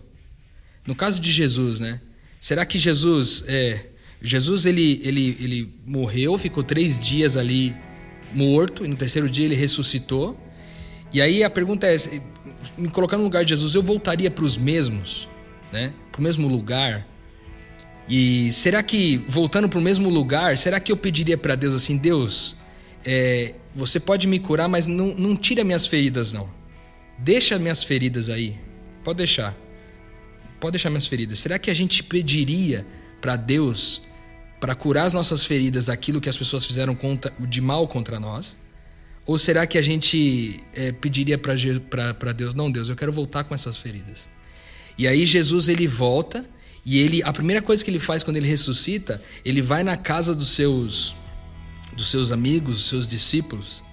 No 0.88 0.96
caso 0.96 1.22
de 1.22 1.32
Jesus, 1.32 1.80
né? 1.80 2.02
Será 2.40 2.66
que 2.66 2.80
Jesus, 2.80 3.44
é, 3.48 3.88
Jesus 4.22 4.66
ele, 4.66 5.02
ele, 5.04 5.38
ele 5.40 5.74
morreu, 5.86 6.38
ficou 6.38 6.64
três 6.64 7.04
dias 7.04 7.38
ali 7.38 7.76
morto 8.34 8.84
e 8.84 8.88
no 8.88 8.96
terceiro 8.96 9.30
dia 9.30 9.46
ele 9.46 9.56
ressuscitou? 9.56 10.40
E 11.14 11.22
aí 11.22 11.44
a 11.44 11.50
pergunta 11.50 11.86
é, 11.86 11.96
me 12.78 12.90
colocando 12.90 13.20
no 13.20 13.26
lugar 13.26 13.44
de 13.44 13.50
Jesus, 13.50 13.76
eu 13.76 13.84
voltaria 13.84 14.30
para 14.30 14.44
os 14.44 14.58
mesmos, 14.58 15.30
né? 15.72 15.94
Para 16.12 16.20
o 16.20 16.24
mesmo 16.24 16.48
lugar? 16.48 17.08
E 18.08 18.52
será 18.52 18.84
que, 18.84 19.18
voltando 19.28 19.70
para 19.70 19.80
o 19.80 19.82
mesmo 19.82 20.10
lugar, 20.10 20.58
será 20.58 20.80
que 20.80 20.92
eu 20.92 20.98
pediria 20.98 21.38
para 21.38 21.56
Deus 21.56 21.74
assim: 21.74 21.98
Deus, 21.98 22.58
é, 23.06 23.56
você 23.74 24.00
pode 24.00 24.28
me 24.28 24.40
curar, 24.40 24.68
mas 24.68 24.88
não, 24.88 25.14
não 25.16 25.36
tira 25.36 25.64
minhas 25.64 25.88
feridas, 25.88 26.34
não. 26.34 26.50
Deixa 27.18 27.58
minhas 27.58 27.84
feridas 27.84 28.30
aí. 28.30 28.56
Pode 29.04 29.18
deixar. 29.18 29.56
Pode 30.60 30.74
deixar 30.74 30.90
minhas 30.90 31.08
feridas. 31.08 31.40
Será 31.40 31.58
que 31.58 31.70
a 31.70 31.74
gente 31.74 32.04
pediria 32.04 32.86
para 33.22 33.36
Deus 33.36 34.02
para 34.60 34.76
curar 34.76 35.06
as 35.06 35.14
nossas 35.14 35.44
feridas 35.44 35.86
daquilo 35.86 36.22
que 36.22 36.30
as 36.30 36.38
pessoas 36.38 36.66
fizeram 36.66 36.96
contra, 36.96 37.34
de 37.40 37.62
mal 37.62 37.88
contra 37.88 38.20
nós? 38.20 38.58
Ou 39.26 39.38
será 39.38 39.66
que 39.66 39.78
a 39.78 39.82
gente 39.82 40.60
é, 40.74 40.92
pediria 40.92 41.38
para 41.38 42.34
Deus, 42.34 42.54
não, 42.54 42.70
Deus, 42.70 42.90
eu 42.90 42.96
quero 42.96 43.12
voltar 43.12 43.44
com 43.46 43.56
essas 43.56 43.78
feridas? 43.78 44.30
E 44.98 45.08
aí 45.08 45.26
Jesus 45.26 45.70
ele 45.70 45.88
volta 45.88 46.46
e 46.86 47.00
ele, 47.00 47.24
a 47.24 47.32
primeira 47.32 47.62
coisa 47.62 47.84
que 47.84 47.90
ele 47.90 48.00
faz 48.00 48.24
quando 48.24 48.38
ele 48.38 48.48
ressuscita, 48.48 49.22
ele 49.46 49.62
vai 49.62 49.84
na 49.84 49.96
casa 49.96 50.36
dos 50.36 50.50
seus 50.50 51.16
dos 51.96 52.08
seus 52.08 52.32
amigos, 52.32 52.78
dos 52.78 52.86
seus 52.90 53.08
discípulos, 53.08 53.84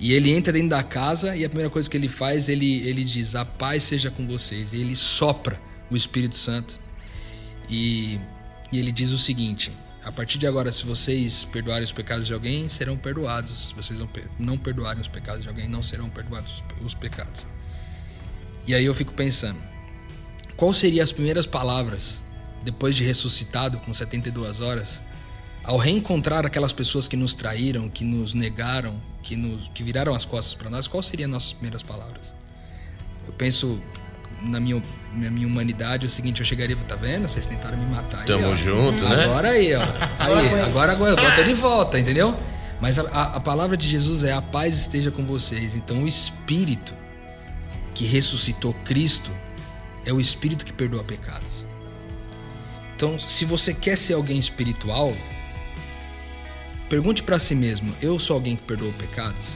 e 0.00 0.14
ele 0.14 0.30
entra 0.30 0.54
dentro 0.54 0.70
da 0.70 0.82
casa 0.82 1.36
e 1.36 1.44
a 1.44 1.48
primeira 1.50 1.68
coisa 1.68 1.88
que 1.88 1.96
ele 1.96 2.08
faz, 2.08 2.48
ele 2.48 2.86
ele 2.88 3.04
diz: 3.04 3.34
"A 3.34 3.44
paz 3.44 3.82
seja 3.84 4.10
com 4.10 4.26
vocês". 4.26 4.72
E 4.72 4.78
ele 4.78 4.96
sopra 4.96 5.60
o 5.90 5.96
Espírito 5.96 6.36
Santo. 6.36 6.78
E, 7.68 8.18
e 8.72 8.78
ele 8.78 8.92
diz 8.92 9.10
o 9.10 9.18
seguinte: 9.18 9.70
a 10.06 10.12
partir 10.12 10.38
de 10.38 10.46
agora, 10.46 10.70
se 10.70 10.86
vocês 10.86 11.44
perdoarem 11.44 11.82
os 11.82 11.90
pecados 11.90 12.28
de 12.28 12.32
alguém, 12.32 12.68
serão 12.68 12.96
perdoados. 12.96 13.68
Se 13.68 13.74
vocês 13.74 13.98
não, 14.38 14.56
perdoarem 14.56 15.02
os 15.02 15.08
pecados 15.08 15.42
de 15.42 15.48
alguém, 15.48 15.68
não 15.68 15.82
serão 15.82 16.08
perdoados 16.08 16.62
os 16.80 16.94
pecados. 16.94 17.44
E 18.68 18.72
aí 18.72 18.84
eu 18.84 18.94
fico 18.94 19.12
pensando, 19.12 19.58
qual 20.56 20.72
seriam 20.72 21.02
as 21.02 21.10
primeiras 21.10 21.44
palavras 21.44 22.22
depois 22.62 22.94
de 22.94 23.02
ressuscitado 23.02 23.80
com 23.80 23.92
72 23.92 24.60
horas, 24.60 25.02
ao 25.64 25.76
reencontrar 25.76 26.46
aquelas 26.46 26.72
pessoas 26.72 27.08
que 27.08 27.16
nos 27.16 27.34
traíram, 27.34 27.88
que 27.88 28.04
nos 28.04 28.32
negaram, 28.32 29.02
que 29.24 29.34
nos 29.34 29.68
que 29.70 29.82
viraram 29.82 30.14
as 30.14 30.24
costas 30.24 30.54
para 30.54 30.70
nós, 30.70 30.86
quais 30.86 31.06
seriam 31.06 31.28
nossas 31.28 31.52
primeiras 31.52 31.82
palavras? 31.82 32.32
Eu 33.26 33.32
penso 33.32 33.82
na 34.48 34.60
minha, 34.60 34.82
na 35.14 35.30
minha 35.30 35.46
humanidade 35.46 36.06
é 36.06 36.08
o 36.08 36.10
seguinte, 36.10 36.40
eu 36.40 36.46
chegaria, 36.46 36.76
tá 36.76 36.96
vendo? 36.96 37.28
Vocês 37.28 37.46
tentaram 37.46 37.76
me 37.76 37.86
matar. 37.86 38.20
Aí, 38.20 38.26
Tamo 38.26 38.48
ó. 38.48 38.56
junto, 38.56 39.04
né? 39.08 39.24
Agora 39.24 39.50
aí, 39.50 39.74
ó. 39.74 39.82
Aí, 40.18 40.60
agora, 40.62 40.92
agora 40.92 41.12
eu 41.12 41.16
boto 41.16 41.44
de 41.44 41.54
volta, 41.54 41.98
entendeu? 41.98 42.36
Mas 42.80 42.98
a, 42.98 43.02
a, 43.10 43.22
a 43.36 43.40
palavra 43.40 43.76
de 43.76 43.88
Jesus 43.88 44.22
é 44.22 44.32
a 44.32 44.42
paz 44.42 44.76
esteja 44.76 45.10
com 45.10 45.24
vocês. 45.24 45.74
Então 45.74 46.02
o 46.02 46.08
Espírito 46.08 46.94
que 47.94 48.04
ressuscitou 48.04 48.74
Cristo 48.84 49.30
é 50.04 50.12
o 50.12 50.20
Espírito 50.20 50.64
que 50.64 50.72
perdoa 50.72 51.02
pecados. 51.02 51.66
Então, 52.94 53.18
se 53.18 53.44
você 53.44 53.74
quer 53.74 53.98
ser 53.98 54.14
alguém 54.14 54.38
espiritual, 54.38 55.14
pergunte 56.88 57.22
para 57.22 57.38
si 57.38 57.54
mesmo: 57.54 57.94
eu 58.00 58.18
sou 58.18 58.34
alguém 58.34 58.56
que 58.56 58.62
perdoa 58.62 58.92
pecados? 58.92 59.54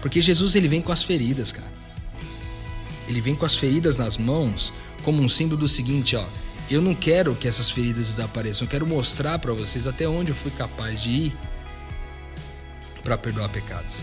Porque 0.00 0.20
Jesus 0.20 0.54
ele 0.54 0.68
vem 0.68 0.80
com 0.80 0.92
as 0.92 1.02
feridas, 1.02 1.52
cara. 1.52 1.59
Ele 3.10 3.20
vem 3.20 3.34
com 3.34 3.44
as 3.44 3.56
feridas 3.56 3.96
nas 3.96 4.16
mãos 4.16 4.72
como 5.02 5.20
um 5.20 5.28
símbolo 5.28 5.58
do 5.58 5.66
seguinte, 5.66 6.14
ó. 6.14 6.24
Eu 6.70 6.80
não 6.80 6.94
quero 6.94 7.34
que 7.34 7.48
essas 7.48 7.68
feridas 7.68 8.06
desapareçam. 8.06 8.64
Eu 8.64 8.70
quero 8.70 8.86
mostrar 8.86 9.36
para 9.40 9.52
vocês 9.52 9.88
até 9.88 10.08
onde 10.08 10.30
eu 10.30 10.36
fui 10.36 10.52
capaz 10.52 11.02
de 11.02 11.10
ir 11.10 11.36
para 13.02 13.18
perdoar 13.18 13.48
pecados. 13.48 13.94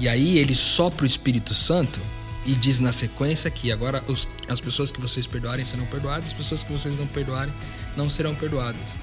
E 0.00 0.08
aí 0.08 0.38
ele 0.38 0.56
sopra 0.56 1.04
o 1.04 1.06
Espírito 1.06 1.54
Santo 1.54 2.00
e 2.44 2.56
diz 2.56 2.80
na 2.80 2.90
sequência 2.90 3.48
que 3.48 3.70
agora 3.70 4.02
os, 4.08 4.26
as 4.48 4.60
pessoas 4.60 4.90
que 4.90 5.00
vocês 5.00 5.24
perdoarem 5.24 5.64
serão 5.64 5.86
perdoadas, 5.86 6.30
as 6.30 6.32
pessoas 6.32 6.64
que 6.64 6.72
vocês 6.72 6.98
não 6.98 7.06
perdoarem 7.06 7.54
não 7.96 8.10
serão 8.10 8.34
perdoadas. 8.34 8.96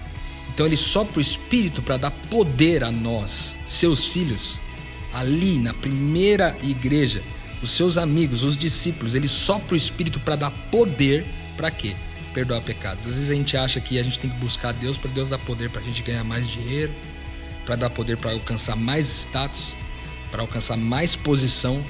Então 0.54 0.66
ele 0.66 0.76
sopra 0.76 1.18
o 1.18 1.22
Espírito 1.22 1.82
para 1.82 1.96
dar 1.96 2.12
poder 2.30 2.84
a 2.84 2.92
nós, 2.92 3.56
seus 3.66 4.08
filhos, 4.08 4.60
ali 5.14 5.58
na 5.60 5.74
primeira 5.74 6.58
igreja, 6.62 7.24
os 7.62 7.70
seus 7.72 7.97
amigos, 7.97 8.43
os 8.43 8.57
discípulos, 8.57 9.16
ele 9.16 9.28
sopra 9.28 9.74
o 9.74 9.78
Espírito 9.78 10.20
para 10.20 10.36
dar 10.36 10.51
poder 10.72 11.26
para 11.55 11.70
quê? 11.70 11.95
Perdoar 12.34 12.62
pecados. 12.62 13.05
Às 13.05 13.16
vezes 13.16 13.30
a 13.30 13.36
gente 13.36 13.55
acha 13.55 13.80
que 13.80 13.99
a 13.99 14.03
gente 14.03 14.20
tem 14.20 14.30
que 14.30 14.38
buscar 14.38 14.74
Deus 14.74 14.97
para 14.97 15.12
Deus 15.12 15.30
dar 15.30 15.38
poder 15.39 15.70
para 15.70 15.82
a 15.82 15.84
gente 15.84 16.01
ganhar 16.01 16.24
mais 16.24 16.49
dinheiro, 16.49 16.91
para 17.66 17.76
dar 17.76 17.89
poder 17.89 18.18
para 18.18 18.32
alcançar 18.32 18.76
mais 18.76 19.07
status, 19.07 19.76
para 20.32 20.41
alcançar 20.41 20.78
mais 20.78 21.16
posição, 21.16 21.84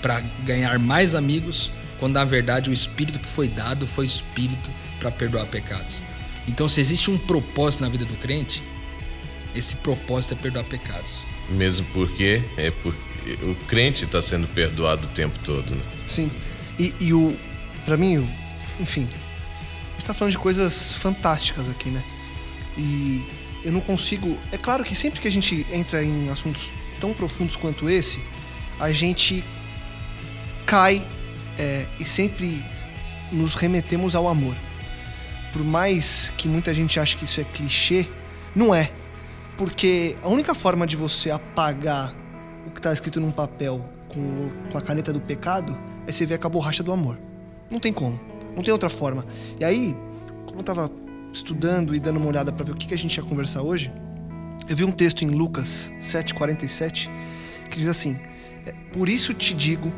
para 0.00 0.20
ganhar 0.44 0.78
mais 0.78 1.14
amigos, 1.14 1.70
quando 1.98 2.14
na 2.14 2.24
verdade 2.24 2.70
o 2.70 2.72
espírito 2.72 3.18
que 3.18 3.26
foi 3.26 3.48
dado 3.48 3.86
foi 3.86 4.06
espírito 4.06 4.70
para 4.98 5.10
perdoar 5.10 5.46
pecados. 5.46 6.02
Então, 6.46 6.68
se 6.68 6.80
existe 6.80 7.10
um 7.10 7.18
propósito 7.18 7.82
na 7.82 7.88
vida 7.88 8.04
do 8.04 8.14
crente, 8.14 8.62
esse 9.54 9.76
propósito 9.76 10.34
é 10.34 10.36
perdoar 10.36 10.64
pecados. 10.64 11.22
Mesmo 11.48 11.86
porque 11.92 12.42
é 12.56 12.70
porque 12.70 13.13
o 13.42 13.54
crente 13.66 14.04
está 14.04 14.20
sendo 14.20 14.46
perdoado 14.48 15.06
o 15.06 15.10
tempo 15.10 15.38
todo, 15.40 15.74
né? 15.74 15.82
Sim. 16.06 16.30
E, 16.78 16.94
e 17.00 17.14
o. 17.14 17.36
Pra 17.84 17.96
mim, 17.96 18.18
o, 18.18 18.28
enfim. 18.80 19.08
A 19.10 19.94
gente 19.94 20.06
tá 20.06 20.14
falando 20.14 20.32
de 20.32 20.38
coisas 20.38 20.94
fantásticas 20.94 21.68
aqui, 21.70 21.88
né? 21.90 22.02
E 22.76 23.24
eu 23.64 23.72
não 23.72 23.80
consigo. 23.80 24.38
É 24.52 24.58
claro 24.58 24.84
que 24.84 24.94
sempre 24.94 25.20
que 25.20 25.28
a 25.28 25.32
gente 25.32 25.66
entra 25.72 26.04
em 26.04 26.28
assuntos 26.28 26.72
tão 27.00 27.12
profundos 27.12 27.56
quanto 27.56 27.88
esse, 27.88 28.22
a 28.78 28.90
gente 28.90 29.44
cai 30.66 31.06
é, 31.58 31.86
e 31.98 32.04
sempre 32.04 32.62
nos 33.32 33.54
remetemos 33.54 34.14
ao 34.14 34.28
amor. 34.28 34.56
Por 35.52 35.62
mais 35.62 36.32
que 36.36 36.48
muita 36.48 36.74
gente 36.74 36.98
ache 36.98 37.16
que 37.16 37.24
isso 37.24 37.40
é 37.40 37.44
clichê, 37.44 38.08
não 38.54 38.74
é. 38.74 38.90
Porque 39.56 40.16
a 40.22 40.28
única 40.28 40.54
forma 40.54 40.86
de 40.86 40.96
você 40.96 41.30
apagar 41.30 42.23
o 42.66 42.70
que 42.70 42.78
está 42.78 42.92
escrito 42.92 43.20
num 43.20 43.30
papel 43.30 43.84
com, 44.08 44.50
com 44.70 44.78
a 44.78 44.80
caneta 44.80 45.12
do 45.12 45.20
pecado 45.20 45.76
é 46.06 46.12
você 46.12 46.26
ver 46.26 46.38
a 46.42 46.48
borracha 46.48 46.82
do 46.82 46.92
amor. 46.92 47.18
Não 47.70 47.80
tem 47.80 47.92
como. 47.92 48.20
Não 48.54 48.62
tem 48.62 48.72
outra 48.72 48.88
forma. 48.88 49.24
E 49.58 49.64
aí, 49.64 49.96
como 50.46 50.60
eu 50.60 50.62
tava 50.62 50.90
estudando 51.32 51.94
e 51.94 52.00
dando 52.00 52.18
uma 52.18 52.28
olhada 52.28 52.52
para 52.52 52.64
ver 52.64 52.72
o 52.72 52.74
que, 52.74 52.86
que 52.86 52.94
a 52.94 52.98
gente 52.98 53.16
ia 53.16 53.22
conversar 53.22 53.62
hoje, 53.62 53.92
eu 54.68 54.76
vi 54.76 54.84
um 54.84 54.92
texto 54.92 55.22
em 55.22 55.28
Lucas 55.28 55.92
7,47 56.00 57.10
que 57.70 57.78
diz 57.78 57.88
assim: 57.88 58.18
é, 58.64 58.72
Por 58.92 59.08
isso 59.08 59.34
te 59.34 59.52
digo 59.52 59.92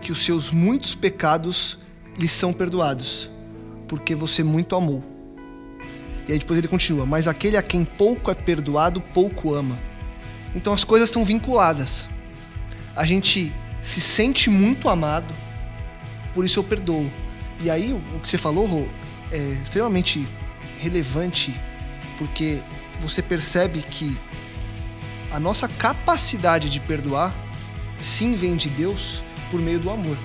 que 0.00 0.12
os 0.12 0.24
seus 0.24 0.50
muitos 0.50 0.94
pecados 0.94 1.78
lhes 2.16 2.30
são 2.30 2.52
perdoados, 2.52 3.30
porque 3.88 4.14
você 4.14 4.42
muito 4.42 4.76
amou. 4.76 5.02
E 6.28 6.32
aí 6.32 6.38
depois 6.38 6.58
ele 6.58 6.68
continua: 6.68 7.04
Mas 7.04 7.26
aquele 7.26 7.56
a 7.56 7.62
quem 7.62 7.84
pouco 7.84 8.30
é 8.30 8.34
perdoado, 8.34 9.00
pouco 9.00 9.54
ama. 9.54 9.78
Então 10.56 10.72
as 10.72 10.82
coisas 10.82 11.10
estão 11.10 11.22
vinculadas. 11.22 12.08
A 12.96 13.04
gente 13.04 13.52
se 13.82 14.00
sente 14.00 14.48
muito 14.48 14.88
amado, 14.88 15.32
por 16.34 16.44
isso 16.46 16.58
eu 16.58 16.64
perdoo. 16.64 17.12
E 17.62 17.70
aí 17.70 17.92
o 17.92 18.20
que 18.20 18.28
você 18.28 18.38
falou, 18.38 18.66
Rô, 18.66 18.88
é 19.30 19.36
extremamente 19.36 20.26
relevante 20.80 21.54
porque 22.18 22.62
você 23.00 23.22
percebe 23.22 23.82
que 23.82 24.16
a 25.30 25.38
nossa 25.38 25.68
capacidade 25.68 26.70
de 26.70 26.80
perdoar 26.80 27.34
sim 28.00 28.34
vem 28.34 28.56
de 28.56 28.70
Deus 28.70 29.22
por 29.50 29.60
meio 29.60 29.78
do 29.78 29.90
amor. 29.90 30.16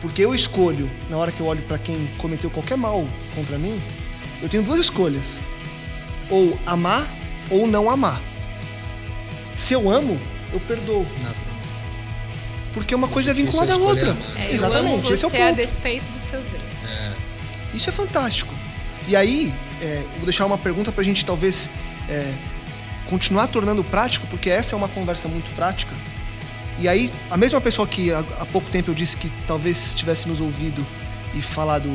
Porque 0.00 0.22
eu 0.22 0.34
escolho, 0.34 0.90
na 1.10 1.18
hora 1.18 1.30
que 1.30 1.40
eu 1.40 1.46
olho 1.46 1.62
para 1.62 1.78
quem 1.78 2.06
cometeu 2.18 2.50
qualquer 2.50 2.76
mal 2.76 3.06
contra 3.34 3.58
mim, 3.58 3.78
eu 4.42 4.48
tenho 4.48 4.62
duas 4.62 4.80
escolhas: 4.80 5.42
ou 6.30 6.58
amar 6.64 7.08
ou 7.50 7.66
não 7.66 7.90
amar. 7.90 8.20
Se 9.56 9.72
eu 9.72 9.90
amo, 9.90 10.20
eu 10.52 10.60
perdoo. 10.60 11.02
Naturalmente. 11.22 11.44
Porque 12.72 12.94
uma 12.94 13.08
coisa 13.08 13.30
é 13.30 13.34
vinculada 13.34 13.74
à 13.74 13.76
outra. 13.78 14.16
É, 14.36 14.48
eu 14.50 14.54
Exatamente, 14.54 15.06
amo 15.06 15.14
esse 15.14 15.24
é 15.24 15.26
o 15.26 15.30
você 15.30 15.36
a 15.36 15.46
ponto. 15.46 15.56
despeito 15.56 16.06
dos 16.06 16.22
seus 16.22 16.46
erros. 16.52 17.16
Isso 17.72 17.88
é 17.88 17.92
fantástico. 17.92 18.52
E 19.06 19.14
aí, 19.14 19.54
é, 19.80 20.02
eu 20.02 20.16
vou 20.16 20.24
deixar 20.24 20.44
uma 20.46 20.58
pergunta 20.58 20.90
pra 20.90 21.04
gente 21.04 21.24
talvez 21.24 21.70
é, 22.08 22.32
continuar 23.08 23.46
tornando 23.46 23.84
prático, 23.84 24.26
porque 24.28 24.50
essa 24.50 24.74
é 24.74 24.76
uma 24.76 24.88
conversa 24.88 25.28
muito 25.28 25.54
prática. 25.54 25.92
E 26.78 26.88
aí, 26.88 27.12
a 27.30 27.36
mesma 27.36 27.60
pessoa 27.60 27.86
que 27.86 28.12
há, 28.12 28.18
há 28.40 28.46
pouco 28.46 28.68
tempo 28.70 28.90
eu 28.90 28.94
disse 28.94 29.16
que 29.16 29.30
talvez 29.46 29.94
tivesse 29.94 30.28
nos 30.28 30.40
ouvido 30.40 30.84
e 31.34 31.40
falado, 31.40 31.88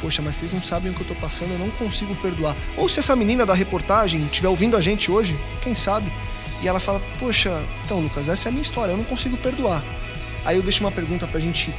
poxa, 0.00 0.20
mas 0.20 0.36
vocês 0.36 0.52
não 0.52 0.62
sabem 0.62 0.90
o 0.90 0.94
que 0.94 1.02
eu 1.02 1.06
tô 1.06 1.14
passando, 1.16 1.52
eu 1.52 1.58
não 1.58 1.70
consigo 1.70 2.14
perdoar. 2.16 2.56
Ou 2.76 2.88
se 2.88 2.98
essa 2.98 3.14
menina 3.14 3.46
da 3.46 3.54
reportagem 3.54 4.22
estiver 4.24 4.48
ouvindo 4.48 4.76
a 4.76 4.80
gente 4.80 5.10
hoje, 5.10 5.38
quem 5.62 5.74
sabe? 5.74 6.10
E 6.64 6.68
ela 6.68 6.80
fala, 6.80 6.98
poxa, 7.18 7.62
então 7.84 8.00
Lucas, 8.00 8.26
essa 8.26 8.48
é 8.48 8.50
a 8.50 8.52
minha 8.52 8.62
história, 8.62 8.92
eu 8.92 8.96
não 8.96 9.04
consigo 9.04 9.36
perdoar. 9.36 9.84
Aí 10.46 10.56
eu 10.56 10.62
deixo 10.62 10.82
uma 10.82 10.90
pergunta 10.90 11.26
pra 11.26 11.38
gente 11.38 11.70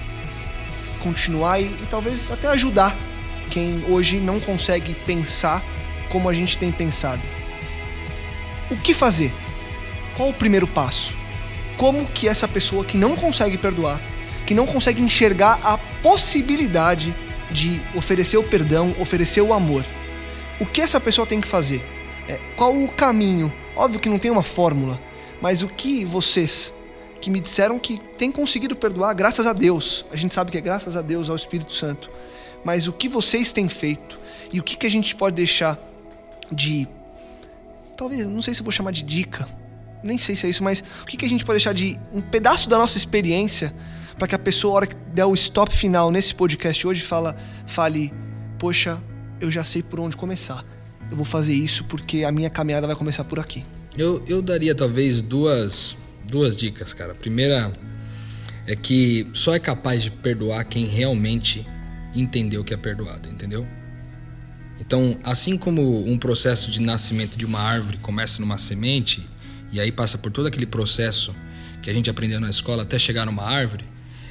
continuar 1.02 1.60
e, 1.60 1.66
e 1.66 1.88
talvez 1.90 2.30
até 2.30 2.48
ajudar 2.50 2.96
quem 3.50 3.84
hoje 3.90 4.20
não 4.20 4.40
consegue 4.40 4.94
pensar 4.94 5.64
como 6.12 6.30
a 6.30 6.34
gente 6.36 6.56
tem 6.56 6.72
pensado. 6.72 7.22
O 8.70 8.78
que 8.78 8.94
fazer? 8.94 9.34
Qual 10.16 10.30
o 10.30 10.34
primeiro 10.34 10.68
passo? 10.68 11.16
Como 11.78 12.06
que 12.06 12.28
essa 12.28 12.48
pessoa 12.48 12.86
que 12.86 12.96
não 12.96 13.16
consegue 13.16 13.58
perdoar, 13.58 14.00
que 14.46 14.54
não 14.54 14.68
consegue 14.68 15.02
enxergar 15.02 15.60
a 15.64 15.80
possibilidade 16.04 17.14
de 17.50 17.82
oferecer 17.96 18.38
o 18.38 18.44
perdão, 18.44 18.96
oferecer 19.00 19.42
o 19.42 19.52
amor, 19.52 19.84
o 20.60 20.66
que 20.66 20.80
essa 20.80 21.00
pessoa 21.00 21.26
tem 21.26 21.42
que 21.42 21.48
fazer? 21.48 21.84
É, 22.28 22.40
qual 22.56 22.76
o 22.76 22.92
caminho? 22.92 23.52
Óbvio 23.76 24.00
que 24.00 24.10
não 24.10 24.18
tem 24.18 24.32
uma 24.32 24.44
fórmula, 24.44 25.00
mas 25.42 25.62
o 25.62 25.68
que 25.68 26.06
vocês 26.06 26.74
que 27.22 27.30
me 27.30 27.40
disseram 27.40 27.80
que 27.80 28.00
têm 28.18 28.32
conseguido 28.32 28.76
perdoar, 28.76 29.14
graças 29.14 29.46
a 29.48 29.54
Deus, 29.54 30.06
a 30.12 30.16
gente 30.16 30.34
sabe 30.34 30.52
que 30.52 30.58
é 30.58 30.62
graças 30.62 30.96
a 30.96 31.02
Deus, 31.02 31.30
ao 31.30 31.36
Espírito 31.36 31.74
Santo, 31.74 32.10
mas 32.64 32.88
o 32.88 32.94
que 32.94 33.10
vocês 33.10 33.52
têm 33.52 33.68
feito 33.68 34.20
e 34.54 34.60
o 34.60 34.64
que, 34.64 34.78
que 34.78 34.86
a 34.86 34.90
gente 34.90 35.16
pode 35.16 35.36
deixar 35.36 35.80
de. 36.52 36.88
Talvez, 37.98 38.28
não 38.28 38.42
sei 38.42 38.54
se 38.54 38.62
vou 38.62 38.72
chamar 38.72 38.92
de 38.92 39.02
dica, 39.02 39.48
nem 40.04 40.18
sei 40.18 40.36
se 40.36 40.46
é 40.46 40.50
isso, 40.50 40.64
mas 40.64 40.84
o 41.02 41.06
que, 41.06 41.18
que 41.18 41.26
a 41.26 41.30
gente 41.30 41.44
pode 41.44 41.58
deixar 41.58 41.74
de 41.74 41.98
um 42.14 42.22
pedaço 42.22 42.70
da 42.70 42.78
nossa 42.78 42.98
experiência 42.98 43.74
para 44.18 44.28
que 44.28 44.36
a 44.36 44.40
pessoa, 44.40 44.74
a 44.74 44.76
hora 44.76 44.88
que 44.88 44.96
der 44.96 45.26
o 45.26 45.34
stop 45.34 45.76
final 45.76 46.12
nesse 46.12 46.34
podcast 46.34 46.86
hoje, 46.86 47.02
fala, 47.02 47.36
fale: 47.66 48.14
Poxa, 48.60 49.02
eu 49.42 49.52
já 49.52 49.64
sei 49.64 49.82
por 49.82 50.00
onde 50.00 50.16
começar. 50.16 50.64
Eu 51.10 51.18
vou 51.18 51.26
fazer 51.26 51.54
isso 51.54 51.84
porque 51.86 52.24
a 52.24 52.32
minha 52.32 52.50
caminhada 52.50 52.88
vai 52.88 52.96
começar 52.96 53.24
por 53.24 53.40
aqui. 53.40 53.64
Eu, 53.98 54.24
eu 54.28 54.42
daria 54.42 54.76
talvez 54.76 55.22
duas, 55.22 55.98
duas 56.28 56.58
dicas, 56.58 56.94
cara. 56.94 57.14
A 57.14 57.16
primeira 57.16 57.72
é 58.68 58.76
que 58.76 59.28
só 59.34 59.56
é 59.56 59.60
capaz 59.60 60.04
de 60.04 60.12
perdoar 60.12 60.64
quem 60.66 60.86
realmente 60.86 61.66
entendeu 62.14 62.64
que 62.64 62.74
é 62.74 62.78
perdoado, 62.78 63.30
entendeu? 63.30 63.66
Então, 64.80 65.18
assim 65.24 65.58
como 65.58 66.06
um 66.08 66.18
processo 66.18 66.70
de 66.70 66.82
nascimento 66.82 67.38
de 67.38 67.46
uma 67.46 67.60
árvore 67.60 67.98
começa 67.98 68.42
numa 68.42 68.58
semente 68.58 69.28
e 69.72 69.80
aí 69.80 69.92
passa 69.92 70.18
por 70.18 70.32
todo 70.32 70.48
aquele 70.48 70.66
processo 70.66 71.34
que 71.82 71.90
a 71.90 71.94
gente 71.94 72.10
aprendeu 72.10 72.40
na 72.40 72.50
escola 72.50 72.84
até 72.84 72.98
chegar 72.98 73.26
numa 73.26 73.44
árvore, 73.44 73.86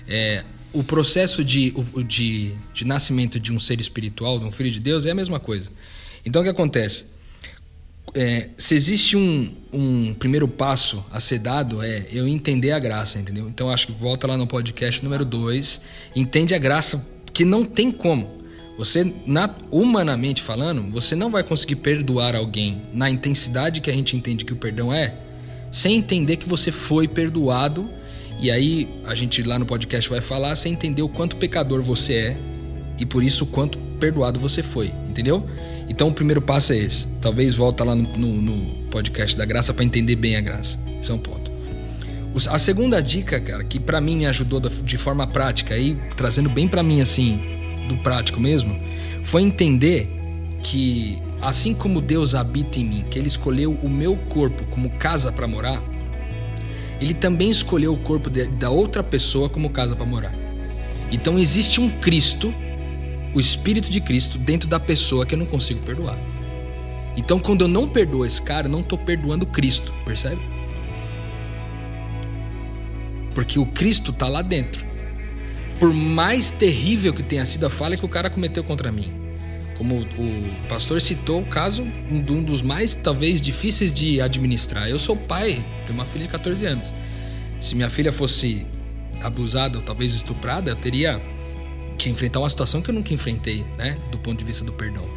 é, 0.08 0.44
o 0.72 0.82
processo 0.82 1.44
de, 1.44 1.72
de, 2.06 2.52
de 2.74 2.84
nascimento 2.84 3.38
de 3.38 3.52
um 3.52 3.60
ser 3.60 3.80
espiritual, 3.80 4.38
de 4.38 4.44
um 4.44 4.50
filho 4.50 4.70
de 4.70 4.80
Deus, 4.80 5.06
é 5.06 5.12
a 5.12 5.14
mesma 5.14 5.38
coisa. 5.38 5.70
Então, 6.24 6.42
o 6.42 6.44
que 6.44 6.50
acontece? 6.50 7.06
É, 8.16 8.50
se 8.56 8.74
existe 8.74 9.16
um, 9.16 9.52
um 9.72 10.14
primeiro 10.14 10.46
passo 10.46 11.04
a 11.10 11.18
ser 11.18 11.40
dado, 11.40 11.82
é 11.82 12.06
eu 12.12 12.28
entender 12.28 12.70
a 12.70 12.78
graça, 12.78 13.18
entendeu? 13.18 13.48
Então 13.48 13.70
acho 13.70 13.88
que 13.88 13.92
volta 13.92 14.26
lá 14.28 14.36
no 14.36 14.46
podcast 14.46 15.02
número 15.02 15.24
2, 15.24 15.80
entende 16.14 16.54
a 16.54 16.58
graça, 16.58 17.04
que 17.32 17.44
não 17.44 17.64
tem 17.64 17.90
como. 17.90 18.30
Você, 18.78 19.12
na- 19.26 19.52
humanamente 19.70 20.42
falando, 20.42 20.88
você 20.92 21.16
não 21.16 21.28
vai 21.28 21.42
conseguir 21.42 21.76
perdoar 21.76 22.36
alguém 22.36 22.82
na 22.92 23.10
intensidade 23.10 23.80
que 23.80 23.90
a 23.90 23.92
gente 23.92 24.16
entende 24.16 24.44
que 24.44 24.52
o 24.52 24.56
perdão 24.56 24.92
é, 24.92 25.16
sem 25.72 25.96
entender 25.96 26.36
que 26.36 26.48
você 26.48 26.70
foi 26.70 27.08
perdoado. 27.08 27.90
E 28.40 28.48
aí 28.50 28.88
a 29.06 29.14
gente 29.14 29.42
lá 29.42 29.58
no 29.58 29.66
podcast 29.66 30.08
vai 30.08 30.20
falar, 30.20 30.54
sem 30.54 30.72
entender 30.72 31.02
o 31.02 31.08
quanto 31.08 31.36
pecador 31.36 31.82
você 31.82 32.14
é 32.14 32.36
e 33.00 33.04
por 33.04 33.24
isso 33.24 33.42
o 33.42 33.46
quanto 33.48 33.76
perdoado 33.98 34.38
você 34.38 34.62
foi, 34.62 34.92
entendeu? 35.08 35.44
Então 35.88 36.08
o 36.08 36.12
primeiro 36.12 36.40
passo 36.40 36.72
é 36.72 36.76
esse. 36.78 37.06
Talvez 37.20 37.54
volta 37.54 37.84
lá 37.84 37.94
no, 37.94 38.08
no- 38.16 38.40
no 38.40 38.56
podcast 38.90 39.36
da 39.36 39.44
graça 39.44 39.72
para 39.74 39.84
entender 39.84 40.16
bem 40.16 40.36
a 40.36 40.40
graça. 40.40 40.78
Esse 41.00 41.10
é 41.10 41.14
um 41.14 41.18
ponto. 41.18 41.52
A 42.50 42.58
segunda 42.58 43.00
dica, 43.00 43.38
cara, 43.40 43.62
que 43.62 43.78
pra 43.78 44.00
mim 44.00 44.16
me 44.16 44.26
ajudou 44.26 44.58
de 44.60 44.96
forma 44.98 45.24
prática 45.26 45.74
aí 45.74 45.96
trazendo 46.16 46.50
bem 46.50 46.66
pra 46.66 46.82
mim 46.82 47.00
assim, 47.00 47.40
do 47.88 47.96
prático 47.98 48.40
mesmo, 48.40 48.80
foi 49.22 49.42
entender 49.42 50.10
que 50.62 51.16
assim 51.40 51.72
como 51.74 52.00
Deus 52.00 52.34
habita 52.34 52.80
em 52.80 52.84
mim, 52.84 53.04
que 53.08 53.18
ele 53.18 53.28
escolheu 53.28 53.78
o 53.82 53.88
meu 53.88 54.16
corpo 54.16 54.64
como 54.70 54.90
casa 54.98 55.30
pra 55.30 55.46
morar, 55.46 55.80
ele 57.00 57.14
também 57.14 57.50
escolheu 57.50 57.92
o 57.92 57.98
corpo 57.98 58.28
de- 58.30 58.46
da 58.46 58.70
outra 58.70 59.02
pessoa 59.02 59.48
como 59.48 59.70
casa 59.70 59.94
pra 59.94 60.06
morar. 60.06 60.34
Então 61.12 61.38
existe 61.38 61.80
um 61.80 61.88
Cristo, 62.00 62.52
o 63.34 63.40
Espírito 63.40 63.90
de 63.90 64.00
Cristo, 64.00 64.38
dentro 64.38 64.68
da 64.68 64.78
pessoa 64.78 65.26
que 65.26 65.34
eu 65.34 65.38
não 65.38 65.46
consigo 65.46 65.80
perdoar. 65.80 66.18
Então 67.16 67.38
quando 67.38 67.62
eu 67.62 67.68
não 67.68 67.88
perdoo 67.88 68.24
esse 68.24 68.40
cara, 68.40 68.66
eu 68.66 68.70
não 68.70 68.82
tô 68.82 68.96
perdoando 68.96 69.46
Cristo, 69.46 69.92
percebe? 70.04 70.40
Porque 73.34 73.58
o 73.58 73.66
Cristo 73.66 74.12
tá 74.12 74.28
lá 74.28 74.42
dentro. 74.42 74.86
Por 75.78 75.92
mais 75.92 76.50
terrível 76.50 77.12
que 77.12 77.22
tenha 77.22 77.44
sido 77.44 77.66
a 77.66 77.70
falha 77.70 77.96
que 77.96 78.04
o 78.04 78.08
cara 78.08 78.30
cometeu 78.30 78.62
contra 78.62 78.92
mim. 78.92 79.12
Como 79.76 79.96
o 79.96 80.68
pastor 80.68 81.00
citou 81.00 81.40
o 81.40 81.46
caso 81.46 81.82
um 82.08 82.42
dos 82.42 82.62
mais 82.62 82.94
talvez 82.94 83.40
difíceis 83.40 83.92
de 83.92 84.20
administrar. 84.20 84.88
Eu 84.88 85.00
sou 85.00 85.16
pai, 85.16 85.64
tenho 85.84 85.98
uma 85.98 86.06
filha 86.06 86.22
de 86.24 86.30
14 86.30 86.64
anos. 86.64 86.94
Se 87.60 87.74
minha 87.74 87.90
filha 87.90 88.12
fosse 88.12 88.64
abusada 89.20 89.78
ou 89.78 89.84
talvez 89.84 90.14
estuprada, 90.14 90.70
eu 90.70 90.76
teria 90.76 91.20
que 91.98 92.10
enfrentar 92.10 92.40
uma 92.40 92.48
situação 92.48 92.82
que 92.82 92.90
eu 92.90 92.94
nunca 92.94 93.12
enfrentei, 93.12 93.64
né, 93.76 93.96
do 94.10 94.18
ponto 94.18 94.38
de 94.38 94.44
vista 94.44 94.64
do 94.64 94.72
perdão. 94.72 95.08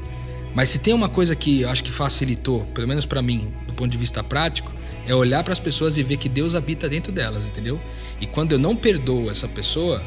Mas 0.54 0.70
se 0.70 0.80
tem 0.80 0.94
uma 0.94 1.10
coisa 1.10 1.36
que 1.36 1.62
eu 1.62 1.70
acho 1.70 1.84
que 1.84 1.92
facilitou, 1.92 2.66
pelo 2.74 2.88
menos 2.88 3.06
pra 3.06 3.22
mim, 3.22 3.54
do 3.68 3.74
ponto 3.74 3.92
de 3.92 3.98
vista 3.98 4.24
prático, 4.24 4.74
é 5.06 5.14
olhar 5.14 5.44
para 5.44 5.54
as 5.54 5.60
pessoas 5.60 5.98
e 5.98 6.04
ver 6.04 6.18
que 6.18 6.28
Deus 6.28 6.56
habita 6.56 6.90
dentro 6.90 7.12
delas, 7.12 7.48
entendeu? 7.48 7.80
E 8.20 8.26
quando 8.26 8.54
eu 8.54 8.60
não 8.60 8.76
perdoo 8.76 9.30
essa 9.30 9.48
pessoa, 9.48 10.04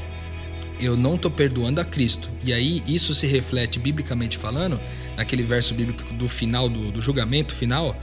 eu 0.80 0.96
não 0.96 1.16
tô 1.16 1.30
perdoando 1.30 1.80
a 1.80 1.84
Cristo. 1.84 2.30
E 2.44 2.52
aí 2.52 2.82
isso 2.86 3.14
se 3.14 3.26
reflete 3.26 3.78
biblicamente 3.78 4.36
falando, 4.36 4.80
naquele 5.16 5.42
verso 5.42 5.74
bíblico 5.74 6.12
do 6.14 6.28
final 6.28 6.68
do, 6.68 6.90
do 6.90 7.00
julgamento 7.00 7.54
final, 7.54 7.96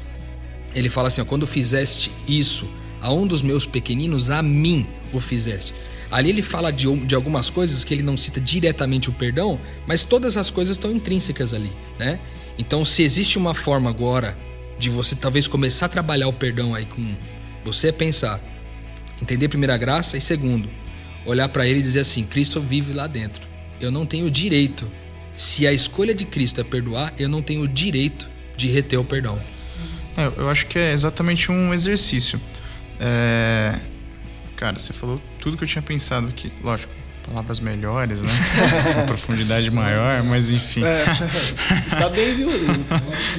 ele 0.74 0.90
fala 0.90 1.08
assim: 1.08 1.22
ó, 1.22 1.26
quando 1.26 1.46
fizeste 1.46 2.12
isso 2.28 2.70
a 3.02 3.12
um 3.12 3.28
dos 3.28 3.42
meus 3.42 3.66
pequeninos, 3.66 4.30
a 4.30 4.42
mim 4.42 4.88
o 5.12 5.20
fizeste. 5.20 5.74
Ali 6.10 6.30
ele 6.30 6.42
fala 6.42 6.72
de, 6.72 6.94
de 7.06 7.16
algumas 7.16 7.50
coisas 7.50 7.84
que 7.84 7.94
ele 7.94 8.04
não 8.04 8.16
cita 8.16 8.40
diretamente 8.40 9.10
o 9.10 9.14
perdão, 9.14 9.60
mas 9.86 10.04
todas 10.04 10.38
as 10.38 10.50
coisas 10.50 10.78
estão 10.78 10.92
intrínsecas 10.92 11.54
ali, 11.54 11.72
né? 12.00 12.20
Então, 12.58 12.84
se 12.86 13.04
existe 13.04 13.38
uma 13.38 13.54
forma 13.54 13.90
agora 13.90 14.38
de 14.80 14.90
você 14.90 15.16
talvez 15.16 15.48
começar 15.48 15.88
a 15.88 15.90
trabalhar 15.90 16.28
o 16.28 16.34
perdão 16.34 16.74
aí 16.74 16.86
com 16.86 17.16
você 17.64 17.90
é 17.90 17.92
pensar, 17.92 18.42
entender 19.22 19.50
primeiro 19.50 19.74
a 19.74 19.78
graça 19.78 20.18
e 20.18 20.22
segundo, 20.22 20.70
olhar 21.26 21.50
para 21.50 21.68
ele 21.68 21.80
e 21.80 21.84
dizer 21.84 22.00
assim: 22.00 22.24
Cristo 22.24 22.62
vive 22.62 22.94
lá 22.94 23.06
dentro. 23.06 23.48
Eu 23.80 23.92
não 23.92 24.06
tenho 24.06 24.32
direito. 24.32 24.90
Se 25.36 25.68
a 25.68 25.74
escolha 25.74 26.16
de 26.16 26.26
Cristo 26.26 26.62
é 26.62 26.64
perdoar, 26.64 27.14
eu 27.20 27.30
não 27.30 27.42
tenho 27.42 27.62
o 27.62 27.68
direito 27.68 28.28
de 28.56 28.68
reter 28.70 29.00
o 29.00 29.04
perdão. 29.04 29.40
É, 30.16 30.32
eu 30.38 30.50
acho 30.50 30.66
que 30.66 30.80
é 30.80 30.94
exatamente 30.94 31.52
um 31.52 31.72
exercício. 31.74 32.42
É, 33.00 33.80
Cara, 34.58 34.80
você 34.80 34.92
falou 34.92 35.22
tudo 35.40 35.58
que 35.58 35.64
eu 35.64 35.68
tinha 35.68 35.82
pensado 35.82 36.28
aqui. 36.28 36.52
Lógico, 36.64 36.94
palavras 37.26 37.60
melhores, 37.60 38.22
né? 38.22 38.32
Uma 38.96 39.06
profundidade 39.06 39.70
maior, 39.72 40.24
mas 40.24 40.50
enfim. 40.50 40.82
Está 41.88 42.10
bem, 42.10 42.36
viu, 42.36 42.50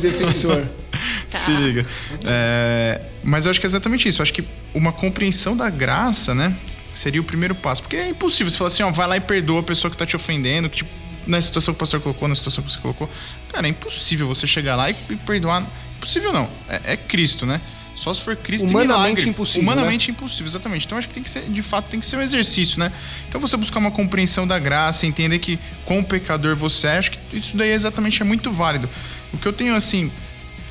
defensor? 0.01 0.67
Se 1.29 1.51
liga. 1.51 1.87
É, 2.25 3.01
mas 3.23 3.45
eu 3.45 3.51
acho 3.51 3.61
que 3.61 3.67
é 3.67 3.69
exatamente 3.69 4.09
isso. 4.09 4.21
Eu 4.21 4.25
acho 4.25 4.33
que 4.33 4.45
uma 4.75 4.93
compreensão 4.93 5.57
da 5.57 5.69
graça, 5.69 6.35
né? 6.35 6.57
Seria 6.93 7.21
o 7.21 7.25
primeiro 7.25 7.55
passo. 7.55 7.83
Porque 7.83 7.97
é 7.97 8.09
impossível 8.09 8.51
você 8.51 8.57
falar 8.57 8.69
assim, 8.69 8.83
ó, 8.83 8.91
vai 8.91 9.07
lá 9.07 9.17
e 9.17 9.21
perdoa 9.21 9.61
a 9.61 9.63
pessoa 9.63 9.91
que 9.91 9.97
tá 9.97 10.07
te 10.07 10.17
ofendendo, 10.17 10.69
que 10.69 10.79
te 10.79 10.87
na 11.29 11.41
situação 11.41 11.75
que 11.75 11.77
o 11.77 11.81
pastor 11.81 12.01
colocou, 12.01 12.27
na 12.27 12.35
situação 12.35 12.65
que 12.65 12.73
você 12.73 12.79
colocou, 12.79 13.09
cara, 13.53 13.67
é 13.67 13.71
impossível 13.71 14.27
você 14.27 14.47
chegar 14.47 14.75
lá 14.77 14.91
e, 14.91 14.97
e 15.11 15.17
perdoar. 15.17 15.65
Impossível 15.99 16.33
não. 16.33 16.49
É, 16.69 16.95
é 16.95 16.97
Cristo, 16.97 17.45
né? 17.45 17.61
Só 17.99 18.15
se 18.15 18.21
for 18.21 18.37
Cristo 18.37 18.67
Humanamente 18.69 18.95
e 18.95 19.03
milagre. 19.09 19.29
impossível, 19.31 19.63
Humanamente 19.63 20.11
impossível, 20.13 20.47
exatamente. 20.47 20.87
Então 20.87 20.97
acho 20.97 21.09
que 21.09 21.15
tem 21.15 21.23
que 21.23 21.29
ser, 21.29 21.43
de 21.49 21.63
fato, 21.63 21.87
tem 21.89 21.99
que 21.99 22.07
ser 22.07 22.17
um 22.17 22.23
exercício, 22.23 22.79
né? 22.79 22.93
Então 23.29 23.41
você 23.41 23.57
buscar 23.57 23.81
uma 23.81 23.91
compreensão 23.91 24.47
da 24.47 24.57
graça, 24.59 25.05
entender 25.05 25.41
que 25.41 25.59
com 25.85 25.99
o 25.99 26.05
pecador 26.05 26.55
você 26.55 26.87
é, 26.87 26.99
acho 26.99 27.11
que 27.11 27.19
isso 27.37 27.57
daí 27.57 27.71
exatamente 27.73 28.23
é 28.23 28.25
muito 28.25 28.53
válido. 28.53 28.89
O 29.33 29.37
que 29.39 29.47
eu 29.49 29.53
tenho, 29.53 29.75
assim, 29.75 30.13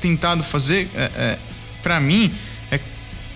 tentado 0.00 0.42
fazer, 0.42 0.88
é, 0.94 1.02
é, 1.16 1.38
para 1.82 2.00
mim, 2.00 2.32
é 2.70 2.80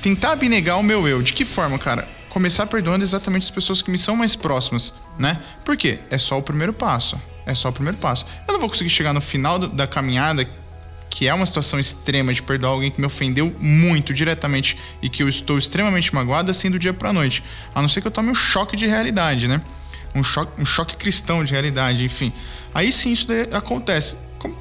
tentar 0.00 0.32
abnegar 0.32 0.78
o 0.78 0.82
meu 0.82 1.06
eu. 1.06 1.20
De 1.20 1.34
que 1.34 1.44
forma, 1.44 1.78
cara? 1.78 2.08
Começar 2.30 2.64
perdoando 2.66 3.04
exatamente 3.04 3.42
as 3.42 3.50
pessoas 3.50 3.82
que 3.82 3.90
me 3.90 3.98
são 3.98 4.16
mais 4.16 4.34
próximas, 4.34 4.94
né? 5.18 5.38
Por 5.66 5.76
quê? 5.76 5.98
É 6.08 6.16
só 6.16 6.38
o 6.38 6.42
primeiro 6.42 6.72
passo. 6.72 7.20
É 7.44 7.52
só 7.54 7.68
o 7.68 7.72
primeiro 7.72 7.98
passo. 7.98 8.24
Eu 8.48 8.52
não 8.54 8.60
vou 8.60 8.70
conseguir 8.70 8.88
chegar 8.88 9.12
no 9.12 9.20
final 9.20 9.58
do- 9.58 9.68
da 9.68 9.86
caminhada, 9.86 10.48
que 11.14 11.28
é 11.28 11.34
uma 11.34 11.44
situação 11.44 11.78
extrema 11.78 12.32
de 12.32 12.40
perdoar 12.42 12.70
alguém 12.72 12.90
que 12.90 12.98
me 12.98 13.06
ofendeu 13.06 13.54
muito 13.60 14.14
diretamente 14.14 14.78
e 15.02 15.10
que 15.10 15.22
eu 15.22 15.28
estou 15.28 15.58
extremamente 15.58 16.14
magoado 16.14 16.50
assim 16.50 16.70
do 16.70 16.78
dia 16.78 16.94
pra 16.94 17.12
noite. 17.12 17.44
A 17.74 17.82
não 17.82 17.88
ser 17.88 18.00
que 18.00 18.06
eu 18.06 18.10
tome 18.10 18.30
um 18.30 18.34
choque 18.34 18.74
de 18.76 18.86
realidade, 18.86 19.46
né? 19.46 19.60
Um 20.14 20.24
choque, 20.24 20.58
um 20.58 20.64
choque 20.64 20.96
cristão 20.96 21.44
de 21.44 21.52
realidade, 21.52 22.02
enfim. 22.02 22.32
Aí 22.72 22.90
sim 22.90 23.12
isso 23.12 23.26
acontece. 23.52 24.16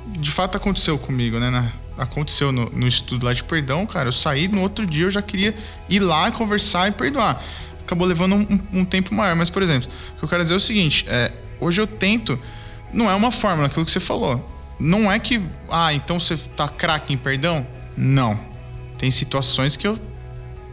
De 0.07 0.29
fato 0.29 0.57
aconteceu 0.57 0.97
comigo, 0.99 1.39
né? 1.39 1.49
Na- 1.49 1.71
aconteceu 1.97 2.51
no, 2.51 2.69
no 2.69 2.85
estudo 2.85 3.25
lá 3.25 3.33
de 3.33 3.45
perdão, 3.45 3.85
cara. 3.85 4.09
Eu 4.09 4.13
saí 4.13 4.49
no 4.49 4.59
outro 4.61 4.85
dia, 4.85 5.05
eu 5.05 5.11
já 5.11 5.21
queria 5.21 5.55
ir 5.87 5.99
lá 6.01 6.29
conversar 6.31 6.89
e 6.89 6.91
perdoar. 6.91 7.41
Acabou 7.81 8.05
levando 8.05 8.35
um, 8.35 8.79
um 8.81 8.83
tempo 8.85 9.15
maior. 9.15 9.37
Mas, 9.37 9.49
por 9.49 9.61
exemplo, 9.63 9.89
o 10.15 10.19
que 10.19 10.25
eu 10.25 10.27
quero 10.27 10.41
dizer 10.43 10.53
é 10.55 10.57
o 10.57 10.59
seguinte: 10.59 11.05
é, 11.07 11.31
hoje 11.61 11.79
eu 11.81 11.87
tento. 11.87 12.37
Não 12.91 13.09
é 13.09 13.15
uma 13.15 13.31
fórmula, 13.31 13.67
aquilo 13.67 13.85
que 13.85 13.91
você 13.91 14.01
falou. 14.01 14.49
Não 14.81 15.11
é 15.11 15.19
que, 15.19 15.39
ah, 15.69 15.93
então 15.93 16.19
você 16.19 16.35
tá 16.35 16.67
craque 16.67 17.13
em 17.13 17.17
perdão? 17.17 17.65
Não. 17.95 18.39
Tem 18.97 19.11
situações 19.11 19.75
que 19.75 19.87
eu 19.87 19.99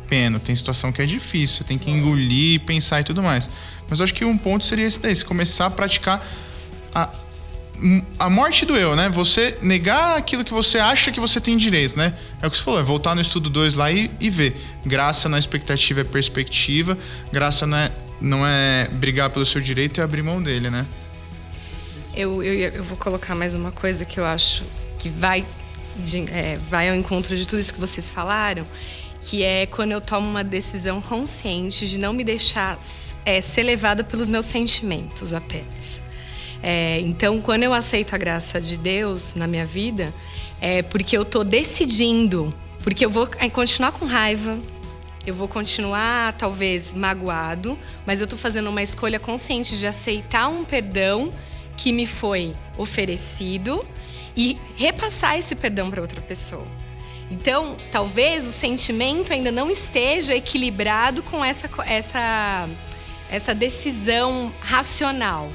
peno, 0.09 0.41
tem 0.41 0.55
situação 0.55 0.91
que 0.91 1.03
é 1.03 1.05
difícil, 1.05 1.59
você 1.59 1.65
tem 1.65 1.77
que 1.77 1.91
engolir, 1.91 2.61
pensar 2.61 3.01
e 3.03 3.05
tudo 3.05 3.23
mais. 3.23 3.51
Mas 3.87 4.01
eu 4.01 4.05
acho 4.05 4.15
que 4.15 4.25
um 4.25 4.39
ponto 4.39 4.65
seria 4.65 4.87
esse 4.87 4.99
daí, 4.99 5.15
você 5.15 5.23
começar 5.23 5.67
a 5.67 5.71
praticar 5.71 6.27
a, 6.95 7.11
a 8.19 8.31
morte 8.31 8.65
do 8.65 8.75
eu, 8.75 8.97
né? 8.97 9.11
Você 9.11 9.59
negar 9.61 10.17
aquilo 10.17 10.43
que 10.43 10.55
você 10.55 10.79
acha 10.79 11.13
que 11.13 11.21
você 11.21 11.39
tem 11.39 11.59
direito, 11.59 11.95
né? 11.95 12.15
É 12.41 12.47
o 12.47 12.51
que 12.51 12.57
você 12.57 12.63
falou, 12.63 12.81
é 12.81 12.83
voltar 12.83 13.15
no 13.15 13.21
estudo 13.21 13.51
2 13.51 13.75
lá 13.75 13.93
e, 13.93 14.11
e 14.19 14.31
ver. 14.31 14.57
Graça 14.87 15.29
na 15.29 15.39
expectativa 15.39 16.01
é 16.01 16.05
perspectiva, 16.05 16.97
graça 17.31 17.67
não 17.67 17.77
é, 17.77 17.93
não 18.23 18.47
é 18.47 18.89
brigar 18.89 19.29
pelo 19.29 19.45
seu 19.45 19.61
direito 19.61 19.99
e 19.99 20.01
abrir 20.01 20.23
mão 20.23 20.43
dele, 20.43 20.71
né? 20.71 20.87
Eu, 22.19 22.43
eu, 22.43 22.53
eu 22.71 22.83
vou 22.83 22.99
colocar 22.99 23.33
mais 23.37 23.55
uma 23.55 23.71
coisa 23.71 24.05
que 24.05 24.19
eu 24.19 24.25
acho 24.25 24.65
que 24.99 25.09
vai, 25.09 25.47
de- 25.95 26.29
é, 26.33 26.59
vai 26.69 26.89
ao 26.91 26.97
encontro 26.97 27.37
de 27.37 27.47
tudo 27.47 27.61
isso 27.61 27.73
que 27.73 27.79
vocês 27.79 28.11
falaram, 28.11 28.67
que 29.21 29.45
é 29.45 29.67
quando 29.67 29.93
eu 29.93 30.01
tomo 30.01 30.29
uma 30.29 30.43
decisão 30.43 31.01
consciente 31.01 31.89
de 31.89 31.97
não 31.97 32.13
me 32.13 32.25
deixar 32.25 32.77
é, 33.25 33.41
ser 33.41 33.63
levada 33.63 34.03
pelos 34.03 34.29
meus 34.29 34.47
sentimentos 34.47 35.33
apenas. 35.33 36.03
É, 36.61 36.99
então, 37.03 37.41
quando 37.41 37.63
eu 37.63 37.73
aceito 37.73 38.13
a 38.17 38.19
graça 38.19 38.61
de 38.61 38.77
Deus 38.77 39.37
na 39.37 39.47
minha 39.47 39.65
vida, 39.65 40.13
é 40.61 40.83
porque 40.83 41.17
eu 41.17 41.25
tô 41.25 41.45
decidindo, 41.45 42.53
porque 42.83 43.05
eu 43.05 43.11
vou 43.11 43.29
é, 43.39 43.49
continuar 43.49 43.93
com 43.93 44.05
raiva, 44.07 44.59
eu 45.25 45.35
vou 45.35 45.47
continuar, 45.47 46.33
talvez, 46.37 46.93
magoado, 46.93 47.79
mas 48.05 48.21
eu 48.21 48.27
tô 48.27 48.37
fazendo 48.37 48.71
uma 48.71 48.83
escolha 48.83 49.21
consciente 49.21 49.79
de 49.79 49.87
aceitar 49.87 50.49
um 50.49 50.65
perdão 50.65 51.31
que 51.79 51.93
me 51.93 52.07
foi 52.07 52.53
oferecido 52.77 53.87
e 54.37 54.59
repassar 54.77 55.39
esse 55.39 55.55
perdão 55.55 55.91
para 55.91 56.03
outra 56.03 56.21
pessoa. 56.21 56.67
Então, 57.31 57.77
talvez 57.93 58.47
o 58.47 58.53
sentimento 58.53 59.33
ainda 59.33 59.53
não 59.53 59.71
esteja 59.71 60.35
equilibrado 60.35 61.23
com 61.23 61.45
essa, 61.45 61.71
essa, 61.87 62.69
essa 63.31 63.55
decisão 63.55 64.53
racional. 64.61 65.49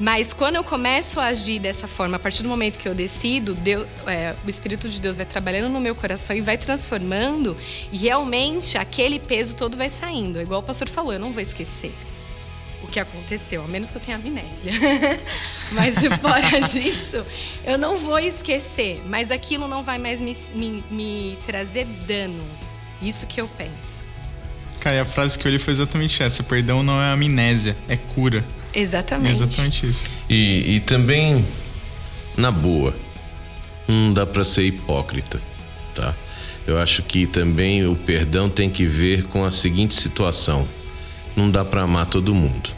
Mas 0.00 0.32
quando 0.32 0.56
eu 0.56 0.64
começo 0.64 1.18
a 1.20 1.26
agir 1.26 1.58
dessa 1.58 1.86
forma, 1.88 2.16
a 2.16 2.20
partir 2.20 2.42
do 2.42 2.48
momento 2.48 2.78
que 2.78 2.88
eu 2.88 2.94
decido, 2.94 3.54
Deus- 3.54 3.86
é, 4.06 4.34
o 4.46 4.48
Espírito 4.48 4.88
de 4.88 5.00
Deus 5.00 5.16
vai 5.16 5.26
trabalhando 5.26 5.68
no 5.68 5.80
meu 5.80 5.94
coração 5.94 6.36
e 6.36 6.40
vai 6.40 6.56
transformando, 6.56 7.56
e 7.92 7.98
realmente 7.98 8.78
aquele 8.78 9.18
peso 9.18 9.56
todo 9.56 9.76
vai 9.76 9.88
saindo. 9.88 10.38
É 10.38 10.42
Igual 10.42 10.60
o 10.60 10.62
pastor 10.62 10.88
falou, 10.88 11.12
eu 11.12 11.18
não 11.20 11.32
vou 11.32 11.42
esquecer 11.42 11.92
que 12.90 12.98
aconteceu, 12.98 13.62
a 13.62 13.68
menos 13.68 13.90
que 13.90 13.96
eu 13.98 14.00
tenha 14.00 14.16
amnésia. 14.16 14.72
mas 15.72 15.94
fora 16.20 16.60
disso, 16.66 17.24
eu 17.64 17.76
não 17.78 17.96
vou 17.98 18.18
esquecer. 18.18 19.02
Mas 19.06 19.30
aquilo 19.30 19.68
não 19.68 19.82
vai 19.82 19.98
mais 19.98 20.20
me, 20.20 20.36
me- 20.54 20.84
me 20.90 21.38
trazer 21.46 21.84
dano. 22.06 22.42
Isso 23.00 23.26
que 23.26 23.40
eu 23.40 23.48
penso. 23.48 24.06
Cara, 24.80 24.96
e 24.96 25.00
a 25.00 25.04
frase 25.04 25.38
que 25.38 25.46
eu 25.46 25.52
li 25.52 25.58
foi 25.58 25.72
exatamente 25.72 26.22
essa: 26.22 26.42
perdão 26.42 26.82
não 26.82 27.00
é 27.00 27.12
amnésia, 27.12 27.76
é 27.88 27.96
cura. 27.96 28.44
É 28.72 28.80
Exatamente. 28.80 29.32
exatamente 29.42 29.86
isso. 29.86 30.08
E, 30.28 30.76
e 30.76 30.80
também, 30.80 31.44
na 32.36 32.50
boa, 32.50 32.94
não 33.86 34.12
dá 34.12 34.26
para 34.26 34.44
ser 34.44 34.64
hipócrita, 34.64 35.40
tá? 35.94 36.14
Eu 36.66 36.78
acho 36.78 37.02
que 37.02 37.26
também 37.26 37.86
o 37.86 37.96
perdão 37.96 38.48
tem 38.50 38.68
que 38.68 38.86
ver 38.86 39.24
com 39.24 39.44
a 39.44 39.50
seguinte 39.50 39.94
situação: 39.94 40.66
não 41.34 41.50
dá 41.50 41.64
para 41.64 41.82
amar 41.82 42.06
todo 42.06 42.34
mundo. 42.34 42.70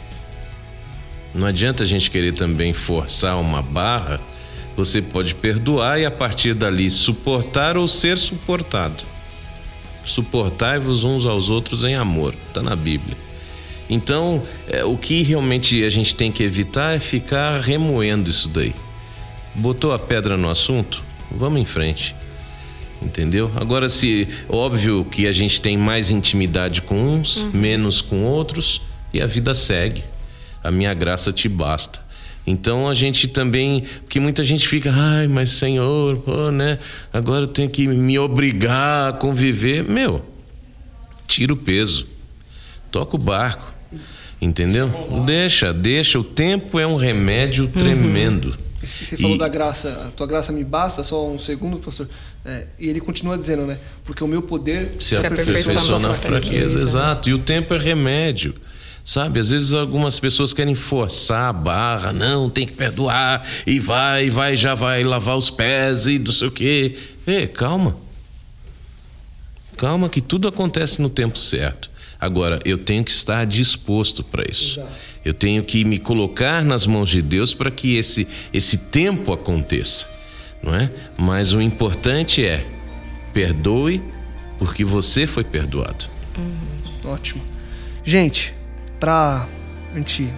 Não 1.33 1.47
adianta 1.47 1.83
a 1.83 1.85
gente 1.85 2.11
querer 2.11 2.33
também 2.33 2.73
forçar 2.73 3.39
uma 3.39 3.61
barra. 3.61 4.19
Você 4.75 5.01
pode 5.01 5.35
perdoar 5.35 5.99
e 5.99 6.05
a 6.05 6.11
partir 6.11 6.53
dali 6.53 6.89
suportar 6.89 7.77
ou 7.77 7.87
ser 7.87 8.17
suportado. 8.17 9.03
Suportai-vos 10.05 11.03
uns 11.03 11.25
aos 11.25 11.49
outros 11.49 11.83
em 11.83 11.95
amor, 11.95 12.33
tá 12.53 12.61
na 12.61 12.75
Bíblia. 12.75 13.15
Então, 13.89 14.41
é, 14.67 14.83
o 14.83 14.97
que 14.97 15.21
realmente 15.21 15.83
a 15.83 15.89
gente 15.89 16.15
tem 16.15 16.31
que 16.31 16.43
evitar 16.43 16.95
é 16.95 16.99
ficar 16.99 17.59
remoendo 17.59 18.29
isso 18.29 18.47
daí. 18.49 18.73
Botou 19.53 19.91
a 19.91 19.99
pedra 19.99 20.37
no 20.37 20.49
assunto? 20.49 21.03
Vamos 21.29 21.61
em 21.61 21.65
frente. 21.65 22.15
Entendeu? 23.01 23.51
Agora, 23.55 23.89
se 23.89 24.27
óbvio 24.47 25.03
que 25.03 25.27
a 25.27 25.31
gente 25.31 25.59
tem 25.59 25.75
mais 25.75 26.11
intimidade 26.11 26.81
com 26.81 26.95
uns, 26.95 27.47
menos 27.53 28.01
com 28.01 28.23
outros, 28.23 28.81
e 29.13 29.21
a 29.21 29.25
vida 29.25 29.53
segue. 29.53 30.03
A 30.63 30.69
minha 30.71 30.93
graça 30.93 31.31
te 31.31 31.47
basta. 31.49 31.99
Então 32.45 32.89
a 32.89 32.93
gente 32.93 33.27
também, 33.27 33.83
porque 34.01 34.19
muita 34.19 34.43
gente 34.43 34.67
fica, 34.67 34.91
ai, 34.93 35.27
mas 35.27 35.51
Senhor, 35.51 36.17
pô, 36.19 36.49
né? 36.51 36.79
Agora 37.13 37.43
eu 37.43 37.47
tenho 37.47 37.69
que 37.69 37.87
me 37.87 38.17
obrigar 38.17 39.09
a 39.09 39.13
conviver. 39.13 39.83
Meu, 39.83 40.25
tira 41.27 41.53
o 41.53 41.57
peso, 41.57 42.07
toca 42.91 43.15
o 43.15 43.19
barco, 43.19 43.71
entendeu? 44.41 44.89
Deixa, 45.25 45.71
deixa. 45.71 46.19
O 46.19 46.23
tempo 46.23 46.79
é 46.79 46.87
um 46.87 46.95
remédio 46.95 47.67
tremendo. 47.67 48.57
E 48.81 48.87
Você 48.87 49.15
falou 49.17 49.35
E- 49.35 49.39
da 49.39 49.47
graça, 49.47 50.07
a 50.07 50.11
tua 50.11 50.25
graça 50.25 50.51
me 50.51 50.63
basta, 50.63 51.03
só 51.03 51.29
um 51.29 51.37
segundo, 51.37 51.77
pastor. 51.77 52.09
É, 52.43 52.65
e 52.79 52.89
ele 52.89 52.99
continua 52.99 53.37
dizendo, 53.37 53.67
né? 53.67 53.77
Porque 54.03 54.23
o 54.23 54.27
meu 54.27 54.41
poder 54.41 54.93
se 54.99 55.15
Se 55.15 55.23
aperfeiçoa 55.27 55.99
na 55.99 56.13
fraqueza. 56.15 56.19
fraqueza. 56.49 56.81
Exato. 56.81 57.29
E 57.29 57.33
o 57.35 57.37
tempo 57.37 57.75
é 57.75 57.77
remédio. 57.77 58.55
Sabe, 59.03 59.39
às 59.39 59.49
vezes 59.49 59.73
algumas 59.73 60.19
pessoas 60.19 60.53
querem 60.53 60.75
forçar 60.75 61.49
a 61.49 61.53
barra, 61.53 62.13
não, 62.13 62.49
tem 62.49 62.67
que 62.67 62.73
perdoar, 62.73 63.47
e 63.65 63.79
vai, 63.79 64.29
vai, 64.29 64.55
já 64.55 64.75
vai 64.75 65.03
lavar 65.03 65.37
os 65.37 65.49
pés 65.49 66.05
e 66.05 66.19
não 66.19 66.31
sei 66.31 66.47
o 66.47 66.51
quê. 66.51 66.97
Ei, 67.25 67.47
calma. 67.47 67.97
Calma, 69.75 70.07
que 70.07 70.21
tudo 70.21 70.47
acontece 70.47 71.01
no 71.01 71.09
tempo 71.09 71.39
certo. 71.39 71.89
Agora, 72.19 72.59
eu 72.63 72.77
tenho 72.77 73.03
que 73.03 73.09
estar 73.09 73.43
disposto 73.45 74.23
para 74.23 74.45
isso. 74.47 74.79
Eu 75.25 75.33
tenho 75.33 75.63
que 75.63 75.83
me 75.83 75.97
colocar 75.97 76.63
nas 76.63 76.85
mãos 76.85 77.09
de 77.09 77.19
Deus 77.19 77.51
para 77.55 77.71
que 77.71 77.95
esse, 77.95 78.27
esse 78.53 78.77
tempo 78.77 79.33
aconteça, 79.33 80.07
não 80.61 80.75
é? 80.75 80.91
Mas 81.17 81.53
o 81.53 81.61
importante 81.61 82.45
é 82.45 82.63
perdoe 83.33 84.03
porque 84.59 84.85
você 84.85 85.25
foi 85.25 85.43
perdoado. 85.43 86.05
Ótimo. 87.03 87.41
Gente, 88.03 88.53
pra 89.01 89.47
gente 89.95 90.31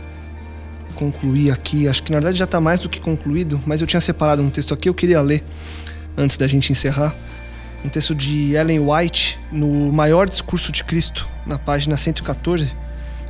concluir 0.95 1.51
aqui, 1.51 1.87
acho 1.87 2.01
que 2.01 2.11
na 2.11 2.19
verdade 2.19 2.37
já 2.37 2.47
tá 2.47 2.61
mais 2.61 2.79
do 2.79 2.87
que 2.87 2.99
concluído, 2.99 3.61
mas 3.65 3.81
eu 3.81 3.87
tinha 3.87 3.99
separado 3.99 4.41
um 4.41 4.49
texto 4.49 4.73
aqui, 4.73 4.87
eu 4.87 4.93
queria 4.93 5.19
ler 5.21 5.43
antes 6.17 6.37
da 6.37 6.47
gente 6.47 6.71
encerrar. 6.71 7.13
Um 7.83 7.89
texto 7.89 8.15
de 8.15 8.53
Ellen 8.53 8.79
White, 8.79 9.37
no 9.51 9.91
Maior 9.91 10.29
Discurso 10.29 10.71
de 10.71 10.85
Cristo, 10.85 11.27
na 11.45 11.59
página 11.59 11.97
114, 11.97 12.73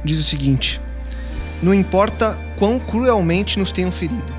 diz 0.05 0.19
o 0.19 0.23
seguinte: 0.23 0.79
Não 1.63 1.73
importa 1.73 2.39
quão 2.59 2.77
cruelmente 2.77 3.57
nos 3.57 3.71
tenham 3.71 3.91
ferido, 3.91 4.36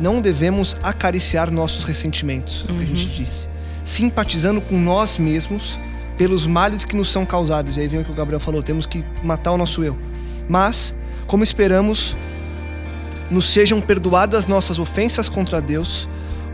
não 0.00 0.20
devemos 0.20 0.76
acariciar 0.82 1.52
nossos 1.52 1.84
ressentimentos, 1.84 2.66
é 2.68 2.72
o 2.72 2.76
que 2.76 2.82
a 2.82 2.86
gente 2.86 3.06
disse, 3.06 3.48
simpatizando 3.84 4.60
com 4.60 4.76
nós 4.76 5.16
mesmos 5.16 5.78
pelos 6.18 6.44
males 6.44 6.84
que 6.84 6.96
nos 6.96 7.12
são 7.12 7.24
causados. 7.24 7.76
E 7.76 7.80
aí 7.80 7.86
vem 7.86 8.00
o 8.00 8.04
que 8.04 8.10
o 8.10 8.14
Gabriel 8.14 8.40
falou: 8.40 8.64
temos 8.64 8.86
que 8.86 9.04
matar 9.22 9.52
o 9.52 9.56
nosso 9.56 9.84
eu. 9.84 9.96
Mas, 10.48 10.94
como 11.26 11.44
esperamos 11.44 12.16
nos 13.30 13.48
sejam 13.48 13.80
perdoadas 13.80 14.46
nossas 14.46 14.78
ofensas 14.78 15.28
contra 15.28 15.60
Deus, 15.60 16.08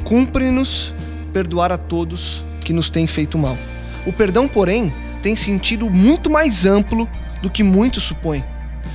cumpre-nos 0.05 0.95
perdoar 1.33 1.73
a 1.73 1.79
todos 1.79 2.45
que 2.61 2.73
nos 2.73 2.89
têm 2.89 3.07
feito 3.07 3.39
mal. 3.39 3.59
O 4.07 4.13
perdão, 4.13 4.49
porém, 4.49 4.93
tem 5.23 5.37
sentido 5.37 5.91
muito 5.91 6.31
mais 6.31 6.67
amplo 6.67 7.09
do 7.43 7.51
que 7.51 7.63
muitos 7.63 8.05
supõem. 8.05 8.45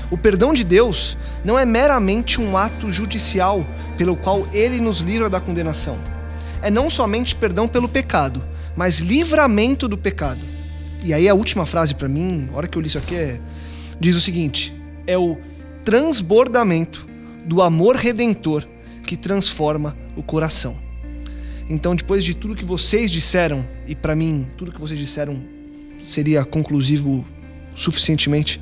O 0.09 0.17
perdão 0.17 0.53
de 0.53 0.63
Deus 0.63 1.17
não 1.43 1.57
é 1.57 1.65
meramente 1.65 2.39
um 2.39 2.57
ato 2.57 2.91
judicial 2.91 3.65
pelo 3.97 4.15
qual 4.15 4.47
ele 4.51 4.79
nos 4.79 4.99
livra 4.99 5.29
da 5.29 5.39
condenação. 5.39 6.01
É 6.61 6.69
não 6.69 6.89
somente 6.89 7.35
perdão 7.35 7.67
pelo 7.67 7.89
pecado, 7.89 8.43
mas 8.75 8.99
livramento 8.99 9.87
do 9.87 9.97
pecado. 9.97 10.41
E 11.03 11.13
aí 11.13 11.29
a 11.29 11.33
última 11.33 11.65
frase 11.65 11.93
para 11.93 12.07
mim, 12.07 12.49
a 12.51 12.57
hora 12.57 12.67
que 12.67 12.77
eu 12.77 12.81
li 12.81 12.87
isso 12.87 12.97
aqui, 12.97 13.15
é, 13.15 13.39
diz 13.99 14.15
o 14.15 14.21
seguinte: 14.21 14.73
é 15.07 15.17
o 15.17 15.37
transbordamento 15.83 17.07
do 17.45 17.61
amor 17.61 17.95
redentor 17.95 18.67
que 19.03 19.15
transforma 19.15 19.95
o 20.15 20.23
coração. 20.23 20.75
Então, 21.69 21.95
depois 21.95 22.23
de 22.23 22.33
tudo 22.33 22.55
que 22.55 22.65
vocês 22.65 23.09
disseram, 23.09 23.67
e 23.87 23.95
para 23.95 24.15
mim, 24.15 24.47
tudo 24.57 24.71
que 24.71 24.79
vocês 24.79 24.99
disseram 24.99 25.43
seria 26.03 26.43
conclusivo 26.43 27.25
suficientemente, 27.73 28.61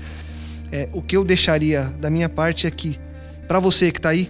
é, 0.71 0.89
o 0.91 1.01
que 1.01 1.15
eu 1.15 1.23
deixaria 1.23 1.83
da 1.99 2.09
minha 2.09 2.29
parte 2.29 2.65
é 2.65 2.71
que, 2.71 2.97
para 3.47 3.59
você 3.59 3.91
que 3.91 3.99
está 3.99 4.09
aí, 4.09 4.29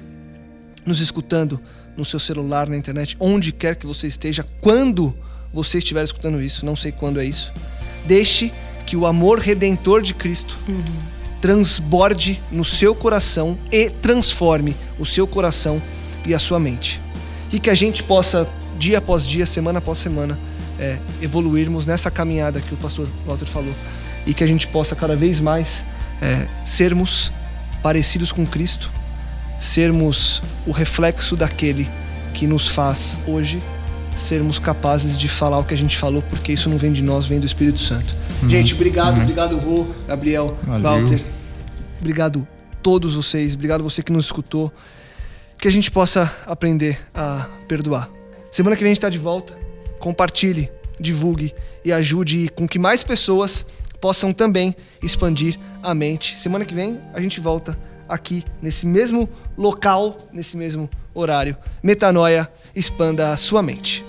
nos 0.85 0.99
escutando 0.99 1.59
no 1.95 2.03
seu 2.03 2.19
celular, 2.19 2.67
na 2.67 2.75
internet, 2.75 3.15
onde 3.19 3.51
quer 3.51 3.75
que 3.75 3.85
você 3.85 4.07
esteja, 4.07 4.45
quando 4.59 5.15
você 5.53 5.77
estiver 5.77 6.03
escutando 6.03 6.41
isso, 6.41 6.65
não 6.65 6.75
sei 6.75 6.91
quando 6.91 7.19
é 7.19 7.25
isso, 7.25 7.53
deixe 8.05 8.51
que 8.85 8.97
o 8.97 9.05
amor 9.05 9.39
redentor 9.39 10.01
de 10.01 10.13
Cristo 10.13 10.59
uhum. 10.67 10.83
Transborde 11.43 12.41
no 12.49 12.63
seu 12.63 12.95
coração 12.95 13.59
e 13.69 13.89
transforme 13.89 14.73
o 14.97 15.05
seu 15.05 15.27
coração 15.27 15.81
e 16.25 16.33
a 16.33 16.39
sua 16.39 16.57
mente. 16.57 17.01
E 17.51 17.59
que 17.59 17.69
a 17.69 17.75
gente 17.75 18.01
possa, 18.01 18.47
dia 18.79 18.99
após 18.99 19.27
dia, 19.27 19.45
semana 19.45 19.79
após 19.79 19.97
semana, 19.97 20.39
é, 20.79 20.97
evoluirmos 21.21 21.85
nessa 21.85 22.09
caminhada 22.09 22.61
que 22.61 22.73
o 22.73 22.77
pastor 22.77 23.09
Walter 23.25 23.45
falou. 23.45 23.75
E 24.25 24.33
que 24.33 24.41
a 24.41 24.47
gente 24.47 24.69
possa 24.69 24.95
cada 24.95 25.17
vez 25.17 25.41
mais 25.41 25.83
é, 26.21 26.47
sermos 26.63 27.33
parecidos 27.81 28.31
com 28.31 28.47
Cristo, 28.47 28.89
sermos 29.59 30.41
o 30.65 30.71
reflexo 30.71 31.35
daquele 31.35 31.89
que 32.33 32.47
nos 32.47 32.69
faz 32.69 33.19
hoje 33.27 33.61
sermos 34.15 34.59
capazes 34.59 35.17
de 35.17 35.27
falar 35.27 35.59
o 35.59 35.63
que 35.63 35.73
a 35.73 35.77
gente 35.77 35.97
falou, 35.97 36.21
porque 36.23 36.53
isso 36.53 36.69
não 36.69 36.77
vem 36.77 36.91
de 36.91 37.01
nós, 37.01 37.25
vem 37.25 37.39
do 37.39 37.45
Espírito 37.45 37.79
Santo. 37.79 38.15
Uhum. 38.41 38.49
Gente, 38.49 38.73
obrigado, 38.73 39.15
uhum. 39.15 39.21
obrigado, 39.21 39.57
Rô, 39.57 39.87
Gabriel, 40.07 40.57
Valeu. 40.63 40.83
Walter. 40.83 41.23
Obrigado 41.99 42.47
todos 42.81 43.15
vocês, 43.15 43.55
obrigado 43.55 43.83
você 43.83 44.03
que 44.03 44.11
nos 44.11 44.25
escutou. 44.25 44.71
Que 45.57 45.67
a 45.67 45.71
gente 45.71 45.89
possa 45.89 46.29
aprender 46.45 46.99
a 47.13 47.47
perdoar. 47.67 48.09
Semana 48.51 48.75
que 48.75 48.83
vem 48.83 48.91
a 48.91 48.93
gente 48.93 48.97
está 48.97 49.09
de 49.09 49.17
volta. 49.17 49.57
Compartilhe, 49.97 50.69
divulgue 50.99 51.53
e 51.85 51.91
ajude 51.93 52.49
com 52.49 52.67
que 52.67 52.77
mais 52.77 53.01
pessoas 53.01 53.65
possam 54.01 54.33
também 54.33 54.75
expandir 55.01 55.57
a 55.81 55.93
mente. 55.93 56.37
Semana 56.37 56.65
que 56.65 56.73
vem 56.73 56.99
a 57.13 57.21
gente 57.21 57.39
volta 57.39 57.79
aqui 58.13 58.43
nesse 58.61 58.85
mesmo 58.85 59.27
local, 59.57 60.27
nesse 60.31 60.55
mesmo 60.55 60.89
horário. 61.13 61.57
Metanoia, 61.81 62.49
expanda 62.75 63.33
a 63.33 63.37
sua 63.37 63.63
mente. 63.63 64.05